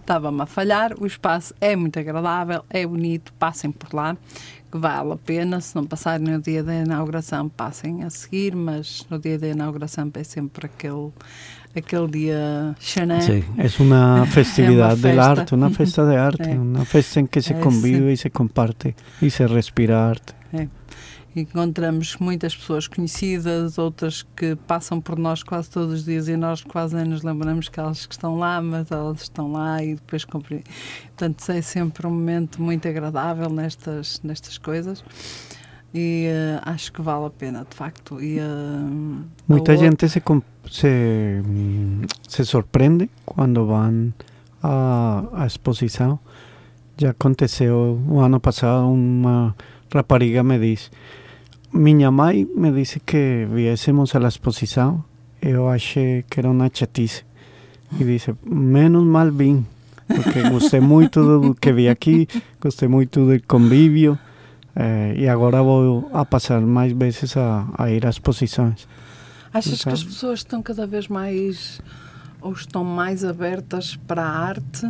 Estava-me 0.00 0.40
a 0.40 0.46
falhar, 0.46 0.94
o 0.98 1.06
espaço 1.06 1.52
é 1.60 1.76
muito 1.76 1.98
agradável, 1.98 2.64
é 2.70 2.86
bonito, 2.86 3.30
passem 3.34 3.70
por 3.70 3.92
lá, 3.92 4.16
vale 4.72 5.12
a 5.12 5.16
pena. 5.16 5.60
Se 5.60 5.74
não 5.74 5.84
passarem 5.86 6.26
no 6.26 6.40
dia 6.40 6.62
da 6.62 6.74
inauguração, 6.74 7.48
passem 7.48 8.02
a 8.04 8.10
seguir, 8.10 8.54
mas 8.54 9.06
no 9.10 9.18
dia 9.18 9.38
da 9.38 9.48
inauguração 9.48 10.10
é 10.14 10.22
sempre 10.24 10.66
aquele, 10.66 11.10
aquele 11.76 12.08
dia 12.08 12.74
xanã. 12.80 13.20
Sí, 13.20 13.44
es 13.58 13.78
una 13.80 14.24
festividad 14.30 14.96
del 14.96 15.16
festa. 15.16 15.30
arte, 15.30 15.54
una 15.54 15.70
fiesta 15.70 16.04
de 16.04 16.16
arte, 16.16 16.50
Eh. 16.50 16.58
una 16.58 16.84
fiesta 16.84 17.20
en 17.20 17.28
que 17.28 17.40
se 17.42 17.54
Eh, 17.54 17.60
convive 17.60 18.06
sí. 18.08 18.12
y 18.12 18.16
se 18.16 18.30
comparte 18.30 18.94
y 19.20 19.30
se 19.30 19.46
respira 19.46 20.08
arte. 20.10 20.34
Encontramos 21.36 22.16
muitas 22.18 22.56
pessoas 22.56 22.88
conhecidas, 22.88 23.78
outras 23.78 24.22
que 24.34 24.56
passam 24.66 25.00
por 25.00 25.18
nós 25.18 25.42
quase 25.42 25.70
todos 25.70 25.94
os 26.00 26.04
dias 26.04 26.26
e 26.26 26.36
nós 26.36 26.62
quase 26.62 26.96
nem 26.96 27.04
nos 27.04 27.22
lembramos 27.22 27.68
que 27.68 27.78
elas 27.78 28.06
que 28.06 28.14
estão 28.14 28.36
lá, 28.38 28.60
mas 28.60 28.90
elas 28.90 29.22
estão 29.22 29.52
lá 29.52 29.82
e 29.82 29.94
depois 29.94 30.24
compre... 30.24 30.64
Portanto, 31.08 31.48
é 31.50 31.62
sempre 31.62 32.06
um 32.06 32.10
momento 32.10 32.60
muito 32.60 32.88
agradável 32.88 33.50
nestas, 33.50 34.20
nestas 34.24 34.58
coisas 34.58 35.04
e 35.94 36.26
eh, 36.28 36.60
acho 36.64 36.92
que 36.92 37.00
vale 37.02 37.26
a 37.26 37.30
pena, 37.30 37.66
de 37.68 37.76
facto. 37.76 38.20
E, 38.20 38.38
eh, 38.38 38.42
a 38.42 38.90
Mucha 39.46 39.60
outra- 39.60 39.76
gente 39.76 40.08
se, 40.08 40.22
se, 40.70 41.42
se 42.28 42.44
sorprende 42.44 43.08
cuando 43.24 43.66
van 43.66 44.12
a, 44.62 45.24
a 45.32 45.46
exposición. 45.46 46.18
Ya 47.00 47.10
aconteceu 47.10 48.02
o 48.08 48.20
ano 48.20 48.40
pasado, 48.40 48.88
una 48.88 49.54
rapariga 49.92 50.42
me 50.42 50.58
dice, 50.58 50.90
minha 51.72 52.10
mãe 52.10 52.46
me 52.56 52.72
disse 52.72 53.00
que 53.00 53.46
viésemos 53.50 54.14
a 54.14 54.20
la 54.20 54.28
exposición, 54.28 55.04
eu 55.40 55.68
achei 55.68 56.24
que 56.28 56.40
era 56.40 56.50
una 56.50 56.68
chatice. 56.72 57.24
Y 57.98 58.04
dice, 58.04 58.34
menos 58.44 59.04
mal 59.04 59.30
vim, 59.30 59.64
porque 60.06 60.42
gostei 60.50 60.80
muito 60.80 61.22
do 61.22 61.54
que 61.54 61.72
vi 61.72 61.88
aqui, 61.88 62.28
gostei 62.60 62.88
muito 62.88 63.24
do 63.26 63.42
convívio, 63.46 64.18
eh, 64.76 65.14
e 65.16 65.28
agora 65.28 65.62
vou 65.62 66.08
a 66.12 66.24
passar 66.24 66.60
mais 66.60 66.92
vezes 66.92 67.36
a, 67.36 67.66
a 67.78 67.90
ir 67.90 68.04
a 68.06 68.10
exposições. 68.10 68.86
Achas 69.52 69.82
que 69.82 69.88
as 69.90 70.00
Então- 70.00 70.12
pessoas 70.12 70.40
estão 70.40 70.62
cada 70.62 70.86
vez 70.86 71.08
mais 71.08 71.80
ou 72.40 72.52
estão 72.52 72.84
mais 72.84 73.24
abertas 73.24 73.96
para 74.06 74.22
a 74.22 74.38
arte 74.38 74.86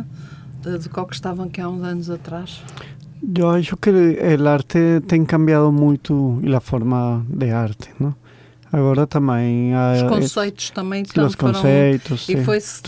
eh, 0.65 0.77
do 0.77 0.89
que 0.89 1.13
estavam 1.15 1.49
há 1.57 1.69
uns 1.69 1.83
anos 1.83 2.09
atrás? 2.09 2.61
Eu 3.21 3.49
acho 3.49 3.75
que 3.77 3.89
o 3.89 4.47
arte 4.47 5.01
tem 5.07 5.25
cambiado 5.25 5.71
muito 5.71 6.39
e 6.41 6.53
a 6.53 6.59
forma 6.59 7.25
de 7.29 7.51
arte, 7.51 7.89
não? 7.99 8.15
Agora 8.71 9.07
também 9.07 9.73
há 9.73 9.93
Os 9.93 10.03
conceitos 10.03 10.69
também 10.69 11.01
os 11.01 11.09
então, 11.09 11.29
foram- 11.31 11.53
conceitos, 11.53 12.29
E 12.29 12.37
sim, 12.37 12.43
foi-se 12.43 12.83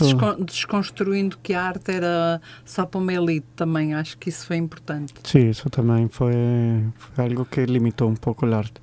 desconstruindo 0.46 1.36
que 1.42 1.54
a 1.54 1.62
arte 1.64 1.90
era 1.90 2.40
só 2.64 2.86
para 2.86 3.00
uma 3.00 3.12
elite 3.12 3.46
também. 3.56 3.92
Acho 3.92 4.16
que 4.16 4.28
isso 4.28 4.46
foi 4.46 4.58
importante. 4.58 5.12
Sí, 5.24 5.40
eso 5.48 5.68
también 5.70 6.08
fue, 6.08 6.84
fue 6.96 7.24
algo 7.24 7.44
que 7.46 7.66
limitó 7.66 8.06
un 8.06 8.16
poco 8.16 8.46
el 8.46 8.54
arte. 8.54 8.80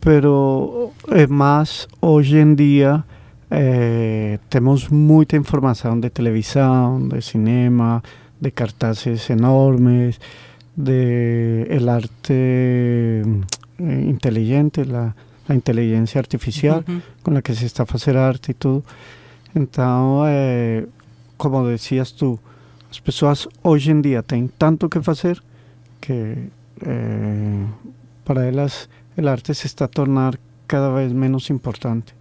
Pero 0.00 0.92
eh, 1.12 1.28
más 1.28 1.86
hoy 2.00 2.36
en 2.36 2.56
día 2.56 3.04
eh, 3.50 4.38
tenemos 4.48 4.90
mucha 4.90 5.36
información 5.36 6.00
de 6.00 6.10
televisión, 6.10 7.08
de 7.08 7.22
cinema, 7.22 8.02
de 8.40 8.50
cartaces 8.52 9.30
enormes, 9.30 10.20
de 10.78 11.64
el 11.70 11.88
arte 11.88 13.20
eh, 13.20 13.24
inteligente, 13.78 14.86
la, 14.86 15.16
la 15.48 15.54
inteligencia 15.54 16.20
artificial 16.20 16.84
Uhum. 16.86 17.02
con 17.22 17.34
la 17.34 17.42
que 17.42 17.54
se 17.54 17.66
está 17.66 17.82
hacer 17.82 18.16
arte 18.16 18.52
y 18.52 18.54
todo. 18.54 18.84
Entonces, 19.54 20.32
eh, 20.32 20.86
como 21.36 21.66
decías 21.66 22.14
tú, 22.14 22.38
las 22.88 23.00
personas 23.00 23.48
hoy 23.62 23.82
en 23.88 24.02
día 24.02 24.22
tienen 24.22 24.50
tanto 24.56 24.88
que 24.88 25.00
hacer 25.04 25.42
que 26.00 26.48
eh, 26.82 27.66
para 28.24 28.48
ellas 28.48 28.88
el 29.16 29.26
arte 29.26 29.54
se 29.54 29.66
está 29.66 29.86
a 29.86 29.88
tornar 29.88 30.38
cada 30.68 30.90
vez 30.90 31.12
menos 31.12 31.50
importante. 31.50 32.12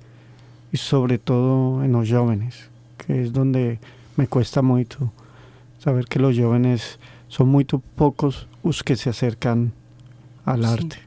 Y 0.71 0.77
sobre 0.77 1.19
todo 1.19 1.83
en 1.83 1.91
los 1.91 2.09
jóvenes, 2.09 2.69
que 2.97 3.21
es 3.21 3.33
donde 3.33 3.79
me 4.15 4.27
cuesta 4.27 4.63
mucho 4.63 5.11
saber 5.79 6.05
que 6.05 6.17
los 6.19 6.35
jóvenes 6.37 6.97
son 7.29 7.47
muy 7.49 7.65
pocos 7.65 8.47
los 8.63 8.81
que 8.83 8.95
se 8.95 9.09
acercan 9.09 9.71
al 10.45 10.61
Sí. 10.63 10.67
arte. 10.67 10.97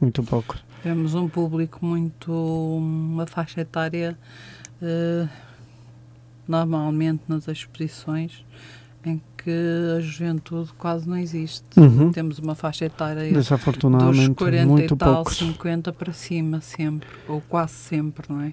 Muy 0.00 0.10
pocos. 0.10 0.62
Temos 0.82 1.14
um 1.14 1.28
público 1.28 1.78
muito. 1.84 2.30
uma 2.32 3.26
faixa 3.26 3.60
etária. 3.62 4.16
eh, 4.82 5.26
normalmente 6.46 7.22
nas 7.28 7.48
exposições 7.48 8.44
em 9.04 9.20
que 9.36 9.50
a 9.96 10.00
juventude 10.00 10.72
quase 10.78 11.08
não 11.08 11.16
existe. 11.16 11.64
Uhum. 11.78 12.10
Temos 12.12 12.38
uma 12.38 12.54
faixa 12.54 12.84
etária 12.86 13.22
dos 13.24 13.32
Desafortunadamente, 13.32 14.34
40 14.34 14.66
muy 14.66 14.84
e 14.84 14.88
tal, 14.88 15.16
pocos. 15.16 15.36
50 15.38 15.92
para 15.92 16.12
cima, 16.12 16.60
sempre, 16.60 17.08
ou 17.28 17.40
quase 17.42 17.72
sempre, 17.74 18.26
não 18.32 18.40
é? 18.40 18.52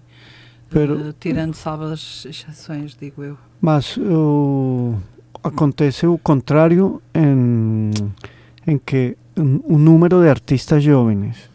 Pero- 0.69 1.09
Eh, 1.09 1.13
tirando 1.19 1.53
salvo 1.53 1.85
as 1.85 2.25
exceções, 2.25 2.95
digo 2.99 3.23
eu. 3.23 3.37
Mas 3.61 3.97
uh, 3.97 4.97
acontece 5.43 6.05
o 6.05 6.17
contrário 6.17 7.01
em, 7.13 7.91
em 8.67 8.77
que 8.77 9.17
um, 9.37 9.77
número 9.77 10.21
de 10.21 10.29
artistas 10.29 10.83
jovens 10.83 11.49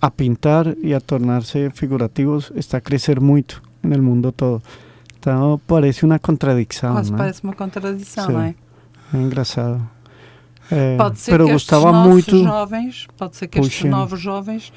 a 0.00 0.10
pintar 0.10 0.76
e 0.82 0.94
a 0.94 1.00
tornar-se 1.00 1.70
figurativos 1.70 2.52
está 2.54 2.78
a 2.78 2.80
crescer 2.80 3.20
muito 3.20 3.62
no 3.82 4.02
mundo 4.02 4.30
todo. 4.32 4.62
Então 5.18 5.60
parece 5.66 6.04
uma 6.04 6.18
contradição, 6.18 6.92
Quase 6.94 7.10
né? 7.10 7.18
parece 7.18 7.42
uma 7.42 7.52
contradição, 7.52 8.26
Sim. 8.26 8.32
não 8.32 8.40
é? 8.40 8.54
É 9.12 9.16
engraçado. 9.16 9.82
É, 10.70 10.96
Pode 10.96 11.18
ser 11.18 11.30
pero 11.30 11.46
que 11.46 11.52
estes 11.52 11.78
muito 12.04 12.44
jovens, 12.44 13.06
pode 13.16 13.36
ser 13.36 13.48
que 13.48 13.58
estes 13.58 13.84
novos 13.84 14.20
jovens 14.20 14.72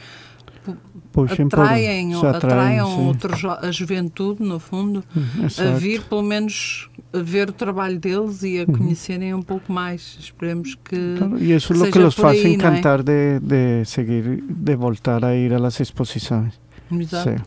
puxem 1.11 1.47
por- 1.49 1.59
atraem, 1.61 2.13
atraiam 2.13 3.13
sim. 3.13 3.17
a 3.61 3.71
juventude, 3.71 4.43
no 4.43 4.59
fundo, 4.59 5.03
Hum, 5.15 5.23
a 5.41 5.45
exato. 5.45 5.77
vir 5.79 6.01
pelo 6.03 6.21
menos 6.23 6.89
a 7.13 7.19
ver 7.21 7.49
o 7.49 7.53
trabalho 7.53 7.99
deles 7.99 8.43
e 8.43 8.59
a 8.59 8.65
Uhum. 8.65 8.77
conhecerem 8.77 9.33
um 9.33 9.41
pouco 9.41 9.71
mais. 9.71 10.17
Esperemos 10.19 10.75
que 10.75 11.15
Claro, 11.17 11.37
y 11.39 11.51
eso 11.51 11.73
es 11.73 11.79
lo 11.79 11.85
seja 11.85 11.99
que 11.99 12.05
hace 12.05 12.25
ahí, 12.27 12.43
¿no? 12.43 12.53
encantar 12.53 13.03
de, 13.03 13.39
de 13.39 13.83
seguir, 13.85 14.43
de 14.47 14.75
voltar 14.75 15.25
a 15.25 15.35
ir 15.35 15.53
a 15.53 15.59
las 15.59 15.79
exposiciones. 15.81 16.59
Exato, 16.91 17.31
Sí. 17.31 17.43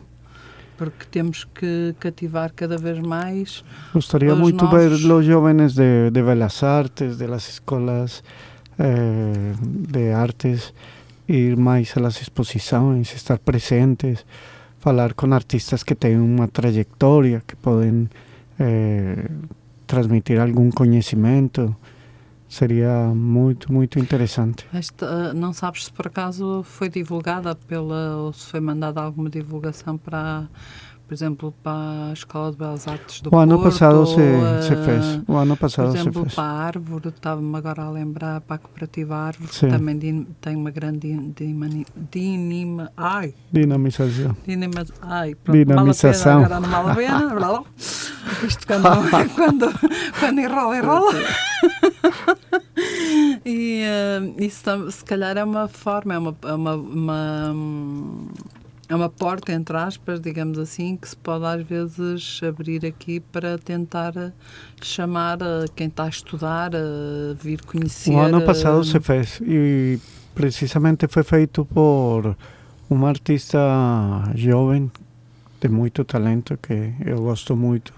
porque 0.77 1.05
temos 1.09 1.45
que 1.53 1.95
cativar 1.99 2.53
cada 2.53 2.77
vez 2.77 3.01
mais. 3.01 3.63
Gustaría 3.93 4.29
Los 4.31 4.39
mucho 4.39 4.69
ver 4.69 4.91
novos. 4.91 5.01
los 5.03 5.25
jóvenes 5.27 5.73
de, 5.75 6.11
de 6.11 6.21
Belas 6.21 6.61
Artes, 6.63 7.17
de 7.17 7.27
las 7.27 7.49
escuelas 7.49 8.23
eh, 8.77 9.53
de 9.61 10.13
artes, 10.13 10.73
ir 11.27 11.57
más 11.57 11.97
a 11.97 11.99
las 11.99 12.21
exposiciones, 12.21 13.13
estar 13.13 13.39
presentes, 13.39 14.25
hablar 14.83 15.15
con 15.15 15.33
artistas 15.33 15.83
que 15.83 15.95
tienen 15.95 16.21
una 16.21 16.47
trayectoria, 16.47 17.41
que 17.41 17.55
pueden 17.55 18.09
eh, 18.59 19.27
transmitir 19.85 20.39
algún 20.39 20.71
conocimiento. 20.71 21.77
Sería 22.47 23.07
muy, 23.07 23.57
muy 23.67 23.89
interesante. 23.95 24.65
Esta, 24.71 25.33
não 25.33 25.51
sabes 25.51 25.85
se 25.85 25.91
por 25.91 26.07
acaso 26.07 26.63
foi 26.63 26.87
divulgada 26.87 27.55
pela 27.55 28.17
ou 28.17 28.31
se 28.31 28.45
foi 28.45 28.59
mandada 28.59 29.01
alguma 29.01 29.29
divulgação 29.29 29.97
para, 29.97 30.47
por 31.07 31.13
exemplo, 31.13 31.53
para 31.63 32.09
a 32.09 32.13
Escola 32.13 32.51
de 32.51 32.57
Belas 32.57 32.87
Artes 32.87 33.21
do 33.21 33.29
O 33.33 33.37
ano 33.37 33.55
Porto, 33.59 33.71
pasado 33.71 34.05
se, 34.07 34.19
ou, 34.19 34.61
se 34.61 34.73
eh, 34.73 34.83
fez. 34.85 35.21
O 35.27 35.33
ano 35.35 35.55
Por 35.55 35.61
pasado 35.61 35.91
se 35.91 35.97
exemplo, 35.99 36.23
fez. 36.23 36.33
para 36.35 36.43
a 36.43 36.51
Árvore, 36.65 37.09
estava-me 37.09 37.55
agora 37.57 37.83
a 37.83 37.89
lembrar, 37.91 38.41
para 38.41 38.55
a 38.55 38.59
Cooperativa 38.59 39.15
Árvore, 39.15 39.53
Sim. 39.53 39.67
que 39.67 39.77
também 39.77 39.97
din- 39.97 40.27
tem 40.41 40.55
uma 40.55 40.71
grande 40.71 41.15
din- 41.35 41.85
dinima, 42.11 42.91
ai, 42.97 43.33
Dinamización. 43.51 44.35
dinima, 44.45 44.83
ai, 45.01 45.35
pronto, 45.35 45.57
Dinamização. 45.57 46.43
Agora 46.43 46.59
não 46.59 46.69
vale 46.69 46.91
a 46.91 46.95
pena, 46.95 47.19
blá, 47.35 47.47
blá. 47.49 47.63
Isto 48.47 48.65
quando, 48.67 48.83
quando, 49.35 49.79
quando 50.19 50.39
enrola, 50.39 50.77
enrola. 50.77 51.11
E 53.45 53.81
eh, 53.83 54.33
isso 54.43 54.63
se 54.91 55.03
calhar 55.05 55.37
é 55.37 55.43
uma 55.43 55.67
forma, 55.67 56.13
é 56.13 56.17
uma, 56.17 56.35
é 56.43 56.53
uma, 56.53 56.75
uma, 56.75 57.51
hum, 57.53 58.27
é 58.87 58.95
uma 58.95 59.09
porta, 59.09 59.51
entre 59.51 59.75
aspas, 59.75 60.19
digamos 60.21 60.59
assim, 60.59 60.95
que 60.95 61.09
se 61.09 61.17
pode 61.17 61.45
às 61.45 61.63
vezes 61.63 62.39
abrir 62.43 62.85
aqui 62.85 63.19
para 63.19 63.57
tentar 63.57 64.15
eh, 64.15 64.31
chamar 64.81 65.41
a 65.41 65.65
quem 65.75 65.87
está 65.87 66.03
a 66.03 66.09
estudar 66.09 66.75
a 66.75 67.33
vir 67.41 67.61
conhecer. 67.65 68.11
O 68.11 68.19
ano 68.19 68.41
eh, 68.41 68.45
passado 68.45 68.83
se 68.83 68.99
fez 68.99 69.41
e 69.41 69.99
precisamente 70.35 71.07
foi 71.07 71.23
feito 71.23 71.65
por 71.65 72.37
um 72.89 73.05
artista 73.05 73.57
jovem 74.35 74.91
de 75.59 75.67
muito 75.69 76.03
talento 76.05 76.57
que 76.57 76.93
eu 77.03 77.21
gosto 77.21 77.55
muito 77.55 77.91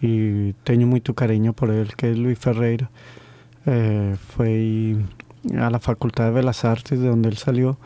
e 0.00 0.54
tenho 0.64 0.86
muito 0.86 1.12
carinho 1.12 1.52
por 1.52 1.70
ele, 1.70 1.90
que 1.96 2.06
é 2.06 2.12
Luis 2.12 2.38
Ferreira. 2.38 2.88
Eh, 3.66 4.14
foi 4.28 4.96
a 5.56 5.68
la 5.68 5.80
Facultad 5.80 6.28
de 6.28 6.34
Belas 6.34 6.64
Artes, 6.64 7.00
de 7.00 7.08
onde 7.08 7.28
ele 7.28 7.36
salió, 7.36 7.76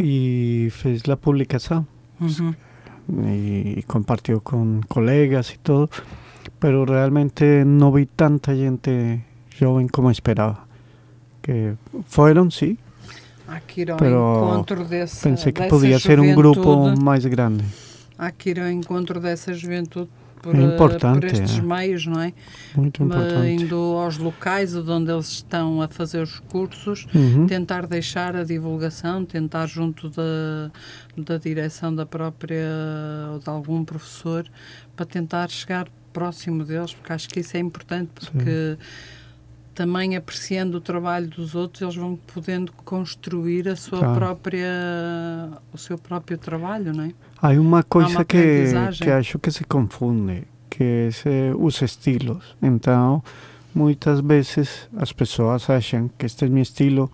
e 0.00 0.70
fez 0.70 1.02
a 1.08 1.16
publicação. 1.16 1.86
uhum. 2.20 2.54
y 3.08 3.82
compartió 3.84 4.40
con 4.40 4.82
colegas 4.82 5.52
y 5.54 5.58
todo, 5.58 5.90
pero 6.58 6.84
realmente 6.86 7.64
no 7.64 7.92
vi 7.92 8.06
tanta 8.06 8.54
gente 8.54 9.24
joven 9.58 9.88
como 9.88 10.10
esperaba. 10.10 10.66
Que 11.42 11.74
fueron, 12.06 12.50
sí, 12.50 12.78
Pero 13.98 14.64
dessa, 14.88 15.22
pensé 15.22 15.52
que 15.52 15.64
podía 15.64 15.98
ser 15.98 16.20
un 16.20 16.34
grupo 16.36 16.94
más 16.96 17.26
grande. 17.26 17.64
Que 18.38 18.50
ir 18.50 18.60
ao 18.60 18.68
encontro 18.68 19.18
dessa 19.18 19.52
juventude 19.52 20.08
por, 20.42 20.54
É 20.54 20.62
eh, 20.62 20.76
por 20.76 21.24
estes 21.24 21.58
é. 21.58 21.62
meios, 21.62 22.06
não 22.06 22.20
é? 22.20 22.32
Muito 22.76 23.02
importante. 23.02 23.62
indo 23.62 23.76
aos 23.76 24.18
locais 24.18 24.74
onde 24.76 25.10
eles 25.10 25.28
estão 25.28 25.82
a 25.82 25.88
fazer 25.88 26.22
os 26.22 26.38
cursos, 26.40 27.06
Ujú. 27.14 27.46
tentar 27.46 27.86
deixar 27.86 28.34
a 28.36 28.44
divulgação, 28.44 29.24
tentar 29.24 29.66
junto 29.66 30.08
da, 30.10 30.70
da 31.16 31.36
direção 31.36 31.94
da 31.94 32.06
própria 32.06 32.66
ou 33.32 33.38
de 33.38 33.48
algum 33.48 33.84
professor 33.84 34.46
para 34.96 35.06
tentar 35.06 35.48
chegar 35.50 35.86
próximo 36.12 36.64
deles, 36.64 36.92
porque 36.92 37.12
acho 37.12 37.28
que 37.28 37.40
isso 37.40 37.56
é 37.56 37.60
importante, 37.60 38.10
porque 38.32 38.76
também 39.74 40.16
apreciando 40.16 40.78
o 40.78 40.80
trabalho 40.80 41.28
dos 41.28 41.54
outros, 41.54 41.80
eles 41.82 41.94
vão 41.96 42.16
podendo 42.34 42.72
construir 42.84 43.68
a 43.68 43.76
sua 43.76 43.98
Claro. 44.00 44.14
própria 44.14 44.68
o 45.72 45.78
seu 45.78 45.96
próprio 45.98 46.36
trabalho, 46.38 46.92
não 46.92 47.04
é? 47.04 47.12
Hay 47.42 47.58
una 47.58 47.82
cosa 47.82 48.08
una 48.16 48.24
que, 48.24 48.36
aprendizaje. 48.36 49.04
que 49.04 49.10
acho 49.10 49.38
que 49.38 49.50
se 49.50 49.64
confunde, 49.64 50.46
que 50.68 51.08
eh, 51.24 51.52
os 51.56 51.80
estilos. 51.82 52.56
Então, 52.60 53.22
muitas 53.74 54.20
vezes 54.20 54.88
as 54.96 55.12
pessoas 55.12 55.68
acham 55.70 56.10
que 56.18 56.26
este 56.26 56.44
é 56.44 56.48
meu 56.48 56.62
estilo 56.62 57.10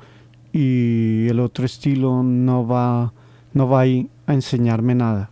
e 0.53 1.31
o 1.33 1.41
outro 1.43 1.65
estilo 1.65 2.23
não 2.23 2.65
vai, 2.67 3.11
não 3.55 3.67
vai 3.69 4.09
a 4.27 4.35
enseñarme 4.35 4.95
nada. 4.95 5.29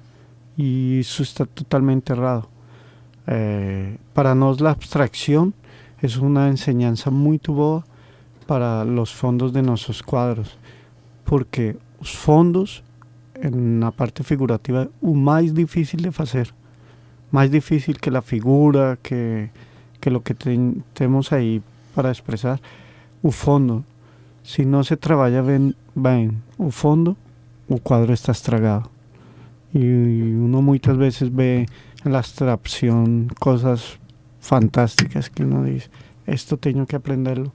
E 0.56 1.00
isso 1.00 1.22
está 1.22 1.44
totalmente 1.46 2.12
errado. 2.12 2.46
Eh, 3.26 3.94
para 4.12 4.34
nós, 4.34 4.60
a 4.62 4.70
abstracção 4.70 5.52
é 6.04 6.18
uma 6.20 6.48
enseñanza 6.48 7.10
muito 7.10 7.52
boa 7.52 7.84
para 8.46 8.84
os 8.84 9.10
fondos 9.12 9.52
de 9.52 9.62
nossos 9.62 10.02
quadros, 10.02 10.58
porque 11.24 11.76
os 12.00 12.14
fondos 12.14 12.82
en 13.40 13.80
la 13.80 13.90
parte 13.90 14.22
figurativa 14.22 14.88
o 15.00 15.14
más 15.14 15.54
difícil 15.54 16.02
de 16.02 16.12
hacer. 16.16 16.54
Más 17.30 17.50
difícil 17.50 17.98
que 17.98 18.10
la 18.10 18.22
figura, 18.22 18.98
que, 19.02 19.50
que 20.00 20.10
lo 20.10 20.22
que 20.22 20.34
ten- 20.34 20.84
tenemos 20.92 21.32
ahí 21.32 21.62
para 21.94 22.10
expresar. 22.10 22.60
o 23.22 23.30
fundo. 23.30 23.84
Si 24.42 24.66
no 24.66 24.84
se 24.84 24.96
trabaja 24.98 25.40
bien, 25.40 25.74
bem 25.94 26.42
o 26.58 26.70
fundo, 26.70 27.16
o 27.68 27.78
quadro 27.78 28.12
está 28.12 28.32
estragado. 28.32 28.90
Y 29.72 29.80
uno 29.82 30.60
muchas 30.60 30.96
veces 30.98 31.34
ve 31.34 31.66
la 32.04 32.18
abstracción 32.18 33.28
cosas 33.40 33.98
fantásticas 34.44 35.30
que 35.30 35.42
uno 35.42 35.64
dice, 35.64 35.88
esto 36.26 36.56
tengo 36.58 36.84
que 36.86 36.96
aprenderlo 36.96 37.52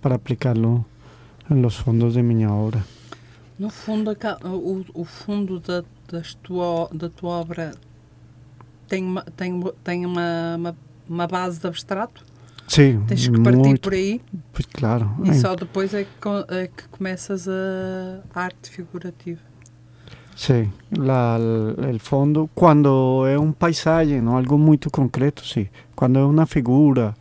para 0.00 0.14
aplicarlo 0.14 0.84
en 1.50 1.62
los 1.62 1.76
fondos 1.76 2.14
de 2.14 2.22
mi 2.22 2.46
obra. 2.46 2.84
No 3.58 3.70
fundo, 3.70 4.16
o, 4.44 4.84
o 4.94 5.04
fundo 5.04 5.58
da, 5.58 5.82
das 6.12 6.36
tua, 6.36 6.88
da 6.92 7.08
tua 7.08 7.40
obra 7.40 7.72
tem 8.86 9.02
uma, 9.04 9.22
tem, 9.22 9.60
tem 9.82 10.06
uma, 10.06 10.54
uma, 10.56 10.76
uma 11.08 11.26
base 11.26 11.58
de 11.60 11.66
abstrato? 11.66 12.24
Sí, 12.68 12.98
Tens 13.08 13.26
que 13.28 13.40
partir 13.42 13.58
muito, 13.58 13.80
por 13.80 13.94
aí 13.94 14.20
pues 14.52 14.66
claro. 14.66 15.10
e 15.24 15.30
en- 15.30 15.40
só 15.40 15.56
depois 15.56 15.92
é 15.94 16.04
que, 16.04 16.28
é 16.54 16.68
que 16.68 16.86
começas 16.90 17.48
a 17.48 18.20
arte 18.32 18.70
figurativa. 18.70 19.40
Sí, 20.38 20.70
la, 20.92 21.34
el 21.36 21.98
fondo, 21.98 22.48
cuando 22.54 23.26
es 23.28 23.36
un 23.36 23.54
paisaje, 23.54 24.22
no 24.22 24.38
algo 24.38 24.56
muy 24.56 24.78
concreto, 24.78 25.42
sí. 25.42 25.68
Cuando 25.96 26.20
es 26.20 26.26
una 26.26 26.46
figura, 26.46 27.16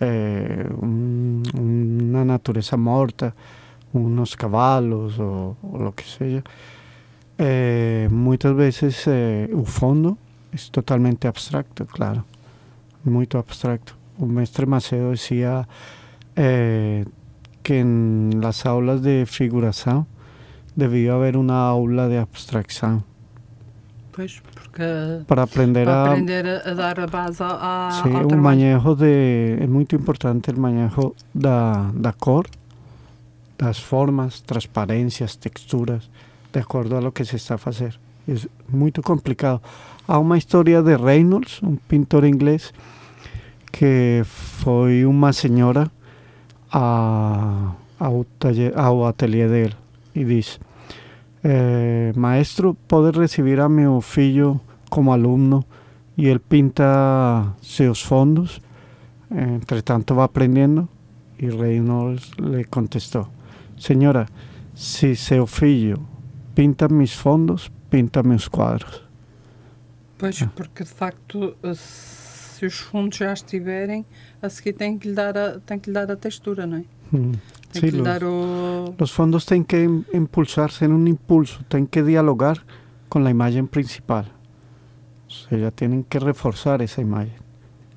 eh, 0.00 0.66
un- 0.80 1.42
una 1.58 2.24
naturaleza 2.24 2.78
morta, 2.78 3.34
unos 3.92 4.34
caballos 4.34 5.18
o, 5.18 5.56
o 5.62 5.78
lo 5.78 5.94
que 5.94 6.04
sea, 6.04 6.42
eh, 7.38 8.08
muchas 8.10 8.54
veces 8.54 9.02
eh, 9.08 9.50
el 9.52 9.66
fondo 9.66 10.16
es 10.52 10.70
totalmente 10.70 11.28
abstracto, 11.28 11.84
claro, 11.86 12.24
muy 13.04 13.28
abstracto. 13.34 13.92
Un 14.18 14.34
maestre 14.34 14.64
Macedo 14.66 15.10
decía 15.10 15.68
eh, 16.36 17.04
que 17.62 17.80
en 17.80 18.38
las 18.40 18.64
aulas 18.66 19.02
de 19.02 19.26
figuración 19.26 20.06
debió 20.76 21.14
haber 21.14 21.36
una 21.36 21.68
aula 21.68 22.08
de 22.08 22.18
abstracción 22.18 23.04
Pois, 24.14 24.40
porque 24.54 25.24
para 25.26 25.42
aprender 25.42 25.86
para 25.86 26.04
a... 26.04 26.06
aprender 26.06 26.46
a, 26.46 26.70
a 26.70 26.74
dar 26.74 27.00
a 27.00 27.06
base 27.06 27.42
a, 27.42 28.00
Sí, 28.02 28.08
ao 28.10 28.22
un 28.22 28.28
trabalho. 28.28 28.42
manejo 28.42 28.94
de... 28.94 29.58
Es 29.60 29.68
muy 29.68 29.86
importante 29.90 30.52
el 30.52 30.56
manejo 30.56 31.16
da, 31.32 31.90
da 31.94 32.12
cor, 32.12 32.46
las 33.58 33.80
formas, 33.80 34.44
transparencias, 34.44 35.38
texturas, 35.38 36.10
de 36.52 36.60
acuerdo 36.60 36.96
a 36.96 37.00
lo 37.00 37.10
que 37.12 37.24
se 37.24 37.36
está 37.36 37.54
a 37.54 37.70
hacer. 37.70 37.98
Es 38.28 38.48
muy 38.68 38.92
complicado. 38.92 39.60
Há 40.06 40.18
uma 40.18 40.38
historia 40.38 40.80
de 40.82 40.96
Reynolds, 40.96 41.60
un 41.62 41.78
pintor 41.78 42.24
inglés, 42.24 42.72
que 43.72 44.22
foi 44.24 45.04
uma 45.04 45.32
senhora 45.32 45.90
a, 46.70 47.74
ao, 47.98 48.24
taller, 48.38 48.72
ao 48.78 49.06
ateliê 49.08 49.48
dele 49.48 49.74
e 50.14 50.24
diz 50.24 50.60
eh, 51.42 52.12
maestro, 52.16 52.74
pode 52.86 53.18
recibir 53.18 53.60
a 53.60 53.68
meu 53.68 54.00
filho 54.00 54.60
como 54.88 55.12
aluno 55.12 55.64
e 56.16 56.26
ele 56.26 56.38
pinta 56.38 57.54
seus 57.60 58.02
fondos? 58.02 58.60
Entretanto 59.30 60.14
va 60.14 60.24
aprendiendo 60.24 60.88
y 61.38 61.50
Reynolds 61.50 62.38
le 62.38 62.64
contestó 62.64 63.28
señora, 63.76 64.28
si 64.74 65.16
seu 65.16 65.46
filho 65.46 65.98
pinta 66.54 66.88
mis 66.88 67.12
fondos 67.12 67.72
pinta 67.90 68.22
meus 68.22 68.48
quadros 68.48 69.04
Pois, 70.16 70.42
porque 70.54 70.84
de 70.84 70.90
facto, 70.90 71.56
se 71.74 72.64
os 72.64 72.78
fundos 72.78 73.18
já 73.18 73.32
estiverem, 73.32 74.06
a 74.40 74.48
seguir 74.48 74.72
tem 74.72 74.96
que 74.96 75.08
lhe 75.08 75.14
dar 75.14 75.36
a, 75.36 75.58
tem 75.60 75.78
que 75.78 75.90
lhe 75.90 75.94
dar 75.94 76.10
a 76.10 76.16
textura, 76.16 76.66
não 76.66 76.78
é? 76.78 76.84
Tem 77.10 77.32
sí, 77.80 77.90
los, 77.90 78.22
o. 78.22 79.06
fondos 79.06 79.46
tienen 79.46 79.64
que 79.64 79.88
im- 79.88 80.04
impulsarse 80.12 80.84
en 80.84 80.92
un 80.92 81.06
impulso, 81.08 81.60
tienen 81.68 81.86
que 81.86 82.02
dialogar 82.02 82.64
con 83.08 83.24
la 83.24 83.30
imagen 83.30 83.68
principal. 83.68 84.32
O 85.26 85.30
sea, 85.30 85.58
ya 85.58 85.70
tienen 85.70 86.04
que 86.04 86.18
reforzar 86.18 86.82
esa 86.82 87.00
imagen. 87.00 87.34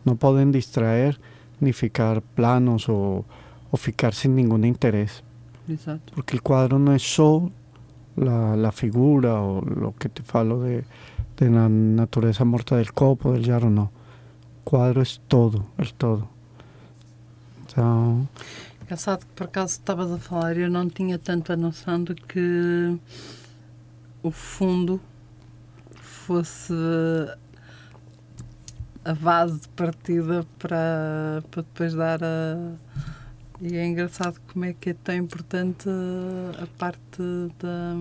No 0.06 0.16
pueden 0.16 0.52
distraer 0.52 1.20
ni 1.60 1.74
ficar 1.74 2.22
planos 2.22 2.90
o, 2.90 3.26
o 3.72 3.78
ficar 3.78 4.14
sin 4.14 4.36
ningún 4.36 4.64
interés. 4.66 5.24
Exato. 5.68 6.14
Porque 6.16 6.36
el 6.36 6.42
cuadro 6.42 6.80
no 6.80 6.94
es 6.94 7.04
solo 7.04 7.52
la, 8.16 8.56
la 8.56 8.72
figura 8.72 9.42
o 9.42 9.62
lo 9.62 9.94
que 9.96 10.10
te 10.10 10.24
falo 10.24 10.62
de, 10.62 10.86
de 11.38 11.50
la 11.50 11.68
naturaleza 11.70 12.46
morta 12.46 12.78
del 12.78 12.94
copo, 12.94 13.34
del 13.34 13.46
jarro, 13.46 13.70
no. 13.70 13.92
El 14.58 14.64
cuadro 14.64 15.02
es 15.02 15.22
todo, 15.28 15.66
el 15.78 15.94
todo. 15.94 16.30
Então, 17.70 18.28
Engraçado 18.88 19.26
que 19.26 19.34
por 19.34 19.48
acaso 19.48 19.74
estavas 19.74 20.10
a 20.10 20.18
falar, 20.18 20.56
eu 20.56 20.72
não 20.72 20.90
tinha 20.90 21.20
tanto 21.20 21.52
a 21.52 21.58
noção 21.58 22.02
de 22.02 22.16
que 22.16 22.98
o 24.24 24.32
fundo 24.32 25.02
fosse 25.92 26.74
a 29.04 29.14
base 29.14 29.60
de 29.60 29.68
partida 29.68 30.48
para, 30.58 31.44
para 31.52 31.64
depois 31.64 31.96
dar 31.96 32.24
a. 32.24 32.76
E 33.60 33.76
é 33.76 33.86
engraçado 33.86 34.40
como 34.54 34.64
é 34.64 34.72
que 34.72 34.92
é 34.92 34.94
tão 34.94 35.16
importante 35.16 35.90
a 36.58 36.68
parte 36.78 37.22
da. 37.60 37.94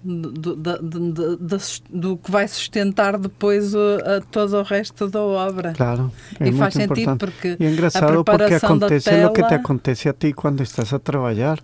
Do, 0.00 0.54
da 0.54 1.58
sus- 1.58 1.82
do 1.90 2.16
que 2.16 2.30
vai 2.30 2.46
sustentar 2.46 3.18
depois 3.18 3.74
o, 3.74 3.78
a, 4.04 4.20
todo 4.20 4.58
o 4.58 4.62
resto 4.62 5.08
da 5.08 5.20
obra. 5.20 5.72
claro, 5.72 6.12
é 6.38 6.44
e 6.44 6.50
muito 6.52 6.58
faz 6.58 6.74
sentido 6.74 7.00
importante. 7.12 7.18
porque 7.18 7.56
Y 7.58 7.66
es 7.66 7.72
engraçado 7.72 8.24
porque 8.24 8.54
acontece 8.54 9.20
lo 9.22 9.32
que 9.32 9.42
te 9.42 9.48
tela- 9.48 9.60
acontece 9.60 10.08
a 10.08 10.12
ti 10.12 10.32
cuando 10.32 10.62
estás 10.62 10.92
a 10.92 10.98
trabajar, 11.00 11.60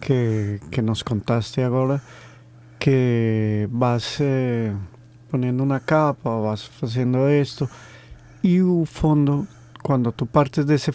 que, 0.00 0.60
que 0.70 0.82
nos 0.82 1.02
contaste 1.02 1.64
ahora, 1.64 2.02
que 2.78 3.68
vas 3.70 4.16
eh, 4.20 4.74
poniendo 5.30 5.62
una 5.62 5.80
capa, 5.80 6.36
vas 6.36 6.70
haciendo 6.82 7.26
esto, 7.28 7.68
y 8.42 8.60
un 8.60 8.86
fondo, 8.86 9.46
cuando 9.82 10.12
tú 10.12 10.26
partes 10.26 10.66
de 10.66 10.74
ese 10.74 10.92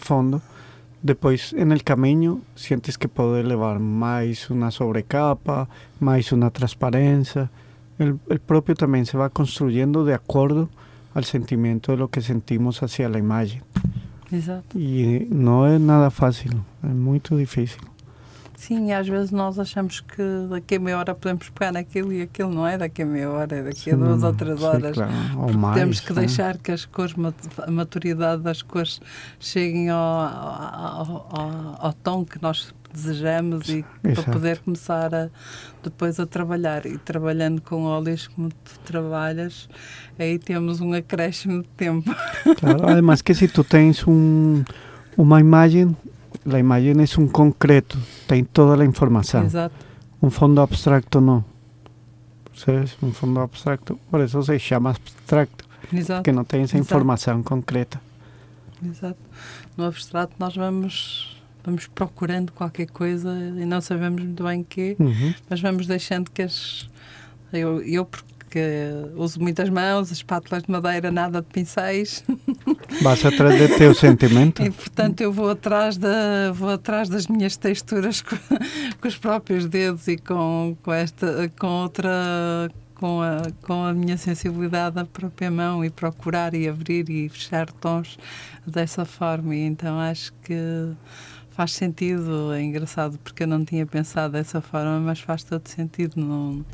después 1.02 1.52
en 1.52 1.72
el 1.72 1.84
camino 1.84 2.40
sientes 2.54 2.98
que 2.98 3.08
puedes 3.08 3.44
elevar 3.44 3.78
más 3.78 4.50
una 4.50 4.70
sobrecapa, 4.70 5.68
más 6.00 6.32
una 6.32 6.50
transparencia. 6.50 7.50
El, 7.98 8.18
el 8.28 8.40
propio 8.40 8.74
también 8.74 9.06
se 9.06 9.18
va 9.18 9.30
construyendo 9.30 10.04
de 10.04 10.14
acuerdo 10.14 10.68
al 11.14 11.24
sentimiento 11.24 11.92
de 11.92 11.98
lo 11.98 12.08
que 12.08 12.20
sentimos 12.20 12.82
hacia 12.82 13.08
la 13.08 13.18
imagen. 13.18 13.62
Exato. 14.30 14.78
Y 14.78 15.26
no 15.30 15.66
es 15.66 15.80
nada 15.80 16.10
fácil, 16.10 16.52
es 16.82 16.94
muy 16.94 17.20
difícil. 17.30 17.80
Sim, 18.60 18.88
e 18.88 18.92
às 18.92 19.06
vezes 19.08 19.30
nós 19.30 19.56
achamos 19.56 20.00
que 20.00 20.20
daqui 20.50 20.74
a 20.74 20.80
meia 20.80 20.98
hora 20.98 21.14
podemos 21.14 21.48
pegar 21.48 21.70
naquilo 21.72 22.12
e 22.12 22.22
aquilo 22.22 22.52
não 22.52 22.66
é 22.66 22.76
daqui 22.76 23.02
a 23.02 23.06
meia 23.06 23.30
hora, 23.30 23.56
é 23.56 23.62
daqui 23.62 23.92
a 23.92 23.96
duas 23.96 24.22
ou 24.24 24.34
três 24.34 24.60
horas. 24.62 24.94
claro, 24.96 25.12
o 25.36 25.40
Porque 25.46 25.56
más, 25.56 25.74
Temos 25.76 26.00
que 26.00 26.12
né? 26.12 26.20
deixar 26.22 26.58
que 26.58 26.72
as 26.72 26.84
cores, 26.84 27.14
a 27.64 27.70
maturidade 27.70 28.42
das 28.42 28.60
cores 28.60 29.00
cheguem 29.38 29.88
ao, 29.90 29.98
ao, 30.00 31.28
ao- 31.30 31.76
ao 31.86 31.92
tom 31.92 32.24
que 32.24 32.42
nós 32.42 32.74
desejamos 32.92 33.68
e 33.68 33.84
para 34.02 34.10
Exato. 34.10 34.30
poder 34.32 34.58
começar 34.58 35.14
a, 35.14 35.28
depois 35.84 36.18
a 36.18 36.26
trabalhar. 36.26 36.84
E 36.84 36.98
trabalhando 36.98 37.62
com 37.62 37.84
óleos 37.84 38.26
como 38.26 38.48
tu 38.48 38.78
trabalhas, 38.84 39.68
aí 40.18 40.36
temos 40.36 40.80
um 40.80 40.92
acréscimo 40.94 41.62
de 41.62 41.68
tempo. 41.76 42.12
Claro, 42.58 42.88
además 42.88 43.22
que 43.22 43.34
si 43.36 43.46
tú 43.46 43.62
tienes 43.62 44.04
un, 44.04 44.64
una 45.16 45.38
imagen, 45.38 45.96
la 46.48 46.58
imagen 46.58 47.00
es 47.00 47.16
un 47.18 47.28
concreto, 47.28 47.96
tiene 48.26 48.44
toda 48.50 48.76
la 48.76 48.84
información. 48.84 49.46
Exato. 49.46 49.74
Un 50.20 50.30
fondo 50.30 50.62
abstracto 50.62 51.20
no. 51.20 51.44
¿Sabes? 52.54 52.96
Un 53.00 53.12
fondo 53.12 53.40
abstracto, 53.40 53.98
por 54.10 54.20
eso 54.20 54.42
se 54.42 54.58
llama 54.58 54.90
abstracto, 54.90 55.64
Exato. 55.92 56.22
que 56.24 56.32
no 56.32 56.44
tiene 56.44 56.64
esa 56.64 56.76
Exato. 56.76 56.94
información 56.94 57.42
concreta. 57.44 58.00
Exato. 58.84 59.18
No 59.76 59.84
abstrato 59.84 60.34
nós 60.38 60.56
vamos, 60.56 61.40
vamos 61.64 61.86
procurando 61.86 62.52
qualquer 62.52 62.90
coisa 62.90 63.28
e 63.56 63.64
não 63.64 63.80
sabemos 63.80 64.22
muito 64.24 64.42
bem 64.42 64.62
o 64.62 64.64
quê, 64.64 64.96
Ujú. 64.98 65.34
mas 65.48 65.60
vamos 65.60 65.86
deixando 65.86 66.30
que 66.30 66.42
as. 66.42 66.88
Eu, 67.52 67.80
eu 67.82 68.04
porque 68.04 68.60
uso 69.16 69.40
muitas 69.40 69.68
mãos, 69.70 70.10
as 70.10 70.18
espátulas 70.18 70.62
de 70.64 70.70
madeira, 70.70 71.10
nada 71.12 71.40
de 71.40 71.46
pincéis, 71.48 72.24
Atrás 73.26 73.58
de 73.58 73.76
teu 73.76 73.94
sentimento. 73.94 74.62
e 74.62 74.70
portanto 74.70 75.20
eu 75.20 75.32
vou 75.32 75.50
atrás, 75.50 75.96
da, 75.96 76.52
vou 76.52 76.70
atrás 76.70 77.08
das 77.08 77.26
minhas 77.26 77.56
texturas 77.56 78.22
com, 78.22 78.36
com 79.00 79.08
os 79.08 79.16
próprios 79.16 79.66
dedos 79.66 80.08
e 80.08 80.16
com, 80.16 80.76
com, 80.82 80.92
esta, 80.92 81.50
com 81.58 81.66
outra. 81.66 82.10
Com 82.94 83.22
a, 83.22 83.42
com 83.62 83.84
a 83.84 83.94
minha 83.94 84.16
sensibilidade 84.16 84.96
da 84.96 85.04
própria 85.04 85.52
mão 85.52 85.84
e 85.84 85.90
procurar 85.90 86.52
e 86.52 86.68
abrir 86.68 87.08
e 87.08 87.28
fechar 87.28 87.70
tons 87.70 88.18
dessa 88.66 89.04
forma. 89.04 89.54
E 89.54 89.60
então 89.60 90.00
acho 90.00 90.32
que 90.42 90.96
faz 91.58 91.72
sentido, 91.72 92.52
é 92.52 92.62
engraçado 92.62 93.18
porque 93.18 93.42
eu 93.42 93.46
não 93.48 93.64
tinha 93.64 93.84
pensado 93.84 94.34
dessa 94.34 94.60
forma, 94.60 95.00
mas 95.00 95.18
faz 95.18 95.42
todo 95.42 95.66
sentido. 95.66 96.14
Não, 96.16 96.64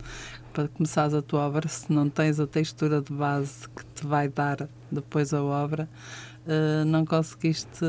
para 0.54 0.68
começares 0.68 1.12
a 1.12 1.20
tua 1.20 1.46
obra, 1.46 1.68
se 1.68 1.92
não 1.92 2.08
tens 2.08 2.38
a 2.40 2.46
textura 2.46 3.02
de 3.02 3.12
base 3.12 3.68
que 3.68 3.84
te 3.94 4.06
vai 4.06 4.28
dar 4.28 4.68
depois 4.90 5.34
a 5.34 5.42
obra, 5.42 5.88
eh, 6.46 6.84
não 6.86 7.04
conseguiste 7.04 7.84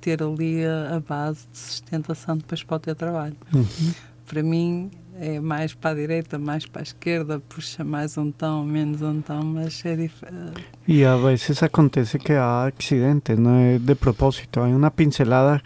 ter 0.00 0.22
ali 0.22 0.64
a, 0.64 0.96
a 0.96 1.00
base 1.00 1.46
de 1.52 1.58
sustentação 1.58 2.36
depois 2.38 2.62
para 2.64 2.76
o 2.76 2.80
teu 2.80 2.94
trabalho. 2.94 3.36
Uhum. 3.54 3.92
Para 4.26 4.42
mim 4.42 4.90
é 5.20 5.38
mais 5.38 5.74
para 5.74 5.90
a 5.90 5.94
direita, 5.94 6.38
mais 6.38 6.66
para 6.66 6.82
a 6.82 6.84
esquerda, 6.84 7.38
puxa 7.48 7.84
mais 7.84 8.16
um 8.18 8.32
tom, 8.32 8.64
menos 8.64 9.00
um 9.02 9.20
tom, 9.20 9.42
mas 9.44 9.84
é 9.84 9.94
diferente. 9.96 10.64
Y 10.88 11.04
a 11.04 11.16
veces 11.16 11.62
acontece 11.62 12.18
que 12.18 12.32
hay 12.32 12.68
accidentes, 12.68 13.38
no 13.38 13.60
es 13.60 13.84
de 13.84 13.94
propósito. 13.94 14.62
Hay 14.64 14.72
una 14.72 14.90
pincelada 14.90 15.62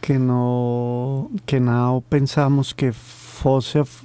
que 0.00 0.18
no, 0.18 1.30
que 1.46 1.58
no 1.60 2.02
pensamos 2.08 2.74
que 2.74 2.90
af- 2.90 4.04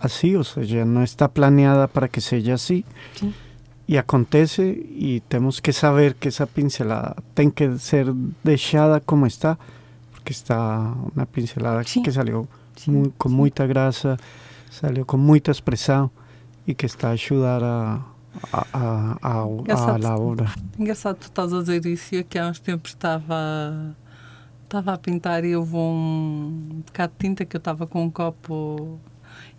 así, 0.00 0.34
o 0.36 0.44
sea, 0.44 0.62
ya 0.64 0.84
no 0.84 1.02
está 1.02 1.28
planeada 1.28 1.86
para 1.88 2.08
que 2.08 2.20
sea 2.20 2.54
así. 2.54 2.84
Sí. 3.14 3.32
Y 3.86 3.96
acontece 3.96 4.68
y 4.88 5.20
tenemos 5.20 5.60
que 5.60 5.72
saber 5.72 6.14
que 6.14 6.28
esa 6.28 6.46
pincelada 6.46 7.16
tiene 7.34 7.52
que 7.52 7.78
ser 7.78 8.12
dejada 8.44 9.00
como 9.00 9.26
está, 9.26 9.58
porque 10.12 10.32
está 10.32 10.94
una 11.14 11.26
pincelada 11.26 11.82
Sí. 11.84 12.02
que 12.02 12.12
salió 12.12 12.46
Sí, 12.76 12.84
sí. 12.92 13.28
mucha 13.28 13.66
grasa, 13.66 14.16
salió 14.70 15.04
con 15.06 15.20
mucha 15.20 15.50
expresión 15.52 16.10
y 16.66 16.74
que 16.76 16.86
está 16.86 17.08
a 17.08 17.12
ayudar 17.12 17.64
a, 17.64 18.06
a, 18.52 18.64
a, 18.72 19.18
a, 19.20 19.42
a 19.42 19.46
Engraçado. 19.48 20.08
obra. 20.22 20.54
Engraçado 20.78 21.16
tu 21.16 21.26
estás 21.26 21.52
a 21.52 21.58
dizer 21.58 21.84
isso 21.86 22.14
e 22.14 22.18
aqui 22.18 22.38
há 22.38 22.46
uns 22.48 22.60
tempos 22.60 22.92
estava, 22.92 23.96
estava 24.62 24.92
a 24.94 24.98
pintar 24.98 25.44
e 25.44 25.56
houve 25.56 25.74
um 25.76 26.82
bocado 26.86 27.12
de 27.14 27.18
tinta 27.18 27.44
que 27.44 27.56
eu 27.56 27.58
estava 27.58 27.88
com 27.88 28.04
um 28.04 28.10
copo 28.10 29.00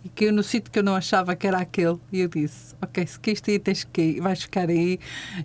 e 0.04 0.08
caiu 0.08 0.32
no 0.32 0.42
sítio 0.42 0.70
que 0.70 0.78
eu 0.78 0.82
não 0.82 0.94
achava 0.94 1.34
que 1.36 1.46
era 1.46 1.58
aquele. 1.58 1.98
E 2.10 2.20
eu 2.20 2.28
disse, 2.28 2.74
ok, 2.80 3.06
se 3.06 3.20
caíste 3.20 3.50
aí 3.50 3.58
tens 3.58 3.84
que 3.84 4.02
ir, 4.02 4.20
vais 4.20 4.42
ficar 4.42 4.68
aí 4.68 4.98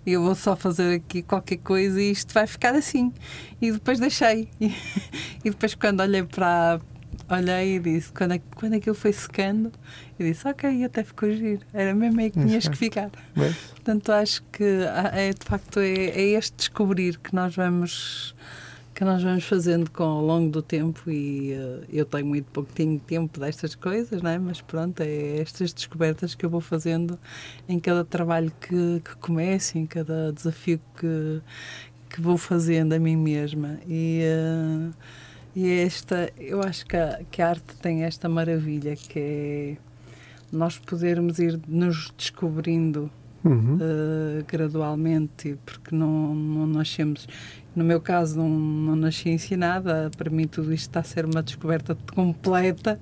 e 0.04 0.12
eu 0.12 0.22
vou 0.22 0.34
só 0.34 0.56
fazer 0.56 0.96
aqui 0.96 1.22
qualquer 1.22 1.58
coisa 1.58 2.00
e 2.00 2.10
isto 2.10 2.32
vai 2.34 2.46
ficar 2.46 2.74
assim. 2.74 3.12
E 3.60 3.70
depois 3.70 4.00
deixei. 4.00 4.48
E, 4.60 4.66
e 5.44 5.50
depois 5.50 5.74
quando 5.74 6.00
olhei 6.00 6.22
para 6.24 6.80
olhei 7.30 7.76
e 7.76 7.78
disse, 7.78 8.10
quando, 8.12 8.32
é- 8.32 8.40
quando 8.54 8.74
aquilo 8.74 8.94
foi 8.94 9.12
secando? 9.12 9.70
Eu 10.18 10.26
disse, 10.26 10.48
ok, 10.48 10.84
até 10.84 11.04
ficou 11.04 11.30
giro. 11.30 11.60
Era 11.72 11.94
mesmo 11.94 12.20
aí 12.20 12.30
que 12.30 12.40
tinhas 12.40 12.66
que 12.66 12.76
ficar. 12.76 13.10
¿Ves? 13.36 13.54
Portanto, 13.70 14.10
acho 14.12 14.42
que 14.50 14.64
ah, 14.88 15.10
é, 15.14 15.30
de 15.30 15.44
facto 15.44 15.78
é, 15.80 15.92
é 15.92 16.22
este 16.30 16.56
descobrir 16.56 17.18
que 17.18 17.34
nós 17.34 17.54
vamos 17.54 18.34
que 18.98 19.04
nós 19.04 19.22
vamos 19.22 19.44
fazendo 19.44 19.88
com 19.92 20.02
ao 20.02 20.20
longo 20.20 20.50
do 20.50 20.60
tempo 20.60 21.08
e 21.08 21.52
eh, 21.52 21.84
eu 21.88 22.04
tenho 22.04 22.26
muito 22.26 22.46
pouquinho 22.50 22.98
tempo 22.98 23.38
destas 23.38 23.76
coisas, 23.76 24.20
não 24.20 24.28
é? 24.28 24.40
mas 24.40 24.60
pronto, 24.60 25.00
é 25.00 25.38
estas 25.38 25.72
descobertas 25.72 26.34
que 26.34 26.44
eu 26.44 26.50
vou 26.50 26.60
fazendo 26.60 27.16
em 27.68 27.78
cada 27.78 28.04
trabalho 28.04 28.50
que, 28.60 29.00
que 29.04 29.16
começo, 29.18 29.78
em 29.78 29.86
cada 29.86 30.32
desafio 30.32 30.80
que, 30.98 31.40
que 32.10 32.20
vou 32.20 32.36
fazendo 32.36 32.92
a 32.92 32.98
mim 32.98 33.14
mesma 33.14 33.78
e, 33.86 34.20
eh, 34.24 34.90
e 35.54 35.70
esta, 35.70 36.32
eu 36.36 36.60
acho 36.60 36.84
que 36.84 36.96
a, 36.96 37.20
que 37.30 37.40
a 37.40 37.50
arte 37.50 37.76
tem 37.76 38.02
esta 38.02 38.28
maravilha 38.28 38.96
que 38.96 39.20
é 39.20 39.76
nós 40.50 40.76
podermos 40.76 41.38
ir 41.38 41.60
nos 41.68 42.12
descobrindo 42.18 43.08
Ujú. 43.44 43.78
eh, 43.80 44.44
gradualmente, 44.48 45.56
porque 45.64 45.94
não, 45.94 46.34
não 46.34 46.66
nascemos. 46.66 47.28
No 47.78 47.84
meu 47.84 48.00
caso, 48.00 48.36
não, 48.36 48.48
não 48.48 48.96
nasci 48.96 49.28
ensinada. 49.28 50.10
Para 50.16 50.28
mim, 50.28 50.48
tudo 50.48 50.74
isto 50.74 50.88
está 50.88 50.98
a 50.98 51.04
ser 51.04 51.24
uma 51.24 51.40
descoberta 51.40 51.96
completa. 52.12 53.00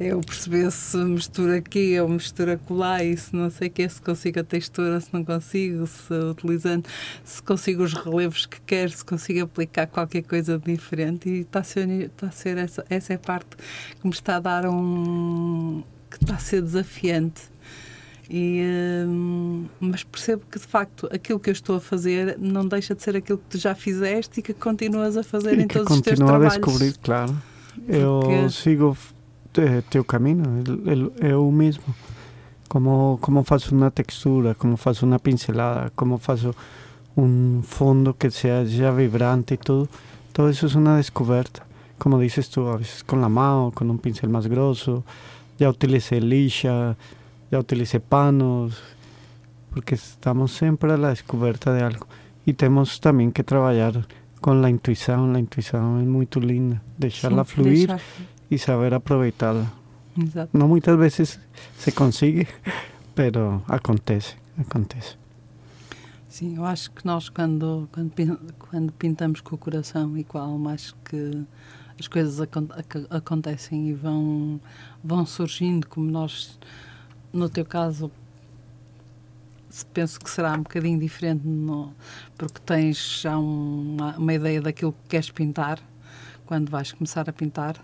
Eu 0.00 0.18
perceber 0.20 0.70
se 0.70 0.96
mistura 0.96 1.58
aqui 1.58 2.00
ou 2.00 2.08
mistura 2.08 2.56
colar 2.56 3.04
e 3.04 3.14
se 3.14 3.36
não 3.36 3.50
sei 3.50 3.68
o 3.68 3.70
que, 3.70 3.86
se 3.86 4.00
consigo 4.00 4.40
a 4.40 4.44
textura, 4.44 4.98
se 4.98 5.12
não 5.12 5.22
consigo, 5.22 5.86
se 5.86 6.14
utilizando, 6.14 6.88
se 7.22 7.42
consigo 7.42 7.82
os 7.82 7.92
relevos 7.92 8.46
que 8.46 8.58
quero, 8.62 8.90
se 8.90 9.04
consigo 9.04 9.42
aplicar 9.42 9.86
qualquer 9.86 10.22
coisa 10.22 10.58
diferente. 10.58 11.28
E 11.28 11.40
está 11.40 11.60
a 11.60 11.64
ser, 11.64 11.86
está 11.90 12.28
a 12.28 12.30
ser 12.30 12.56
essa, 12.56 12.86
essa 12.88 13.12
é 13.12 13.16
a 13.16 13.18
parte 13.18 13.56
que 14.00 14.06
me 14.06 14.12
está 14.12 14.36
a 14.36 14.40
dar 14.40 14.66
um. 14.66 15.82
que 16.10 16.16
está 16.16 16.36
a 16.36 16.38
ser 16.38 16.62
desafiante. 16.62 17.42
E, 18.30 18.62
hum, 19.06 19.64
mas 19.80 20.04
percebo 20.04 20.42
que 20.50 20.58
de 20.58 20.66
facto 20.66 21.08
aquilo 21.10 21.40
que 21.40 21.48
eu 21.48 21.52
estou 21.52 21.76
a 21.76 21.80
fazer 21.80 22.36
não 22.38 22.66
deixa 22.66 22.94
de 22.94 23.02
ser 23.02 23.16
aquilo 23.16 23.38
que 23.38 23.44
tu 23.50 23.58
já 23.58 23.74
fizeste 23.74 24.40
e 24.40 24.42
que 24.42 24.52
continuas 24.52 25.16
a 25.16 25.22
fazer 25.22 25.54
Y 25.58 25.62
em 25.62 25.66
todos 25.66 25.90
os 25.90 26.00
teus 26.02 26.18
continúa 26.18 26.36
a 26.36 26.38
trabalhos. 26.38 26.54
descubrir, 26.66 26.94
claro. 27.02 27.34
Yo 27.88 28.20
Porque- 28.20 28.50
sigo 28.50 28.96
teu 29.88 30.04
caminho, 30.04 30.42
eu 31.20 31.50
mesmo. 31.50 31.84
Como, 32.68 33.18
como 33.22 33.42
faço 33.44 33.74
uma 33.74 33.90
textura, 33.90 34.54
como 34.54 34.76
faço 34.76 35.06
uma 35.06 35.18
pincelada, 35.18 35.90
como 35.96 36.18
faço 36.18 36.54
um 37.16 37.62
fundo 37.62 38.12
que 38.12 38.30
seja 38.30 38.92
vibrante 38.92 39.54
e 39.54 39.56
tudo. 39.56 39.88
Todo 40.34 40.50
isso 40.50 40.66
é 40.66 40.76
uma 40.78 40.98
descoberta. 40.98 41.62
Como 41.98 42.18
dices 42.20 42.48
tú, 42.50 42.68
a 42.68 42.76
veces 42.76 43.02
con 43.02 43.22
la 43.22 43.28
mano, 43.30 43.72
con 43.74 43.88
un 43.90 43.98
pincel 43.98 44.28
más 44.28 44.46
grosso. 44.46 45.02
Ya 45.58 45.70
utilicé 45.70 46.20
lixa, 46.20 46.94
ya 47.50 47.58
utilicé 47.58 48.00
panos, 48.00 48.76
porque 49.70 49.94
estamos 49.94 50.52
sempre 50.52 50.92
a 50.92 50.96
la 50.96 51.10
descoberta 51.10 51.72
de 51.72 51.82
algo. 51.82 52.06
E 52.46 52.52
temos 52.54 52.98
também 53.00 53.30
que 53.30 53.42
trabalhar 53.44 54.06
con 54.40 54.62
la 54.62 54.70
intuición. 54.70 55.32
La 55.32 55.38
intuición 55.40 56.00
es 56.00 56.06
muy 56.08 56.26
linda. 56.40 56.82
Deixarla 56.98 57.44
fluir 57.44 57.88
deixar- 57.88 58.00
y 58.50 58.58
saber 58.58 58.94
aproveitarla. 58.94 59.66
Exato. 60.16 60.50
No 60.56 60.66
muchas 60.66 60.96
veces 60.96 61.38
se 61.78 61.92
consigue, 61.92 62.48
pero 63.14 63.62
acontece, 63.68 64.36
acontece. 64.58 65.16
Sim, 66.28 66.56
eu 66.56 66.64
acho 66.64 66.90
que 66.90 67.04
nós, 67.06 67.28
quando, 67.30 67.88
quando, 67.92 68.10
pin- 68.12 68.38
quando 68.58 68.92
pintamos 68.92 69.40
com 69.40 69.54
o 69.54 69.58
coração 69.58 70.16
e 70.16 70.24
com 70.24 70.38
a 70.38 70.42
alma, 70.42 70.72
acho 70.72 70.94
que 71.04 71.44
as 71.98 72.06
coisas 72.06 72.40
acon- 72.40 72.68
ac- 72.76 73.06
acontecem 73.10 73.88
e 73.88 73.92
vão, 73.94 74.60
vão 75.02 75.24
surgindo, 75.26 75.86
como 75.86 76.10
nós, 76.10 76.58
no 77.38 77.48
teu 77.48 77.64
caso, 77.64 78.10
penso 79.92 80.18
que 80.20 80.30
será 80.30 80.52
um 80.54 80.62
bocadinho 80.62 80.98
diferente, 80.98 81.46
no- 81.46 81.92
porque 82.36 82.60
tens 82.64 83.20
já 83.22 83.38
um- 83.38 83.96
uma, 83.96 84.16
uma 84.16 84.34
ideia 84.34 84.60
daquilo 84.60 84.92
que 84.92 85.08
queres 85.10 85.30
pintar 85.30 85.78
quando 86.46 86.70
vais 86.70 86.92
começar 86.92 87.28
a 87.28 87.32
pintar. 87.32 87.76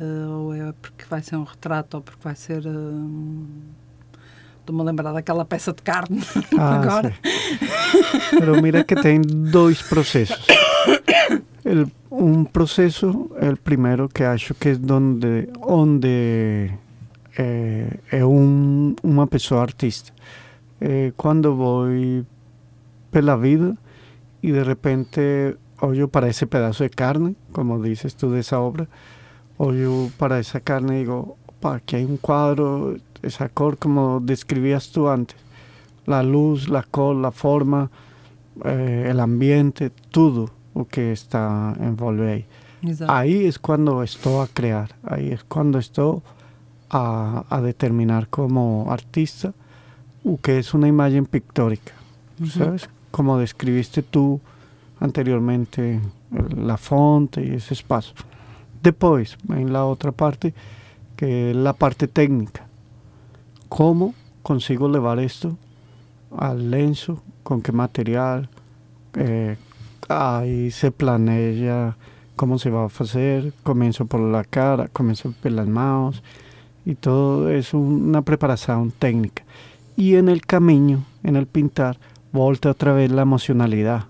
Eh, 0.00 0.26
ou 0.26 0.52
é 0.54 0.72
porque 0.72 1.04
vai 1.08 1.22
ser 1.22 1.36
um 1.36 1.44
retrato, 1.44 1.96
ou 1.98 2.02
porque 2.02 2.20
vai 2.22 2.34
ser. 2.34 2.66
hum, 2.66 3.46
Estou-me 4.60 4.80
a 4.82 4.84
lembrar 4.84 5.12
daquela 5.12 5.44
peça 5.44 5.72
de 5.72 5.82
carne 5.82 6.20
agora. 6.56 7.10
sí. 7.12 8.38
Pero 8.38 8.62
mira 8.62 8.84
que 8.84 8.94
tem 8.94 9.20
dois 9.20 9.82
processos. 9.82 10.46
El- 11.64 11.90
un 12.10 12.44
proceso, 12.46 13.30
el 13.40 13.56
primero 13.56 14.08
que 14.08 14.24
acho 14.24 14.54
que 14.54 14.70
es 14.70 14.80
donde, 14.80 15.48
onde 15.62 16.70
eh, 17.36 17.98
é 18.10 18.24
um, 18.24 18.94
uma 19.02 19.26
pessoa 19.26 19.62
artista. 19.62 20.12
Eh, 20.80 21.12
quando 21.16 21.54
vou 21.54 21.86
pela 23.10 23.36
vida 23.36 23.76
e 24.42 24.50
de 24.50 24.62
repente 24.62 25.56
olho 25.80 26.08
para 26.08 26.28
esse 26.28 26.46
pedaço 26.46 26.82
de 26.82 26.90
carne, 26.90 27.36
como 27.52 27.82
dices 27.82 28.14
tú 28.14 28.30
de 28.30 28.40
esa 28.40 28.60
obra, 28.60 28.88
olho 29.58 30.10
para 30.18 30.38
esa 30.38 30.60
carne 30.60 30.96
y 30.96 30.98
digo, 31.00 31.36
opa, 31.46 31.76
aquí 31.76 31.96
hay 31.96 32.04
un 32.04 32.16
cuadro, 32.16 32.96
esa 33.22 33.48
cor 33.48 33.76
como 33.78 34.20
describías 34.20 34.90
tú 34.90 35.08
antes, 35.08 35.36
la 36.06 36.22
luz, 36.22 36.68
la 36.68 36.82
cor, 36.82 37.16
la 37.16 37.30
forma, 37.30 37.90
eh, 38.64 39.08
el 39.08 39.20
ambiente, 39.20 39.90
todo 40.10 40.50
lo 40.74 40.86
que 40.86 41.12
está 41.12 41.74
envolve 41.80 42.32
ahí. 42.32 42.46
Ahí 43.06 43.46
es 43.46 43.58
cuando 43.58 44.02
estoy 44.02 44.42
a 44.44 44.48
crear, 44.48 44.96
ahí 45.04 45.30
es 45.30 45.44
cuando 45.44 45.78
estoy 45.78 46.20
a, 46.92 47.44
a 47.48 47.60
determinar 47.60 48.28
como 48.28 48.86
artista 48.90 49.52
o 50.24 50.38
que 50.40 50.58
es 50.58 50.72
una 50.74 50.86
imagen 50.86 51.26
pictórica, 51.26 51.92
Uhum. 52.38 52.46
¿sabes? 52.48 52.88
Como 53.10 53.38
describiste 53.38 54.02
tú 54.02 54.40
anteriormente 55.00 56.00
la 56.56 56.76
fonte 56.76 57.44
y 57.44 57.54
ese 57.54 57.74
espacio. 57.74 58.14
Después, 58.82 59.36
en 59.48 59.72
la 59.72 59.84
otra 59.84 60.12
parte, 60.12 60.54
que 61.16 61.50
es 61.50 61.56
la 61.56 61.72
parte 61.72 62.08
técnica. 62.08 62.66
¿Cómo 63.68 64.14
consigo 64.42 64.88
llevar 64.88 65.18
esto 65.18 65.56
al 66.36 66.70
lenzo? 66.70 67.22
¿Con 67.42 67.62
qué 67.62 67.72
material? 67.72 68.48
Eh, 69.14 69.56
ahí 70.08 70.70
se 70.70 70.90
planea 70.90 71.96
cómo 72.36 72.58
se 72.58 72.70
va 72.70 72.82
a 72.82 72.86
hacer. 72.86 73.52
Comienzo 73.62 74.06
por 74.06 74.20
la 74.20 74.44
cara, 74.44 74.88
comienzo 74.88 75.32
por 75.42 75.52
las 75.52 75.68
manos 75.68 76.22
y 76.84 76.94
todo 76.94 77.50
es 77.50 77.74
una 77.74 78.22
preparación 78.22 78.90
técnica. 78.90 79.44
Y 79.96 80.16
en 80.16 80.28
el 80.28 80.44
camino, 80.44 81.04
en 81.22 81.36
el 81.36 81.46
pintar, 81.46 81.98
volta 82.32 82.70
otra 82.70 82.92
vez 82.92 83.10
la 83.10 83.22
emocionalidad. 83.22 84.04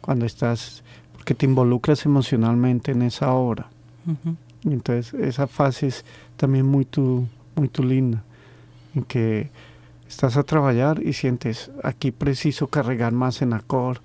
Cuando 0.00 0.26
estás, 0.26 0.82
porque 1.12 1.34
te 1.34 1.46
involucras 1.46 2.04
emocionalmente 2.06 2.92
en 2.92 3.02
esa 3.02 3.32
obra. 3.32 3.68
Uhum. 4.06 4.36
Y 4.64 4.72
entonces 4.72 5.14
esa 5.14 5.46
fase 5.46 5.88
es 5.88 6.04
también 6.36 6.66
muy, 6.66 6.84
tu, 6.84 7.26
muy 7.54 7.68
tu 7.68 7.82
linda, 7.82 8.22
en 8.94 9.04
que 9.04 9.50
estás 10.08 10.36
a 10.36 10.42
trabajar 10.42 11.02
y 11.02 11.12
sientes, 11.12 11.70
aquí 11.82 12.10
preciso 12.10 12.68
cargar 12.68 13.12
más 13.12 13.42
en 13.42 13.52
acorde, 13.52 14.00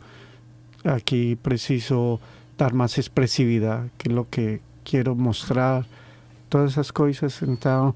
aquí 0.84 1.36
preciso 1.36 2.20
dar 2.58 2.74
más 2.74 2.98
expresividad, 2.98 3.88
que 3.98 4.10
es 4.10 4.16
lo 4.16 4.30
que 4.30 4.62
quiero 4.84 5.16
mostrar, 5.16 5.86
todas 6.52 6.74
esas 6.74 6.92
cosas. 6.92 7.42
Entonces, 7.42 7.96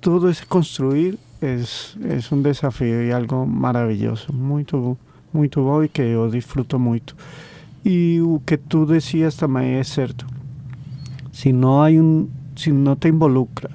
todo 0.00 0.28
ese 0.30 0.46
construir 0.46 1.18
es, 1.40 1.96
es 2.02 2.32
un 2.32 2.42
desafío 2.42 3.04
y 3.04 3.12
algo 3.12 3.46
maravilloso, 3.46 4.32
muito, 4.32 4.96
muito 5.32 5.62
bom 5.62 5.84
e 5.84 5.88
que 5.88 6.02
eu 6.02 6.30
disfruto 6.30 6.78
muito. 6.78 7.14
E 7.84 8.20
o 8.20 8.40
que 8.40 8.56
tu 8.56 8.86
decías 8.86 9.36
também 9.36 9.74
é 9.74 9.84
certo. 9.84 10.26
Se 11.30 11.52
não 11.52 11.82
há 11.82 11.88
um, 11.90 12.28
se 12.56 12.72
não 12.72 12.96
te 12.96 13.08
involucra, 13.08 13.70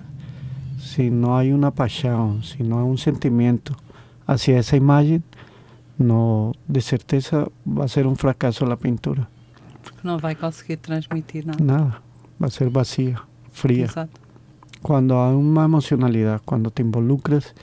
se 0.78 1.10
não 1.10 1.38
há 1.38 1.44
uma 1.44 1.72
paixão, 1.72 2.42
se 2.42 2.64
não 2.64 2.80
há 2.80 2.84
um 2.84 2.98
sentimento 2.98 3.76
hacia 4.28 4.58
essa 4.58 4.76
imagem, 4.76 5.24
no, 5.98 6.52
de 6.68 6.82
certeza 6.82 7.48
vai 7.66 7.88
ser 7.88 8.06
um 8.08 8.16
fracasso 8.16 8.66
a 8.66 8.76
pintura. 8.76 9.28
Porque 9.82 10.00
não 10.04 10.18
vai 10.18 10.36
conseguir 10.36 10.78
transmitir 10.78 11.46
nada. 11.46 11.64
Nada, 11.64 11.96
vai 12.40 12.50
ser 12.50 12.70
vazia, 12.70 13.20
Exato. 13.84 14.20
Cuando 14.82 15.24
hay 15.24 15.36
una 15.36 15.66
emocionalidad, 15.66 16.42
cuando 16.44 16.72
te 16.72 16.82
involucras 16.82 17.54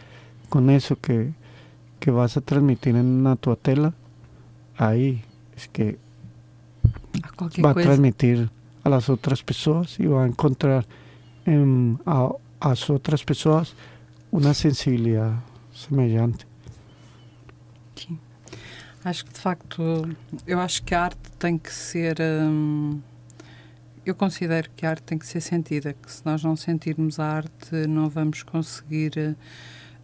con 0.49 0.71
eso 0.71 0.97
que, 0.97 1.33
que 1.99 2.11
vas 2.11 2.37
a 2.37 2.41
transmitir 2.41 2.97
en 2.97 3.07
una 3.07 3.37
tu 3.37 3.55
tela, 3.57 3.93
ahí 4.77 5.23
es 5.57 5.69
que 5.69 5.99
va 7.65 7.71
a 7.71 7.75
transmitir 7.75 8.51
a 8.83 8.89
las 8.89 9.11
otras 9.11 9.43
personas 9.43 10.01
y 10.01 10.07
va 10.07 10.25
a 10.25 10.27
encontrar 10.27 10.87
en, 11.45 12.01
a, 12.07 12.31
a 12.61 12.69
las 12.71 12.89
otras 12.89 13.23
personas 13.25 13.75
una 14.31 14.55
sensibilidad 14.55 15.41
semejante. 15.75 16.47
Sim. 17.95 18.19
Acho 19.03 19.25
que 19.25 19.33
de 19.33 19.39
facto, 19.39 19.83
eu 20.47 20.61
acho 20.61 20.83
que 20.83 20.95
a 20.95 21.05
arte 21.05 21.31
tem 21.39 21.59
que 21.59 21.73
ser. 21.73 22.17
hum, 22.21 23.01
eu 24.11 24.15
considero 24.15 24.71
que 24.77 24.85
a 24.85 24.91
arte 24.91 25.03
tem 25.05 25.19
que 25.19 25.27
ser 25.27 25.41
sentida, 25.41 25.93
que 25.93 26.11
se 26.11 26.25
nós 26.25 26.43
não 26.43 26.57
sentirmos 26.57 27.19
a 27.19 27.25
arte, 27.25 27.87
não 27.89 28.09
vamos 28.09 28.43
conseguir 28.43 29.37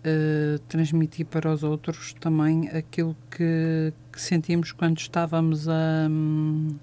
eh, 0.05 0.61
transmitir 0.69 1.27
para 1.27 1.53
os 1.53 1.65
outros 1.65 2.15
também 2.15 2.69
aquilo 2.69 3.17
que, 3.29 3.93
que 4.13 4.21
sentimos 4.21 4.71
quando 4.71 4.99
estávamos 4.99 5.69
a. 5.69 6.07
hum, 6.09 6.77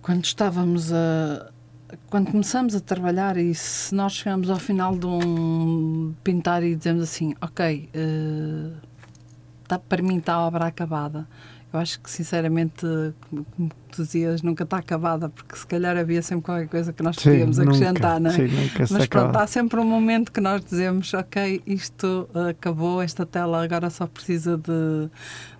quando 0.00 0.24
estávamos 0.24 0.90
a. 0.90 1.50
Quando 2.08 2.30
começamos 2.30 2.74
a 2.74 2.80
trabalhar 2.80 3.36
e 3.36 3.54
se 3.54 3.94
nós 3.94 4.14
chegamos 4.14 4.48
ao 4.48 4.58
final 4.58 4.96
de 4.96 5.06
um 5.06 6.14
pintar 6.24 6.62
e 6.62 6.74
dizemos 6.74 7.02
assim, 7.02 7.34
ok, 7.40 7.90
eh, 7.92 8.72
tá, 9.68 9.78
para 9.78 10.02
mim 10.02 10.16
está 10.18 10.34
a 10.34 10.46
obra 10.46 10.66
acabada. 10.66 11.28
Eu 11.72 11.78
acho 11.78 12.00
que, 12.00 12.10
sinceramente, 12.10 12.84
como, 13.28 13.70
tu 13.92 14.02
dizias, 14.02 14.42
nunca 14.42 14.64
está 14.64 14.78
acabada, 14.78 15.28
porque 15.28 15.56
se 15.56 15.66
calhar 15.66 15.96
havia 15.96 16.20
sempre 16.20 16.44
qualquer 16.44 16.68
coisa 16.68 16.92
que 16.92 17.02
nós 17.02 17.16
podíamos 17.16 17.58
acrescentar, 17.60 18.20
não 18.20 18.30
é? 18.30 18.34
sí, 18.34 18.42
nunca 18.42 18.86
Mas 18.90 19.06
pronto, 19.06 19.36
há 19.36 19.46
sempre 19.46 19.78
um 19.78 19.84
momento 19.84 20.32
que 20.32 20.40
nós 20.40 20.64
dizemos, 20.64 21.14
ok, 21.14 21.62
isto 21.64 22.28
uh, 22.34 22.48
acabou, 22.48 23.00
esta 23.00 23.24
tela 23.24 23.62
agora 23.62 23.88
só 23.88 24.06
precisa 24.06 24.56
de, 24.56 25.08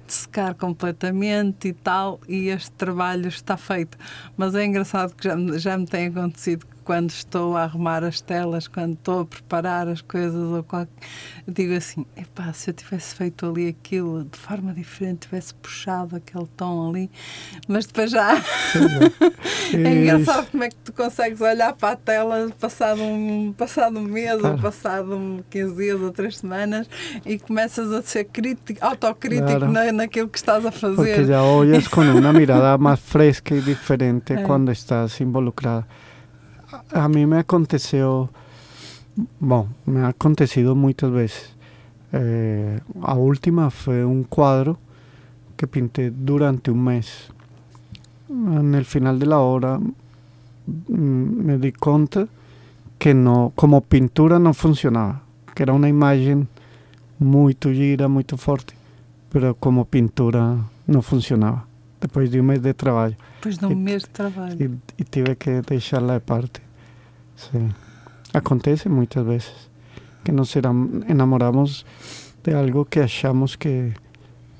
de 0.04 0.12
secar 0.12 0.54
completamente 0.54 1.68
e 1.68 1.72
tal, 1.72 2.20
e 2.28 2.48
este 2.48 2.72
trabalho 2.72 3.28
está 3.28 3.56
feito. 3.56 3.96
Mas 4.36 4.54
é 4.56 4.64
engraçado 4.64 5.14
que 5.14 5.24
já, 5.24 5.36
já 5.58 5.78
me 5.78 5.86
tem 5.86 6.08
acontecido 6.08 6.66
que 6.66 6.79
quando 6.90 7.10
estou 7.10 7.56
a 7.56 7.62
arrumar 7.62 8.02
as 8.02 8.20
telas, 8.20 8.66
quando 8.66 8.94
estou 8.94 9.20
a 9.20 9.24
preparar 9.24 9.86
as 9.86 10.00
coisas, 10.02 10.34
ou 10.34 10.64
qualquer, 10.64 10.90
digo 11.46 11.72
assim, 11.76 12.04
epá, 12.16 12.52
se 12.52 12.70
eu 12.70 12.74
tivesse 12.74 13.14
feito 13.14 13.46
ali 13.46 13.68
aquilo 13.68 14.24
de 14.24 14.36
forma 14.36 14.72
diferente, 14.74 15.28
tivesse 15.28 15.54
puxado 15.54 16.16
aquele 16.16 16.48
tom 16.56 16.90
ali, 16.90 17.08
mas 17.68 17.86
depois 17.86 18.10
já... 18.10 18.30
É 19.72 19.94
engraçado 20.02 20.50
como 20.50 20.64
é 20.64 20.68
que 20.68 20.74
tu 20.84 20.92
consegues 20.92 21.40
olhar 21.40 21.72
para 21.74 21.92
a 21.92 21.96
tela 21.96 22.50
passado 22.58 23.00
um, 23.02 23.52
passado 23.56 23.98
um 24.00 24.02
mês 24.02 24.32
ou 24.34 24.40
Claro. 24.40 24.58
passado 24.60 25.14
um 25.16 25.44
15 25.48 25.76
dias 25.76 26.00
ou 26.00 26.10
3 26.10 26.36
semanas 26.38 26.88
e 27.24 27.38
começas 27.38 27.92
a 27.92 28.02
ser 28.02 28.24
crítico, 28.24 28.84
autocrítico 28.84 29.46
Claro. 29.46 29.70
na, 29.70 29.92
naquilo 29.92 30.28
que 30.28 30.38
estás 30.38 30.66
a 30.66 30.72
Porque 30.72 30.96
fazer. 30.96 31.26
ya 31.28 31.42
oyes 31.44 31.86
con 31.88 32.08
una 32.08 32.32
mirada 32.32 32.76
más 32.78 32.98
fresca 32.98 33.54
y 33.54 33.60
diferente 33.60 34.34
Eh. 34.34 34.42
cuando 34.44 34.72
estás 34.72 35.20
involucrada. 35.20 35.86
A 36.92 37.08
mí 37.08 37.26
me 37.26 37.38
aconteció, 37.38 38.30
bueno, 39.38 39.68
me 39.86 40.00
ha 40.00 40.08
acontecido 40.08 40.74
muchas 40.74 41.10
veces. 41.10 41.54
Eh, 42.12 42.80
a 43.02 43.14
última 43.14 43.70
fue 43.70 44.04
un 44.04 44.24
cuadro 44.24 44.78
que 45.56 45.66
pinté 45.66 46.10
durante 46.10 46.70
un 46.70 46.84
mes. 46.84 47.28
En 48.28 48.74
el 48.74 48.84
final 48.84 49.18
de 49.18 49.26
la 49.26 49.38
obra 49.38 49.78
mm, 49.78 50.92
me 50.96 51.58
di 51.58 51.72
cuenta 51.72 52.26
que 52.98 53.14
no, 53.14 53.52
como 53.54 53.80
pintura 53.80 54.38
no 54.38 54.54
funcionaba, 54.54 55.22
que 55.54 55.62
era 55.62 55.72
una 55.72 55.88
imagen 55.88 56.48
muy 57.18 57.56
gira, 57.60 58.08
muy 58.08 58.24
fuerte 58.36 58.80
pero 59.30 59.54
como 59.54 59.86
pintura 59.86 60.58
não 60.86 61.00
funcionava. 61.00 61.69
Depois 62.00 62.30
de 62.30 62.40
um 62.40 62.44
mês 62.44 62.60
de 62.60 62.72
trabalho. 62.72 63.16
Depois 63.36 63.58
de 63.58 63.66
um 63.66 63.76
mês 63.76 64.02
de 64.02 64.10
trabalho. 64.10 64.56
E, 64.58 65.02
e 65.02 65.04
tive 65.04 65.34
que 65.36 65.60
deixá-la 65.60 66.18
de 66.18 66.24
parte. 66.24 66.62
Sim. 67.36 67.70
Acontece 68.32 68.88
muitas 68.88 69.26
vezes 69.26 69.70
que 70.24 70.32
nos 70.32 70.54
enamoramos 71.08 71.84
de 72.42 72.54
algo 72.54 72.84
que 72.84 73.00
achamos 73.00 73.56
que, 73.56 73.92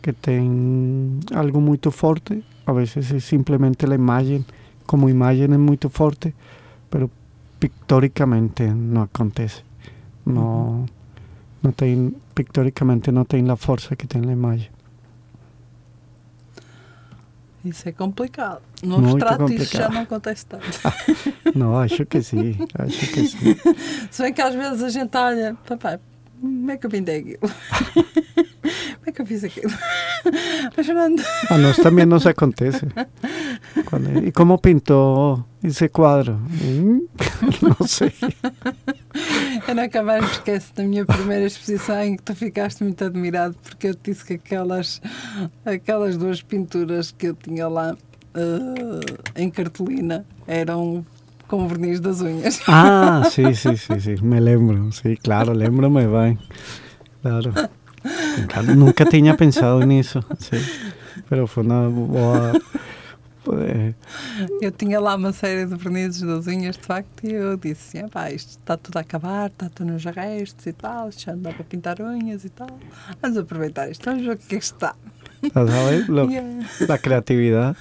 que 0.03 0.13
tem 0.13 1.21
algo 1.35 1.61
muito 1.61 1.91
forte. 1.91 2.45
A 2.67 2.73
vezes 2.73 3.13
é 3.13 3.21
simplesmente 3.21 3.87
a 3.87 3.95
imagem, 3.95 4.45
como 4.87 5.09
imagem 5.09 5.45
é 5.45 5.59
muito 5.59 5.89
forte, 5.89 6.35
pero 6.91 7.11
pictoricamente 7.59 8.65
não 8.65 9.03
acontece. 9.03 9.63
Não, 10.25 10.87
não 11.63 11.73
tem, 11.73 12.15
pictoricamente 12.35 13.11
não 13.11 13.25
tem 13.25 13.49
a 13.51 13.57
força 13.57 13.97
que 13.97 14.07
tem 14.07 14.29
a 14.29 14.33
imagem. 14.33 14.71
Isso 17.65 17.89
é 17.89 17.93
complicado. 17.93 18.63
No 18.83 18.99
Muito 19.01 19.23
abstrato 19.25 19.53
isso 19.53 19.65
já 19.77 19.85
complicado. 19.89 19.93
não 19.95 20.03
acontece 20.03 20.47
tanto. 20.47 20.65
Não, 21.55 21.77
acho 21.79 22.07
que 22.07 22.23
sim, 22.23 22.57
acho 22.79 22.99
que 23.13 23.27
sim. 23.27 23.57
Se 24.11 24.23
bem 24.23 24.33
que 24.33 24.41
às 24.41 24.55
vezes 24.55 24.83
a 24.83 24.89
gente 24.89 25.15
olha, 25.17 25.55
papai, 25.67 25.99
como 26.41 26.71
é 26.71 26.77
que 26.79 26.87
eu 26.87 26.91
pintei 26.91 27.19
aquilo? 27.19 27.39
como 27.93 29.05
é 29.07 29.13
que 29.13 29.21
eu 29.21 29.27
fiz 29.27 29.45
aquilo? 29.45 29.73
Mas 30.77 30.87
Fernando, 30.87 31.23
A 31.51 31.59
nós 31.59 31.77
também 31.77 32.07
nos 32.07 32.27
acontece. 32.27 32.87
Quando- 33.85 34.25
e 34.27 34.33
como 34.33 34.57
pintou 34.59 35.45
esse 35.63 35.89
quadro? 35.89 36.41
Hum, 36.63 37.07
não 37.63 37.87
sei. 37.87 38.13
eu 39.95 40.05
mais 40.05 40.25
me 40.25 40.31
esqueço 40.31 40.75
da 40.75 40.83
minha 40.83 41.05
primeira 41.05 41.47
exposição 41.47 42.03
em 42.03 42.17
que 42.17 42.23
tu 42.23 42.35
ficaste 42.35 42.83
muito 42.83 43.05
admirado 43.05 43.55
porque 43.63 43.89
eu 43.89 43.95
te 43.95 44.11
disse 44.11 44.25
que 44.25 44.35
aquelas, 44.35 45.01
aquelas 45.65 46.17
duas 46.17 46.43
pinturas 46.43 47.11
que 47.11 47.27
eu 47.27 47.35
tinha 47.35 47.69
lá 47.69 47.97
eh, 48.35 49.43
em 49.43 49.51
cartolina 49.51 50.25
eram 50.47 51.05
com 51.49 51.67
verniz 51.67 51.99
das 52.01 52.21
unhas. 52.21 52.61
Ah, 52.69 53.23
sim, 53.29 53.53
sim, 53.55 53.77
sim, 53.77 53.99
sim. 53.99 54.17
Me 54.23 54.39
lembro. 54.39 54.91
Sim, 54.93 55.17
claro, 55.17 55.53
lembro-me 55.53 56.07
bem. 56.07 56.39
Claro. 57.23 57.53
Claro, 58.49 58.77
Nunca 58.77 59.05
tinha 59.05 59.37
pensado 59.37 59.85
nisso. 59.85 60.25
Sim. 60.39 60.63
Pero 61.29 61.47
foi 61.47 61.65
uma 61.65 61.91
boa. 61.91 62.53
Eh, 63.53 63.95
Eu 64.61 64.71
tinha 64.71 65.01
lá 65.01 65.15
uma 65.17 65.33
série 65.33 65.67
de 65.67 65.75
vernizes 65.75 66.23
das 66.23 66.47
unhas, 66.47 66.77
de 66.77 66.83
facto, 66.85 67.25
e 67.27 67.33
eu 67.33 67.57
disse: 67.57 67.97
assim, 67.99 68.07
"Epá, 68.07 68.31
isto 68.31 68.51
está 68.51 68.77
tudo 68.77 68.97
a 68.99 69.01
acabar, 69.01 69.49
está 69.51 69.69
tudo 69.69 69.93
nos 69.93 70.07
arrestos 70.07 70.67
e 70.67 70.73
tal, 70.73 71.11
já 71.11 71.33
não 71.35 71.43
dá 71.43 71.53
para 71.53 71.65
pintar 71.65 72.01
unhas 72.01 72.45
e 72.45 72.51
tal. 72.51 72.69
Vamos 73.23 73.37
aproveitar 73.39 73.91
isto, 73.91 74.05
vamos 74.05 74.25
ver 74.27 74.35
o 74.35 74.37
que 74.39 74.55
é 74.55 74.59
que 74.59 74.65
está. 74.65 74.95
¿Sabes? 75.55 76.07
Lo- 76.09 76.29
Yeah. 76.31 76.67
la 76.89 76.99
creatividad. 76.99 77.77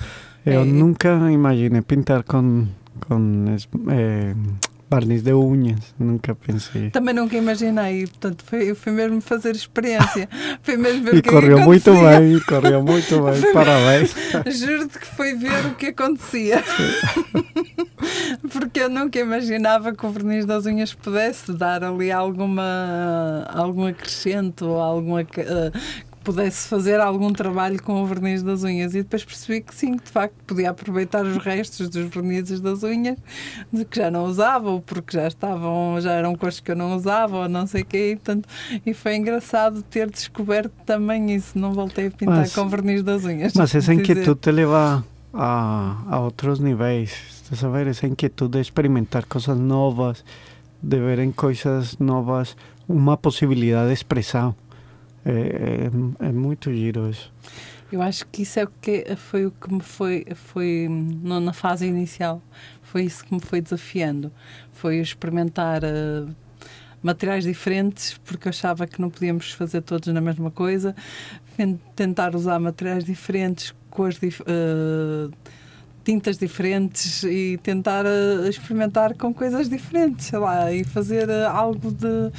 Yo 0.46 0.62
Eh. 0.64 0.66
nunca 0.66 1.30
imaginé 1.32 1.82
pintar 1.82 2.24
con 2.24 2.70
es- 3.54 3.68
eh, 3.92 4.34
barniz 4.90 5.22
de 5.22 5.34
uñas. 5.34 5.94
Nunca 6.00 6.34
pensé. 6.34 6.90
Também 6.90 7.14
nunca 7.14 7.38
imaginei, 7.38 8.08
portanto, 8.08 8.44
foi, 8.46 8.74
foi 8.74 8.92
mesmo 8.94 9.22
fazer 9.22 9.56
experiência, 9.56 10.28
foi 10.64 10.78
mesmo 10.78 11.04
ver 11.04 11.14
o 11.14 11.18
E 11.18 11.22
que, 11.22 11.30
é 11.30 11.32
correu 11.32 11.58
que 11.58 11.64
muito 11.64 11.92
bem, 11.94 12.40
correu 12.48 12.82
muito 12.84 13.22
bem. 13.24 13.54
Parabéns. 13.54 14.16
Juro-te 14.48 14.98
que 15.00 15.06
foi 15.06 15.36
ver 15.36 15.66
o 15.68 15.76
que 15.76 15.88
acontecia. 15.88 16.64
Porque 18.52 18.80
eu 18.82 18.90
nunca 18.90 19.20
imaginava 19.20 19.94
que 19.94 20.06
o 20.06 20.10
verniz 20.10 20.46
das 20.46 20.66
unhas 20.66 20.94
pudesse 20.94 21.52
dar 21.54 21.84
ali 21.84 22.12
alguma, 22.12 23.46
algum 23.54 23.86
acrescento 23.86 24.66
ou 24.66 24.80
alguma, 24.80 25.24
ca- 25.24 25.42
eh, 25.42 25.72
pudesse 26.24 26.68
fazer 26.68 27.00
algum 27.00 27.32
trabalho 27.32 27.82
com 27.82 28.02
o 28.02 28.06
verniz 28.06 28.44
das 28.44 28.64
unhas. 28.64 28.94
E 28.94 29.04
depois 29.04 29.24
percebi 29.24 29.62
que 29.62 29.74
sim, 29.74 29.96
de 29.96 30.10
facto, 30.12 30.36
podia 30.46 30.70
aproveitar 30.70 31.26
os 31.26 31.38
restos 31.38 31.90
dos 31.90 32.06
vernizes 32.10 32.60
das 32.62 32.84
unhas, 32.84 33.18
de 33.72 33.86
que 33.86 33.98
já 33.98 34.12
não 34.12 34.26
usava, 34.26 34.70
ou 34.70 34.82
porque 34.82 35.18
já 35.18 35.28
estavam, 35.28 36.00
já 36.02 36.14
eram 36.14 36.36
cores 36.36 36.60
que 36.60 36.72
eu 36.72 36.76
não 36.76 36.96
usava, 36.96 37.38
ou 37.38 37.50
não 37.50 37.66
sei 37.66 37.82
o 37.82 37.86
quê. 37.86 38.12
E, 38.12 38.16
portanto, 38.16 38.48
e 38.86 38.94
foi 38.94 39.16
engraçado 39.16 39.82
ter 39.84 40.10
descoberto 40.10 40.74
também 40.86 41.34
isso. 41.36 41.58
Não 41.58 41.74
voltei 41.74 42.08
a 42.08 42.12
pintar 42.12 42.38
Mas- 42.38 42.54
com 42.54 42.68
verniz 42.68 43.02
das 43.04 43.24
unhas. 43.26 43.54
Mas 43.56 43.74
esa 43.76 43.92
Dizer. 43.96 44.02
inquietud 44.02 44.40
te 44.40 44.52
leva 44.52 45.04
a, 45.34 45.98
a 46.10 46.20
otros 46.22 46.60
niveles. 46.60 47.12
Estás 47.44 47.64
a 47.64 47.70
ver 47.70 47.88
esa 47.88 48.06
inquietud 48.08 48.50
de 48.52 48.60
experimentar 48.62 49.26
cosas 49.26 49.58
novas, 49.58 50.24
de 50.82 51.00
ver 51.00 51.20
en 51.20 51.32
cosas 51.32 51.98
novas 52.00 52.56
uma 52.88 53.18
possibilidade 53.18 53.88
de 53.88 53.94
expressão. 53.94 54.56
É, 55.26 55.90
é, 56.22 56.28
é 56.28 56.32
muito 56.32 56.74
giro 56.74 57.10
isso. 57.10 57.32
Eu 57.92 58.02
acho 58.02 58.26
que 58.28 58.44
isso 58.44 58.60
é 58.60 58.64
o 58.64 58.70
que 58.82 59.04
foi 59.16 59.46
o 59.48 59.52
que 59.52 59.74
me 59.74 59.82
foi, 59.82 60.26
foi 60.36 60.88
na 61.24 61.52
fase 61.54 61.88
inicial, 61.88 62.42
foi 62.84 63.04
isso 63.04 63.26
que 63.26 63.34
me 63.34 63.40
foi 63.40 63.62
desafiando. 63.62 64.32
Foi 64.74 64.98
experimentar 65.00 65.84
eh, 65.84 66.26
materiais 67.02 67.44
diferentes, 67.46 68.18
porque 68.24 68.48
eu 68.48 68.52
achava 68.52 68.86
que 68.86 69.02
não 69.02 69.10
podíamos 69.10 69.52
fazer 69.54 69.82
todos 69.82 70.08
na 70.14 70.22
mesma 70.22 70.52
coisa, 70.52 70.96
tentar 71.96 72.36
usar 72.36 72.60
materiais 72.60 73.04
diferentes, 73.04 73.74
cores 73.90 74.20
dif- 74.20 74.44
eh, 74.46 75.30
tintas 76.04 76.38
diferentes 76.38 77.24
e 77.24 77.60
tentar 77.62 78.06
eh, 78.06 78.48
experimentar 78.48 79.16
com 79.16 79.34
coisas 79.34 79.68
diferentes, 79.68 80.28
sei 80.28 80.40
lá, 80.40 80.72
e 80.72 80.84
fazer 80.84 81.30
algo 81.48 81.92
de 81.92 82.32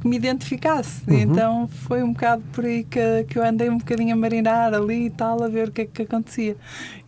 que 0.00 0.08
me 0.08 0.16
identificasse. 0.16 1.02
Uhum. 1.08 1.18
Então 1.18 1.68
foi 1.68 2.02
um 2.02 2.12
bocado 2.12 2.42
por 2.52 2.64
aí 2.64 2.84
que, 2.84 3.24
que 3.28 3.38
eu 3.38 3.44
andei 3.44 3.68
um 3.68 3.78
bocadinho 3.78 4.14
a 4.14 4.16
marinar 4.16 4.74
ali 4.74 5.06
e 5.06 5.10
tal, 5.10 5.42
a 5.42 5.48
ver 5.48 5.68
o 5.68 5.72
que 5.72 5.82
é 5.82 5.86
que 5.86 6.02
acontecia. 6.02 6.56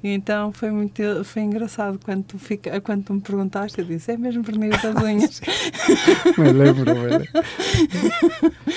E 0.03 0.09
então 0.09 0.53
foi 0.53 0.71
muito 0.71 1.03
foi 1.25 1.43
engraçado 1.43 1.99
quando 2.03 2.25
tu, 2.25 2.39
fica, 2.39 2.81
quando 2.81 3.05
tu 3.05 3.15
me 3.15 3.21
perguntaste, 3.21 3.79
eu 3.81 3.85
disse, 3.85 4.13
é 4.13 4.17
mesmo 4.17 4.43
verniz 4.43 4.81
das 4.83 5.03
unhas. 5.03 5.41
Me 6.39 6.53
lembro, 6.53 6.85
me 6.95 7.01
lembro. 7.01 7.29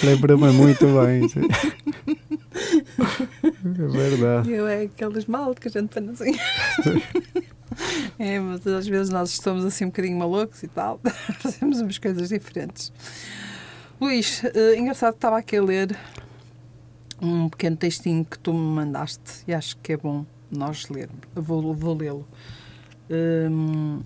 Lembro-me 0.03 0.51
muito 0.51 0.85
bem. 0.85 1.29
sim. 1.29 1.47
É 2.99 3.87
verdade. 3.87 4.51
Eu 4.51 4.67
é 4.67 4.83
aquele 4.83 5.17
esmalte 5.17 5.61
que 5.61 5.67
a 5.67 5.71
gente 5.71 5.89
põe 5.89 6.03
nas 6.03 6.19
unhas. 6.21 6.37
É, 8.19 8.39
mas 8.39 8.65
às 8.67 8.87
vezes 8.87 9.09
nós 9.09 9.31
estamos 9.31 9.65
assim 9.65 9.85
um 9.85 9.87
bocadinho 9.87 10.17
malucos 10.17 10.61
e 10.61 10.67
tal, 10.67 10.99
fazemos 11.41 11.81
umas 11.81 11.97
coisas 11.97 12.29
diferentes. 12.29 12.91
Luís, 14.03 14.43
eh, 14.43 14.77
engraçado 14.77 15.13
estava 15.13 15.37
aqui 15.37 15.55
a 15.55 15.63
ler 15.63 15.97
um 17.21 17.47
pequeno 17.47 17.77
textinho 17.77 18.25
que 18.25 18.37
tu 18.37 18.53
me 18.53 18.59
mandaste 18.59 19.45
e 19.47 19.53
acho 19.53 19.77
que 19.77 19.93
é 19.93 19.97
bom 19.97 20.25
nós 20.51 20.89
lermos. 20.89 21.21
Vou, 21.33 21.73
vou 21.73 21.95
lê-lo. 21.95 22.27
Hum, 23.09 24.01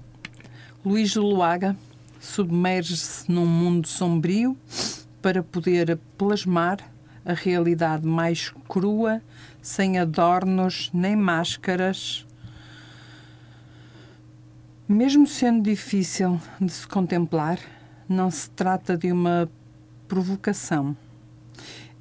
Luís 0.85 1.15
Luaga 1.15 1.75
submerge-se 2.19 3.31
num 3.31 3.47
mundo 3.47 3.87
sombrio 3.87 4.55
para 5.19 5.41
poder 5.41 5.97
plasmar 6.15 6.77
a 7.25 7.33
realidade 7.33 8.05
mais 8.05 8.53
crua, 8.67 9.19
sem 9.63 9.97
adornos 9.97 10.91
nem 10.93 11.15
máscaras. 11.15 12.23
Mesmo 14.87 15.25
sendo 15.25 15.63
difícil 15.63 16.39
de 16.61 16.71
se 16.71 16.87
contemplar, 16.87 17.57
não 18.07 18.29
se 18.29 18.47
trata 18.51 18.95
de 18.95 19.11
uma 19.11 19.49
provocação. 20.07 20.95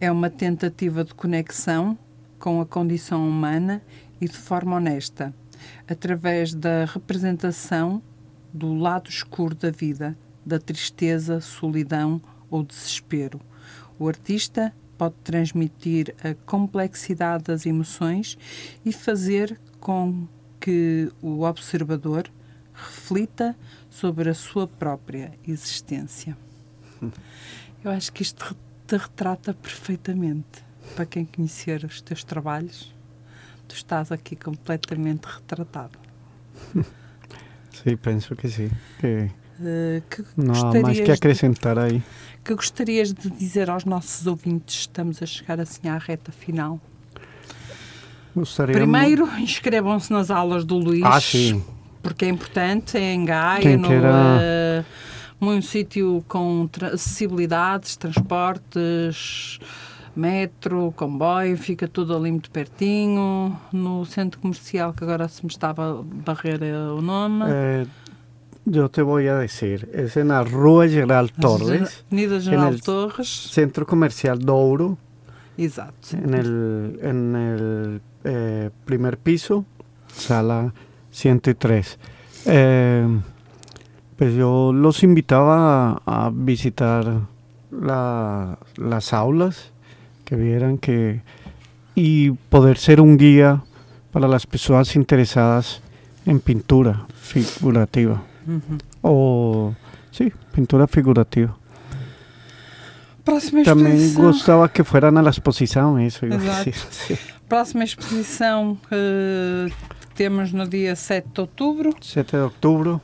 É 0.00 0.10
uma 0.10 0.30
tentativa 0.30 1.04
de 1.04 1.14
conexão 1.14 1.98
com 2.38 2.60
a 2.60 2.66
condição 2.66 3.26
humana 3.26 3.82
e 4.20 4.28
de 4.28 4.36
forma 4.36 4.76
honesta, 4.76 5.34
através 5.88 6.54
da 6.54 6.84
representação 6.84 8.02
do 8.52 8.74
lado 8.74 9.10
escuro 9.10 9.54
da 9.54 9.70
vida, 9.70 10.16
da 10.44 10.58
tristeza, 10.58 11.40
solidão 11.40 12.20
ou 12.50 12.62
desespero. 12.62 13.40
O 13.98 14.08
artista 14.08 14.72
pode 14.96 15.14
transmitir 15.24 16.14
a 16.22 16.34
complexidade 16.46 17.44
das 17.44 17.66
emoções 17.66 18.38
e 18.84 18.92
fazer 18.92 19.58
com 19.80 20.26
que 20.60 21.10
o 21.20 21.42
observador 21.42 22.30
reflita 22.72 23.56
sobre 23.90 24.30
a 24.30 24.34
sua 24.34 24.66
própria 24.66 25.32
existência. 25.46 26.36
Eu 27.86 27.92
acho 27.92 28.12
que 28.12 28.22
isto 28.22 28.56
te 28.86 28.96
retrata 28.96 29.54
perfeitamente. 29.54 30.64
Para 30.96 31.06
quem 31.06 31.24
conhecer 31.24 31.84
os 31.84 32.00
teus 32.00 32.24
trabalhos, 32.24 32.92
tu 33.68 33.74
estás 33.76 34.10
aqui 34.10 34.34
completamente 34.36 35.24
retratado. 35.24 35.98
Sí, 37.84 37.94
penso 37.94 38.34
que 38.34 38.48
sí. 38.48 38.70
Que 38.98 39.30
Eh, 39.62 40.02
que, 40.10 40.24
não 40.36 40.54
há 40.54 40.80
mais 40.80 40.98
que 40.98 41.04
de- 41.04 41.10
acrescentar 41.12 41.78
aí. 41.78 42.02
que 42.42 42.54
gostarias 42.54 43.12
de 43.12 43.30
dizer 43.30 43.68
aos 43.70 43.84
nossos 43.84 44.26
ouvintes? 44.26 44.80
Estamos 44.80 45.22
a 45.22 45.26
chegar 45.26 45.60
assim 45.60 45.86
à 45.88 45.96
reta 45.98 46.32
final. 46.32 46.80
Gostaria 48.34 48.74
Primeiro, 48.74 49.28
inscrevam-se 49.38 50.10
nas 50.12 50.30
aulas 50.30 50.64
do 50.64 50.76
Luís. 50.78 51.02
Ah, 51.04 51.20
sim. 51.20 51.62
Porque 52.02 52.24
é 52.24 52.28
importante, 52.28 52.96
é 52.96 53.12
em 53.12 53.24
Gaia, 53.26 53.60
Quem 53.60 53.76
no, 53.76 53.88
queira- 53.88 54.38
eh, 54.40 54.65
um 55.40 55.60
sítio 55.62 56.24
com 56.28 56.66
tra- 56.70 56.88
acessibilidades, 56.94 57.96
transportes, 57.96 59.58
metro, 60.14 60.92
comboio, 60.96 61.56
fica 61.58 61.86
tudo 61.86 62.16
ali 62.16 62.30
muito 62.30 62.50
pertinho. 62.50 63.58
No 63.72 64.04
centro 64.06 64.40
comercial, 64.40 64.92
que 64.94 65.04
agora 65.04 65.28
se 65.28 65.42
me 65.44 65.50
estava 65.50 65.90
a 66.00 66.02
barrer 66.02 66.62
eh, 66.62 66.74
o 66.76 67.00
nome. 67.02 67.44
Eh, 67.48 67.86
yo 68.64 68.88
te 68.88 69.02
voy 69.02 69.28
a 69.28 69.36
decir, 69.36 69.88
es 69.92 70.16
en 70.16 70.28
la 70.28 70.42
Rua 70.42 70.88
Geral 70.88 71.30
Torres, 71.32 72.04
General 72.10 72.74
el- 72.74 72.82
Torres. 72.82 73.28
Centro 73.28 73.86
Comercial 73.86 74.38
Douro, 74.40 74.98
Exato. 75.56 75.92
en 76.16 76.34
el, 76.34 76.98
en 77.02 77.36
el 77.36 78.00
eh, 78.24 78.70
primer 78.84 79.18
piso, 79.18 79.64
sala 80.12 80.72
103. 81.12 81.98
Eh, 82.46 83.20
pues 84.16 84.34
yo 84.34 84.72
los 84.72 85.02
invitaba 85.02 86.00
a, 86.06 86.26
a 86.26 86.30
visitar 86.32 87.20
la- 87.70 88.58
las 88.76 89.12
aulas, 89.12 89.72
que 90.24 90.36
vieran 90.36 90.78
que 90.78 91.22
y 91.94 92.30
poder 92.30 92.78
ser 92.78 93.00
un 93.00 93.16
guía 93.16 93.62
para 94.12 94.26
las 94.28 94.46
personas 94.46 94.96
interesadas 94.96 95.80
en 96.26 96.40
pintura 96.40 97.06
figurativa 97.20 98.22
Uhum. 98.46 98.78
o 99.02 99.74
sí, 100.10 100.32
pintura 100.52 100.86
figurativa. 100.86 101.56
Próxima 103.24 103.62
También 103.64 103.96
exposição. 103.96 104.22
gustaba 104.22 104.68
que 104.72 104.84
fueran 104.84 105.18
a 105.18 105.22
la 105.22 105.30
exposición, 105.30 105.98
eso 106.00 106.26
iba 106.26 106.36
a 106.36 106.38
Exacto. 106.38 106.64
decir, 106.70 106.74
sí. 106.90 107.14
Próxima 107.48 107.84
exposição 107.84 108.78
eh, 108.90 109.68
temos 110.14 110.52
no 110.52 110.66
dia 110.66 110.94
7 110.94 111.28
de 111.34 111.40
outubro. 111.40 111.90
7 112.00 112.36
de 112.36 112.42
octubre, 112.42 113.00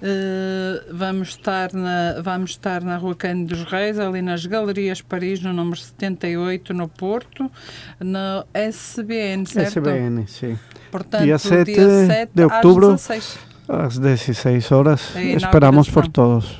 Eh, 0.00 0.80
vamos, 0.92 1.30
estar 1.30 1.74
na, 1.74 2.20
vamos 2.22 2.50
estar 2.50 2.84
na 2.84 2.96
Rua 2.98 3.16
Cândido 3.16 3.56
dos 3.56 3.70
Reis, 3.70 3.98
ali 3.98 4.22
nas 4.22 4.46
Galerias 4.46 5.02
Paris, 5.02 5.42
no 5.42 5.52
número 5.52 5.76
78, 5.80 6.72
no 6.72 6.86
Porto, 6.88 7.50
no 7.98 8.44
SBN, 8.54 9.44
certo? 9.46 9.80
SBN, 9.80 10.26
sí. 10.28 10.56
Portanto, 10.90 11.24
Dia 11.24 11.36
dia 11.36 11.38
7 11.38 12.06
7, 12.06 12.30
de 12.32 12.42
às 12.44 12.52
outubro. 12.52 12.88
16, 12.94 13.38
A 13.68 13.76
las 13.76 14.00
16 14.00 14.72
horas. 14.72 15.16
A 15.16 15.20
Esperamos 15.20 15.90
por 15.90 16.08
todos. 16.08 16.58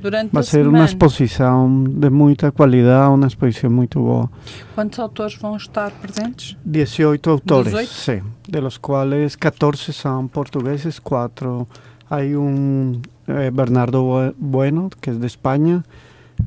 durante 0.00 0.36
Va 0.36 0.40
a 0.40 0.42
a 0.42 0.44
ser 0.44 0.60
semana. 0.64 0.78
una 0.78 0.84
exposición 0.84 1.98
de 1.98 2.10
mucha 2.10 2.52
calidad, 2.52 3.08
una 3.10 3.26
exposición 3.26 3.72
muy 3.72 3.88
boa. 3.94 4.30
Quantos 4.74 4.98
autores 5.00 5.34
vão 5.40 5.56
estar 5.56 5.90
presentes? 5.92 6.54
18 6.64 7.30
autores, 7.30 7.72
18. 7.72 7.90
sí, 7.90 8.22
de 8.46 8.60
los 8.60 8.78
cuales 8.78 9.36
14 9.38 9.92
son 9.94 10.28
portugueses, 10.28 11.00
4 11.00 11.66
hay 12.10 12.34
un 12.34 13.02
eh, 13.26 13.50
Bernardo 13.52 14.02
Bu- 14.04 14.34
Bueno, 14.38 14.90
que 15.00 15.10
es 15.10 15.20
de 15.20 15.26
España, 15.26 15.84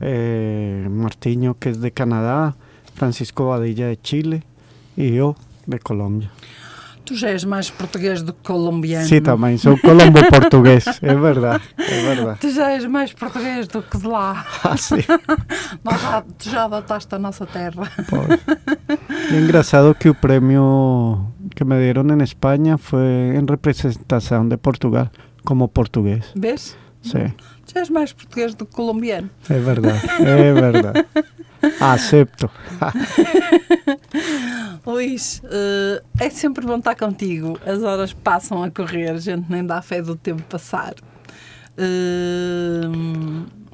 eh, 0.02 0.88
Martiño, 0.90 1.56
que 1.60 1.70
es 1.70 1.82
de 1.82 1.92
Canadá, 1.92 2.56
Francisco 2.96 3.48
Badilla 3.50 3.88
de 3.88 3.98
Chile 4.00 4.44
y 4.96 5.12
yo 5.14 5.36
de 5.66 5.80
Colombia. 5.80 6.32
Tu 7.08 7.16
já 7.16 7.30
és 7.32 7.46
mais 7.46 7.72
português 7.72 8.22
do 8.22 8.34
que 8.34 8.44
colombiano. 8.44 9.08
Sí, 9.08 9.22
también 9.22 9.58
soy 9.58 9.80
colombo-portugués, 9.80 10.86
es 11.02 11.22
verdad, 11.22 11.62
es 11.78 12.04
verdad. 12.04 12.38
Tu 12.42 12.52
já 12.52 12.74
és 12.76 12.86
mais 12.86 13.14
português 13.14 13.66
do 13.70 13.82
que 13.82 13.98
de 13.98 14.08
lá. 14.10 14.44
Ah, 14.62 14.76
sí. 14.76 14.96
Nós 15.86 16.02
já, 16.02 16.22
tu 16.38 16.50
já 16.50 16.66
adotaste 16.66 17.16
a 17.16 17.18
nossa 17.18 17.46
terra. 17.46 17.90
Pues, 18.10 18.40
y 19.32 19.36
engrasado 19.38 19.94
que 19.96 20.10
el 20.10 20.16
premio 20.16 21.32
que 21.56 21.64
me 21.64 21.80
dieron 21.80 22.12
en 22.12 22.20
España 22.20 22.78
fue 22.78 23.38
en 23.38 23.48
representación 23.48 24.50
de 24.50 24.58
Portugal 24.58 25.10
como 25.48 25.66
portugués. 25.70 26.26
Vês? 26.36 26.76
Sí, 27.02 27.34
Já 27.74 27.80
és 27.80 27.90
mais 27.90 28.12
português 28.12 28.54
do 28.54 28.66
que 28.66 28.76
colombiano. 28.76 29.30
es 29.50 29.64
verdad, 29.64 29.96
es 29.96 30.54
verdad. 30.54 31.06
Acepto. 31.80 32.52
Luís, 34.86 35.42
eh, 35.46 36.04
é 36.20 36.30
sempre 36.30 36.66
bom 36.66 36.78
estar 36.78 36.96
contigo. 36.96 37.58
As 37.66 37.82
horas 37.82 38.12
passam 38.12 38.62
a 38.62 38.70
correr, 38.70 39.12
a 39.12 39.18
gente 39.18 39.50
nem 39.50 39.66
dá 39.66 39.82
fé 39.82 40.02
do 40.02 40.18
tempo 40.18 40.44
passar. 40.44 40.96
Eh, 41.78 42.82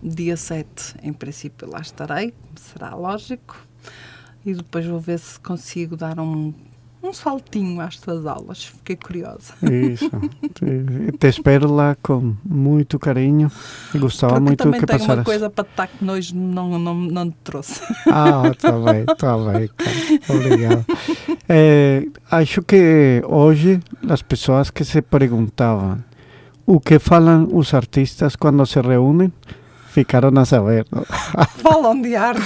dia 0.04 0.38
7, 0.38 0.96
em 1.02 1.14
princípio, 1.14 1.70
lá 1.70 1.80
estarei, 1.82 2.34
será 2.56 2.94
lógico. 2.96 3.58
E 4.46 4.54
depois 4.54 4.86
vou 4.86 5.00
ver 5.00 5.20
se 5.20 5.40
consigo 5.40 5.96
dar 5.96 6.20
um, 6.20 6.54
um 7.04 7.12
saltinho 7.12 7.82
às 7.82 7.98
tuas 7.98 8.26
aulas. 8.26 8.64
Fiquei 8.66 8.96
curiosa. 8.96 9.54
Isso. 9.62 10.10
Te, 10.54 11.12
te 11.20 11.28
espero 11.28 11.72
lá 11.72 11.98
com 12.02 12.36
muito 12.46 12.98
carinho. 12.98 13.52
Gostava 13.94 14.36
Porque 14.36 14.46
muito 14.48 14.64
também 14.64 14.80
que 14.80 14.86
tenho 14.86 15.00
uma 15.00 15.08
passaras. 15.08 15.26
coisa 15.26 15.50
para 15.50 15.68
dar 15.76 15.88
que 15.88 16.10
hoje 16.10 16.34
não, 16.34 16.80
não, 16.80 16.96
não 16.96 17.30
te 17.30 17.38
trouxe. 17.44 17.82
Ah, 18.08 18.44
tá 18.58 18.72
bem, 18.72 19.06
tá 19.18 19.38
bem. 19.38 19.70
Obrigado. 20.30 20.86
Eh, 21.50 22.08
acho 22.32 22.62
que 22.62 23.22
hoje 23.28 23.82
as 24.10 24.22
pessoas 24.22 24.72
que 24.72 24.86
se 24.86 25.02
perguntavam 25.02 26.02
o 26.66 26.80
que 26.80 27.00
falam 27.00 27.50
os 27.52 27.74
artistas 27.74 28.38
quando 28.38 28.66
se 28.66 28.80
reúnem 28.80 29.32
ficaram 29.94 30.32
a 30.38 30.46
saber. 30.46 30.86
não? 30.92 31.04
Falam 31.58 32.02
de 32.02 32.16
arte, 32.16 32.42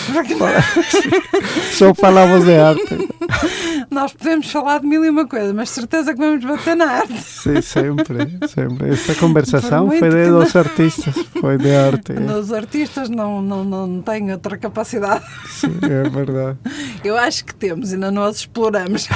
Só 1.72 1.94
falamos 1.94 2.46
de 2.46 2.56
arte. 2.56 3.08
nós 3.90 4.14
podemos 4.14 4.52
falar 4.52 4.80
de 4.80 4.88
mil 4.88 5.04
e 5.04 5.10
uma 5.10 5.26
coisa, 5.28 5.54
mas 5.54 5.70
certeza 5.70 6.14
que 6.14 6.20
vamos 6.20 6.44
bater 6.44 6.76
na 6.76 6.86
arte. 6.86 7.22
Sim, 7.22 7.62
sempre, 7.62 8.38
sempre. 8.48 8.90
Esta 8.90 9.16
conversação 9.16 9.88
muito 9.88 10.00
foi 10.00 10.10
de 10.10 10.30
dois 10.30 10.56
artistas, 10.56 11.16
foi 11.40 11.58
de 11.58 11.74
arte. 11.74 12.14
Os 12.14 12.52
artistas 12.52 13.10
não, 13.10 13.42
não, 13.42 13.64
não 13.64 14.02
têm 14.02 14.32
outra 14.32 14.58
capacidade. 14.58 15.24
Sim, 15.48 15.80
é 15.84 16.10
verdade. 16.10 16.58
Eu 17.04 17.18
acho 17.18 17.46
que 17.46 17.56
temos, 17.56 17.94
ainda 17.94 18.12
não 18.12 18.24
as 18.24 18.38
exploramos. 18.38 19.08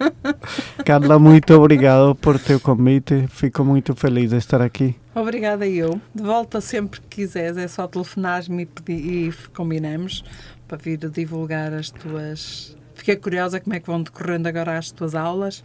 Carla, 0.84 1.18
muito 1.18 1.52
obrigado 1.54 2.14
por 2.14 2.38
teu 2.38 2.58
convite. 2.58 3.26
Fico 3.28 3.64
muito 3.64 3.94
feliz 3.94 4.30
de 4.30 4.36
estar 4.36 4.62
aqui. 4.62 4.96
Obrigada 5.18 5.66
eu. 5.66 5.98
De 6.14 6.22
volta 6.22 6.60
sempre 6.60 7.00
que 7.00 7.22
quiseres, 7.22 7.56
é 7.56 7.66
só 7.66 7.88
telefonares-me 7.88 8.68
e, 8.86 8.92
e 8.92 9.32
combinamos 9.54 10.22
para 10.68 10.76
vir 10.76 10.98
divulgar 10.98 11.72
as 11.72 11.90
tuas. 11.90 12.75
Fiquei 13.06 13.22
curiosa 13.22 13.60
como 13.60 13.72
é 13.72 13.78
que 13.78 13.86
vão 13.86 14.02
decorrendo 14.02 14.48
agora 14.48 14.76
as 14.76 14.90
tuas 14.90 15.14
aulas. 15.14 15.62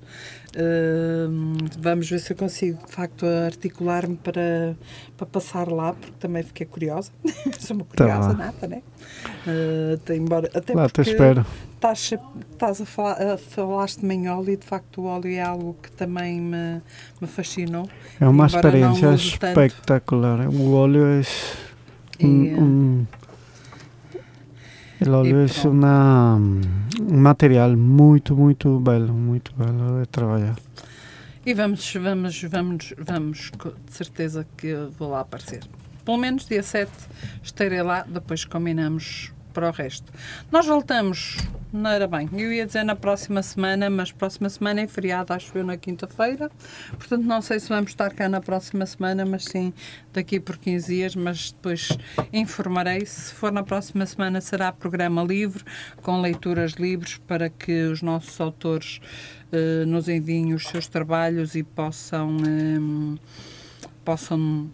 Hum, 0.55 1.55
vamos 1.79 2.07
ver 2.07 2.19
se 2.19 2.33
eu 2.33 2.37
consigo, 2.37 2.85
de 2.85 2.91
facto, 2.91 3.25
articular-me 3.25 4.15
para, 4.15 4.77
para 5.17 5.25
passar 5.25 5.67
lá, 5.67 5.93
porque 5.93 6.13
também 6.19 6.43
fiquei 6.43 6.67
curiosa. 6.67 7.11
Sou 7.57 7.77
uma 7.77 7.85
Tá 7.85 8.05
curiosa 8.05 8.29
bom. 8.29 8.35
nata, 8.35 8.67
né? 8.67 8.83
Uh, 9.47 9.95
até 9.95 10.15
embora, 10.17 10.51
até 10.53 10.75
Lá 10.75 10.87
te 10.87 10.93
porque 10.93 11.09
espero. 11.09 11.43
Estás, 11.73 12.13
estás 12.51 12.79
a 12.79 12.85
falar, 12.85 13.37
falaste-me 13.39 14.13
em 14.13 14.29
óleo 14.29 14.51
e 14.51 14.57
de 14.57 14.65
facto 14.67 15.01
o 15.01 15.05
óleo 15.05 15.31
é 15.31 15.41
algo 15.41 15.75
que 15.81 15.91
também 15.93 16.39
me, 16.39 16.79
me 17.19 17.27
fascinou. 17.27 17.89
É 18.19 18.27
uma 18.27 18.43
não 18.43 18.45
experiência 18.45 19.09
use 19.09 19.39
tanto. 19.39 19.59
O 20.53 20.73
óleo 20.75 21.07
é 21.07 21.23
E, 22.19 22.53
un, 22.55 23.07
eh, 25.01 25.05
un- 25.05 25.07
el 25.07 25.13
óleo 25.13 25.41
e 25.41 25.45
es 25.45 25.59
pronto. 25.59 25.69
una, 25.77 26.35
um 26.35 27.17
material 27.21 27.75
muito, 27.77 28.35
muito 28.35 28.79
belo, 28.79 29.13
muito 29.13 29.53
belo 29.55 30.01
de 30.01 30.07
trabalhar. 30.07 30.55
E 31.45 31.53
vamos, 31.55 31.91
vamos, 31.95 32.43
vamos, 32.43 32.93
vamos, 32.99 33.51
de 33.87 33.93
certeza 33.93 34.45
que 34.55 34.73
vou 34.99 35.09
lá 35.09 35.21
aparecer. 35.21 35.63
Pelo 36.05 36.17
menos 36.17 36.45
dia 36.47 36.61
7 36.63 36.91
estarei 37.43 37.81
lá, 37.81 38.05
depois 38.07 38.45
combinamos 38.45 39.31
para 39.51 39.69
o 39.69 39.71
resto. 39.71 40.11
Nós 40.51 40.65
voltamos, 40.65 41.37
não 41.71 41.89
era 41.89 42.07
bem, 42.07 42.29
eu 42.33 42.51
ia 42.51 42.65
dizer 42.65 42.83
na 42.83 42.95
próxima 42.95 43.43
semana, 43.43 43.89
mas 43.89 44.11
próxima 44.11 44.49
semana 44.49 44.81
é 44.81 44.87
feriado, 44.87 45.33
acho 45.33 45.57
eu, 45.57 45.63
na 45.63 45.77
quinta-feira. 45.77 46.49
Portanto, 46.91 47.23
não 47.23 47.41
sei 47.41 47.59
se 47.59 47.69
vamos 47.69 47.91
estar 47.91 48.13
cá 48.13 48.27
na 48.27 48.41
próxima 48.41 48.85
semana, 48.85 49.25
mas 49.25 49.45
sim 49.45 49.73
daqui 50.13 50.39
por 50.39 50.57
15 50.57 50.87
dias, 50.87 51.15
mas 51.15 51.51
depois 51.51 51.89
informarei. 52.33 53.05
Se 53.05 53.33
for 53.33 53.51
na 53.51 53.63
próxima 53.63 54.05
semana, 54.05 54.41
será 54.41 54.71
programa 54.71 55.23
livre, 55.23 55.63
com 56.01 56.21
leituras 56.21 56.73
livres, 56.73 57.17
para 57.27 57.49
que 57.49 57.83
os 57.83 58.01
nossos 58.01 58.39
autores 58.39 58.99
eh, 59.51 59.85
nos 59.85 60.07
enviem 60.07 60.53
os 60.53 60.67
seus 60.67 60.87
trabalhos 60.87 61.55
e 61.55 61.63
possam, 61.63 62.37
em, 62.37 63.19
possam 64.05 64.69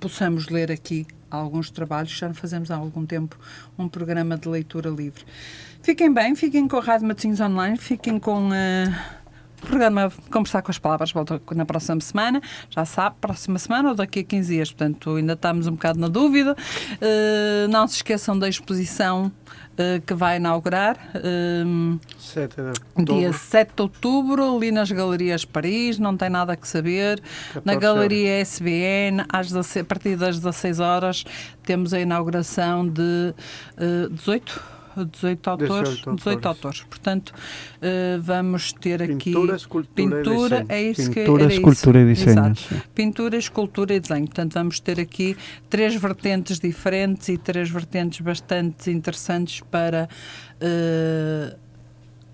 possamos 0.00 0.48
ler 0.48 0.72
aqui 0.72 1.06
alguns 1.34 1.70
trabalhos. 1.70 2.10
Já 2.10 2.32
fazemos 2.34 2.70
há 2.70 2.76
algum 2.76 3.04
tempo 3.04 3.36
um 3.78 3.88
programa 3.88 4.36
de 4.36 4.48
leitura 4.48 4.90
livre. 4.90 5.24
Fiquem 5.82 6.12
bem, 6.12 6.34
fiquem 6.34 6.66
com 6.66 6.78
a 6.78 6.80
Rádio 6.80 7.06
Matosinhos 7.06 7.40
Online, 7.40 7.76
fiquem 7.76 8.18
com 8.18 8.52
eh, 8.54 8.86
o 8.86 9.13
programa 9.64 10.12
Conversar 10.30 10.62
com 10.62 10.70
as 10.70 10.78
Palavras. 10.78 11.12
Volta 11.12 11.40
na 11.54 11.64
próxima 11.64 12.00
semana, 12.00 12.40
já 12.70 12.84
sabe, 12.84 13.16
próxima 13.20 13.58
semana 13.58 13.90
ou 13.90 13.94
daqui 13.94 14.20
a 14.20 14.24
15 14.24 14.54
dias. 14.54 14.70
Portanto, 14.72 15.16
ainda 15.16 15.32
estamos 15.34 15.66
um 15.66 15.72
bocado 15.72 15.98
na 15.98 16.08
dúvida. 16.08 16.56
Eh, 17.00 17.66
não 17.68 17.86
se 17.88 17.96
esqueçam 17.96 18.38
da 18.38 18.48
exposição 18.48 19.30
eh, 19.76 20.00
que 20.06 20.14
vai 20.14 20.36
inaugurar. 20.36 20.96
eh, 21.14 21.98
Sete 22.18 22.56
Dia 22.96 23.32
7 23.32 23.72
de 23.76 23.82
outubro, 23.82 24.56
ali 24.56 24.70
nas 24.70 24.90
Galerias 24.90 25.44
Paris, 25.44 25.98
não 25.98 26.16
tem 26.16 26.30
nada 26.30 26.56
que 26.56 26.66
saber. 26.68 27.20
Na 27.64 27.74
14 27.74 27.80
Galeria 27.80 28.40
SBN, 28.40 29.24
às 29.28 29.48
16 29.48 29.82
a 29.82 29.86
partir 29.86 30.16
das 30.16 30.38
16 30.38 30.80
horas, 30.80 31.24
temos 31.64 31.92
a 31.92 32.00
inauguração 32.00 32.88
de 32.88 33.34
eh, 33.76 34.08
18, 34.10 34.73
18 35.04 35.50
autores. 35.50 35.88
18 35.88 36.16
18 36.16 36.46
autores. 36.48 36.82
Portanto, 36.82 37.32
eh, 37.80 38.18
vamos 38.20 38.72
ter 38.72 39.02
aqui. 39.02 39.32
Pintura, 39.32 39.56
escultura 39.56 40.16
Pintura, 40.16 40.56
e 40.56 40.62
desenho. 40.62 40.66
é 40.68 40.82
isso 40.82 41.10
que 41.10 41.20
Pintura, 41.20 41.42
era 41.44 41.52
isso. 41.52 41.60
escultura 41.60 42.00
e 42.00 42.04
desenho. 42.04 42.30
Exato. 42.30 42.82
Pintura, 42.94 43.36
escultura 43.36 43.94
e 43.94 44.00
desenho. 44.00 44.26
Portanto, 44.26 44.54
vamos 44.54 44.80
ter 44.80 45.00
aqui 45.00 45.36
três 45.68 45.94
vertentes 45.96 46.58
diferentes 46.58 47.28
e 47.28 47.38
três 47.38 47.70
vertentes 47.70 48.20
bastante 48.20 48.90
interessantes 48.90 49.60
para 49.70 50.08
eh, 50.60 51.56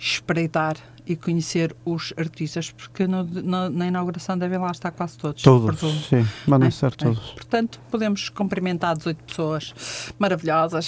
espreitar 0.01 0.77
e 1.06 1.14
conhecer 1.16 1.74
os 1.85 2.14
artistas, 2.16 2.70
porque 2.70 3.06
no- 3.06 3.24
no- 3.24 3.68
na 3.68 3.86
inauguração 3.89 4.39
devem 4.39 4.59
lá 4.59 4.70
estar 4.70 4.90
quase 4.93 5.18
todos. 5.18 5.43
Todos, 5.43 5.77
presumo. 5.78 6.01
sim, 6.01 6.27
vão 6.47 6.62
É, 6.62 6.66
é. 7.02 7.14
todos. 7.14 7.31
Portanto, 7.32 7.81
podemos 7.90 8.28
cumprimentar 8.31 8.97
18 8.97 9.22
pessoas 9.24 9.74
maravilhosas. 10.18 10.86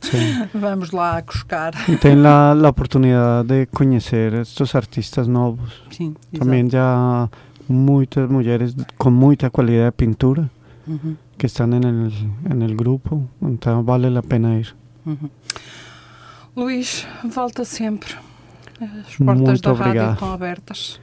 Sim. 0.00 0.46
Vamos 0.54 0.90
lá 0.92 1.20
cuscar. 1.22 1.72
E 1.88 1.96
tem 1.96 2.24
a, 2.26 2.52
a 2.52 2.68
oportunidade 2.68 3.48
de 3.48 3.66
conhecer 3.66 4.32
estes 4.34 4.74
artistas 4.74 5.26
novos. 5.26 5.72
Sim, 5.90 6.14
Também 6.38 6.68
já 6.70 7.28
muitas 7.68 8.28
mulheres 8.30 8.74
com 8.98 9.10
muita 9.10 9.50
qualidade 9.50 9.90
de 9.90 9.96
pintura 9.96 10.50
Uhum, 10.86 11.16
que 11.38 11.46
estão 11.46 11.66
no 11.68 11.76
el 12.64 12.74
grupo, 12.74 13.28
então 13.40 13.82
vale 13.84 14.06
a 14.18 14.22
pena 14.22 14.58
ir. 14.58 14.74
uhum. 15.06 15.30
Luís, 16.56 17.06
volta 17.24 17.64
sempre. 17.64 18.14
As 18.80 19.16
portas 19.16 19.18
Muito 19.18 19.62
da 19.62 19.72
rádio 19.72 19.72
obrigado. 19.72 20.12
estão 20.14 20.32
abertas 20.32 21.00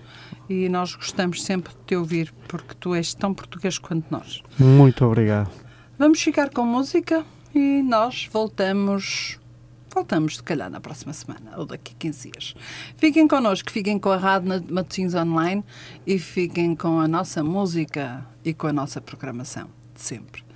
e 0.49 0.68
nós 0.69 0.95
gostamos 0.95 1.44
sempre 1.44 1.74
de 1.74 1.80
te 1.86 1.95
ouvir 1.95 2.34
porque 2.48 2.74
tu 2.80 2.94
és 2.95 3.14
tão 3.14 3.34
português 3.34 3.78
quanto 3.78 4.06
nós. 4.10 4.41
Muito 4.57 5.06
obrigado. 5.06 5.49
Vamos 5.98 6.22
ficar 6.22 6.49
com 6.49 6.65
música 6.65 7.24
e 7.53 7.82
nós 7.84 8.30
voltamos. 8.32 9.40
Voltamos, 9.94 10.38
se 10.38 10.44
calhar, 10.44 10.69
na 10.69 10.80
próxima 10.80 11.14
semana 11.14 11.57
ou 11.57 11.65
daqui 11.65 11.94
a 11.94 11.98
15 11.98 12.30
dias. 12.32 12.56
Fiquem 12.98 13.28
connosco, 13.28 13.72
fiquem 13.72 13.98
com 13.98 14.11
a 14.11 14.18
Rádio 14.18 14.64
Matosinhos 14.69 15.15
Online 15.15 15.64
e 16.06 16.19
fiquem 16.19 16.76
com 16.76 16.99
a 16.99 17.07
nossa 17.07 17.44
música 17.44 18.24
e 18.44 18.53
com 18.53 18.68
a 18.68 18.74
nossa 18.74 19.02
programação 19.02 19.69
de 19.95 20.02
sempre. 20.02 20.47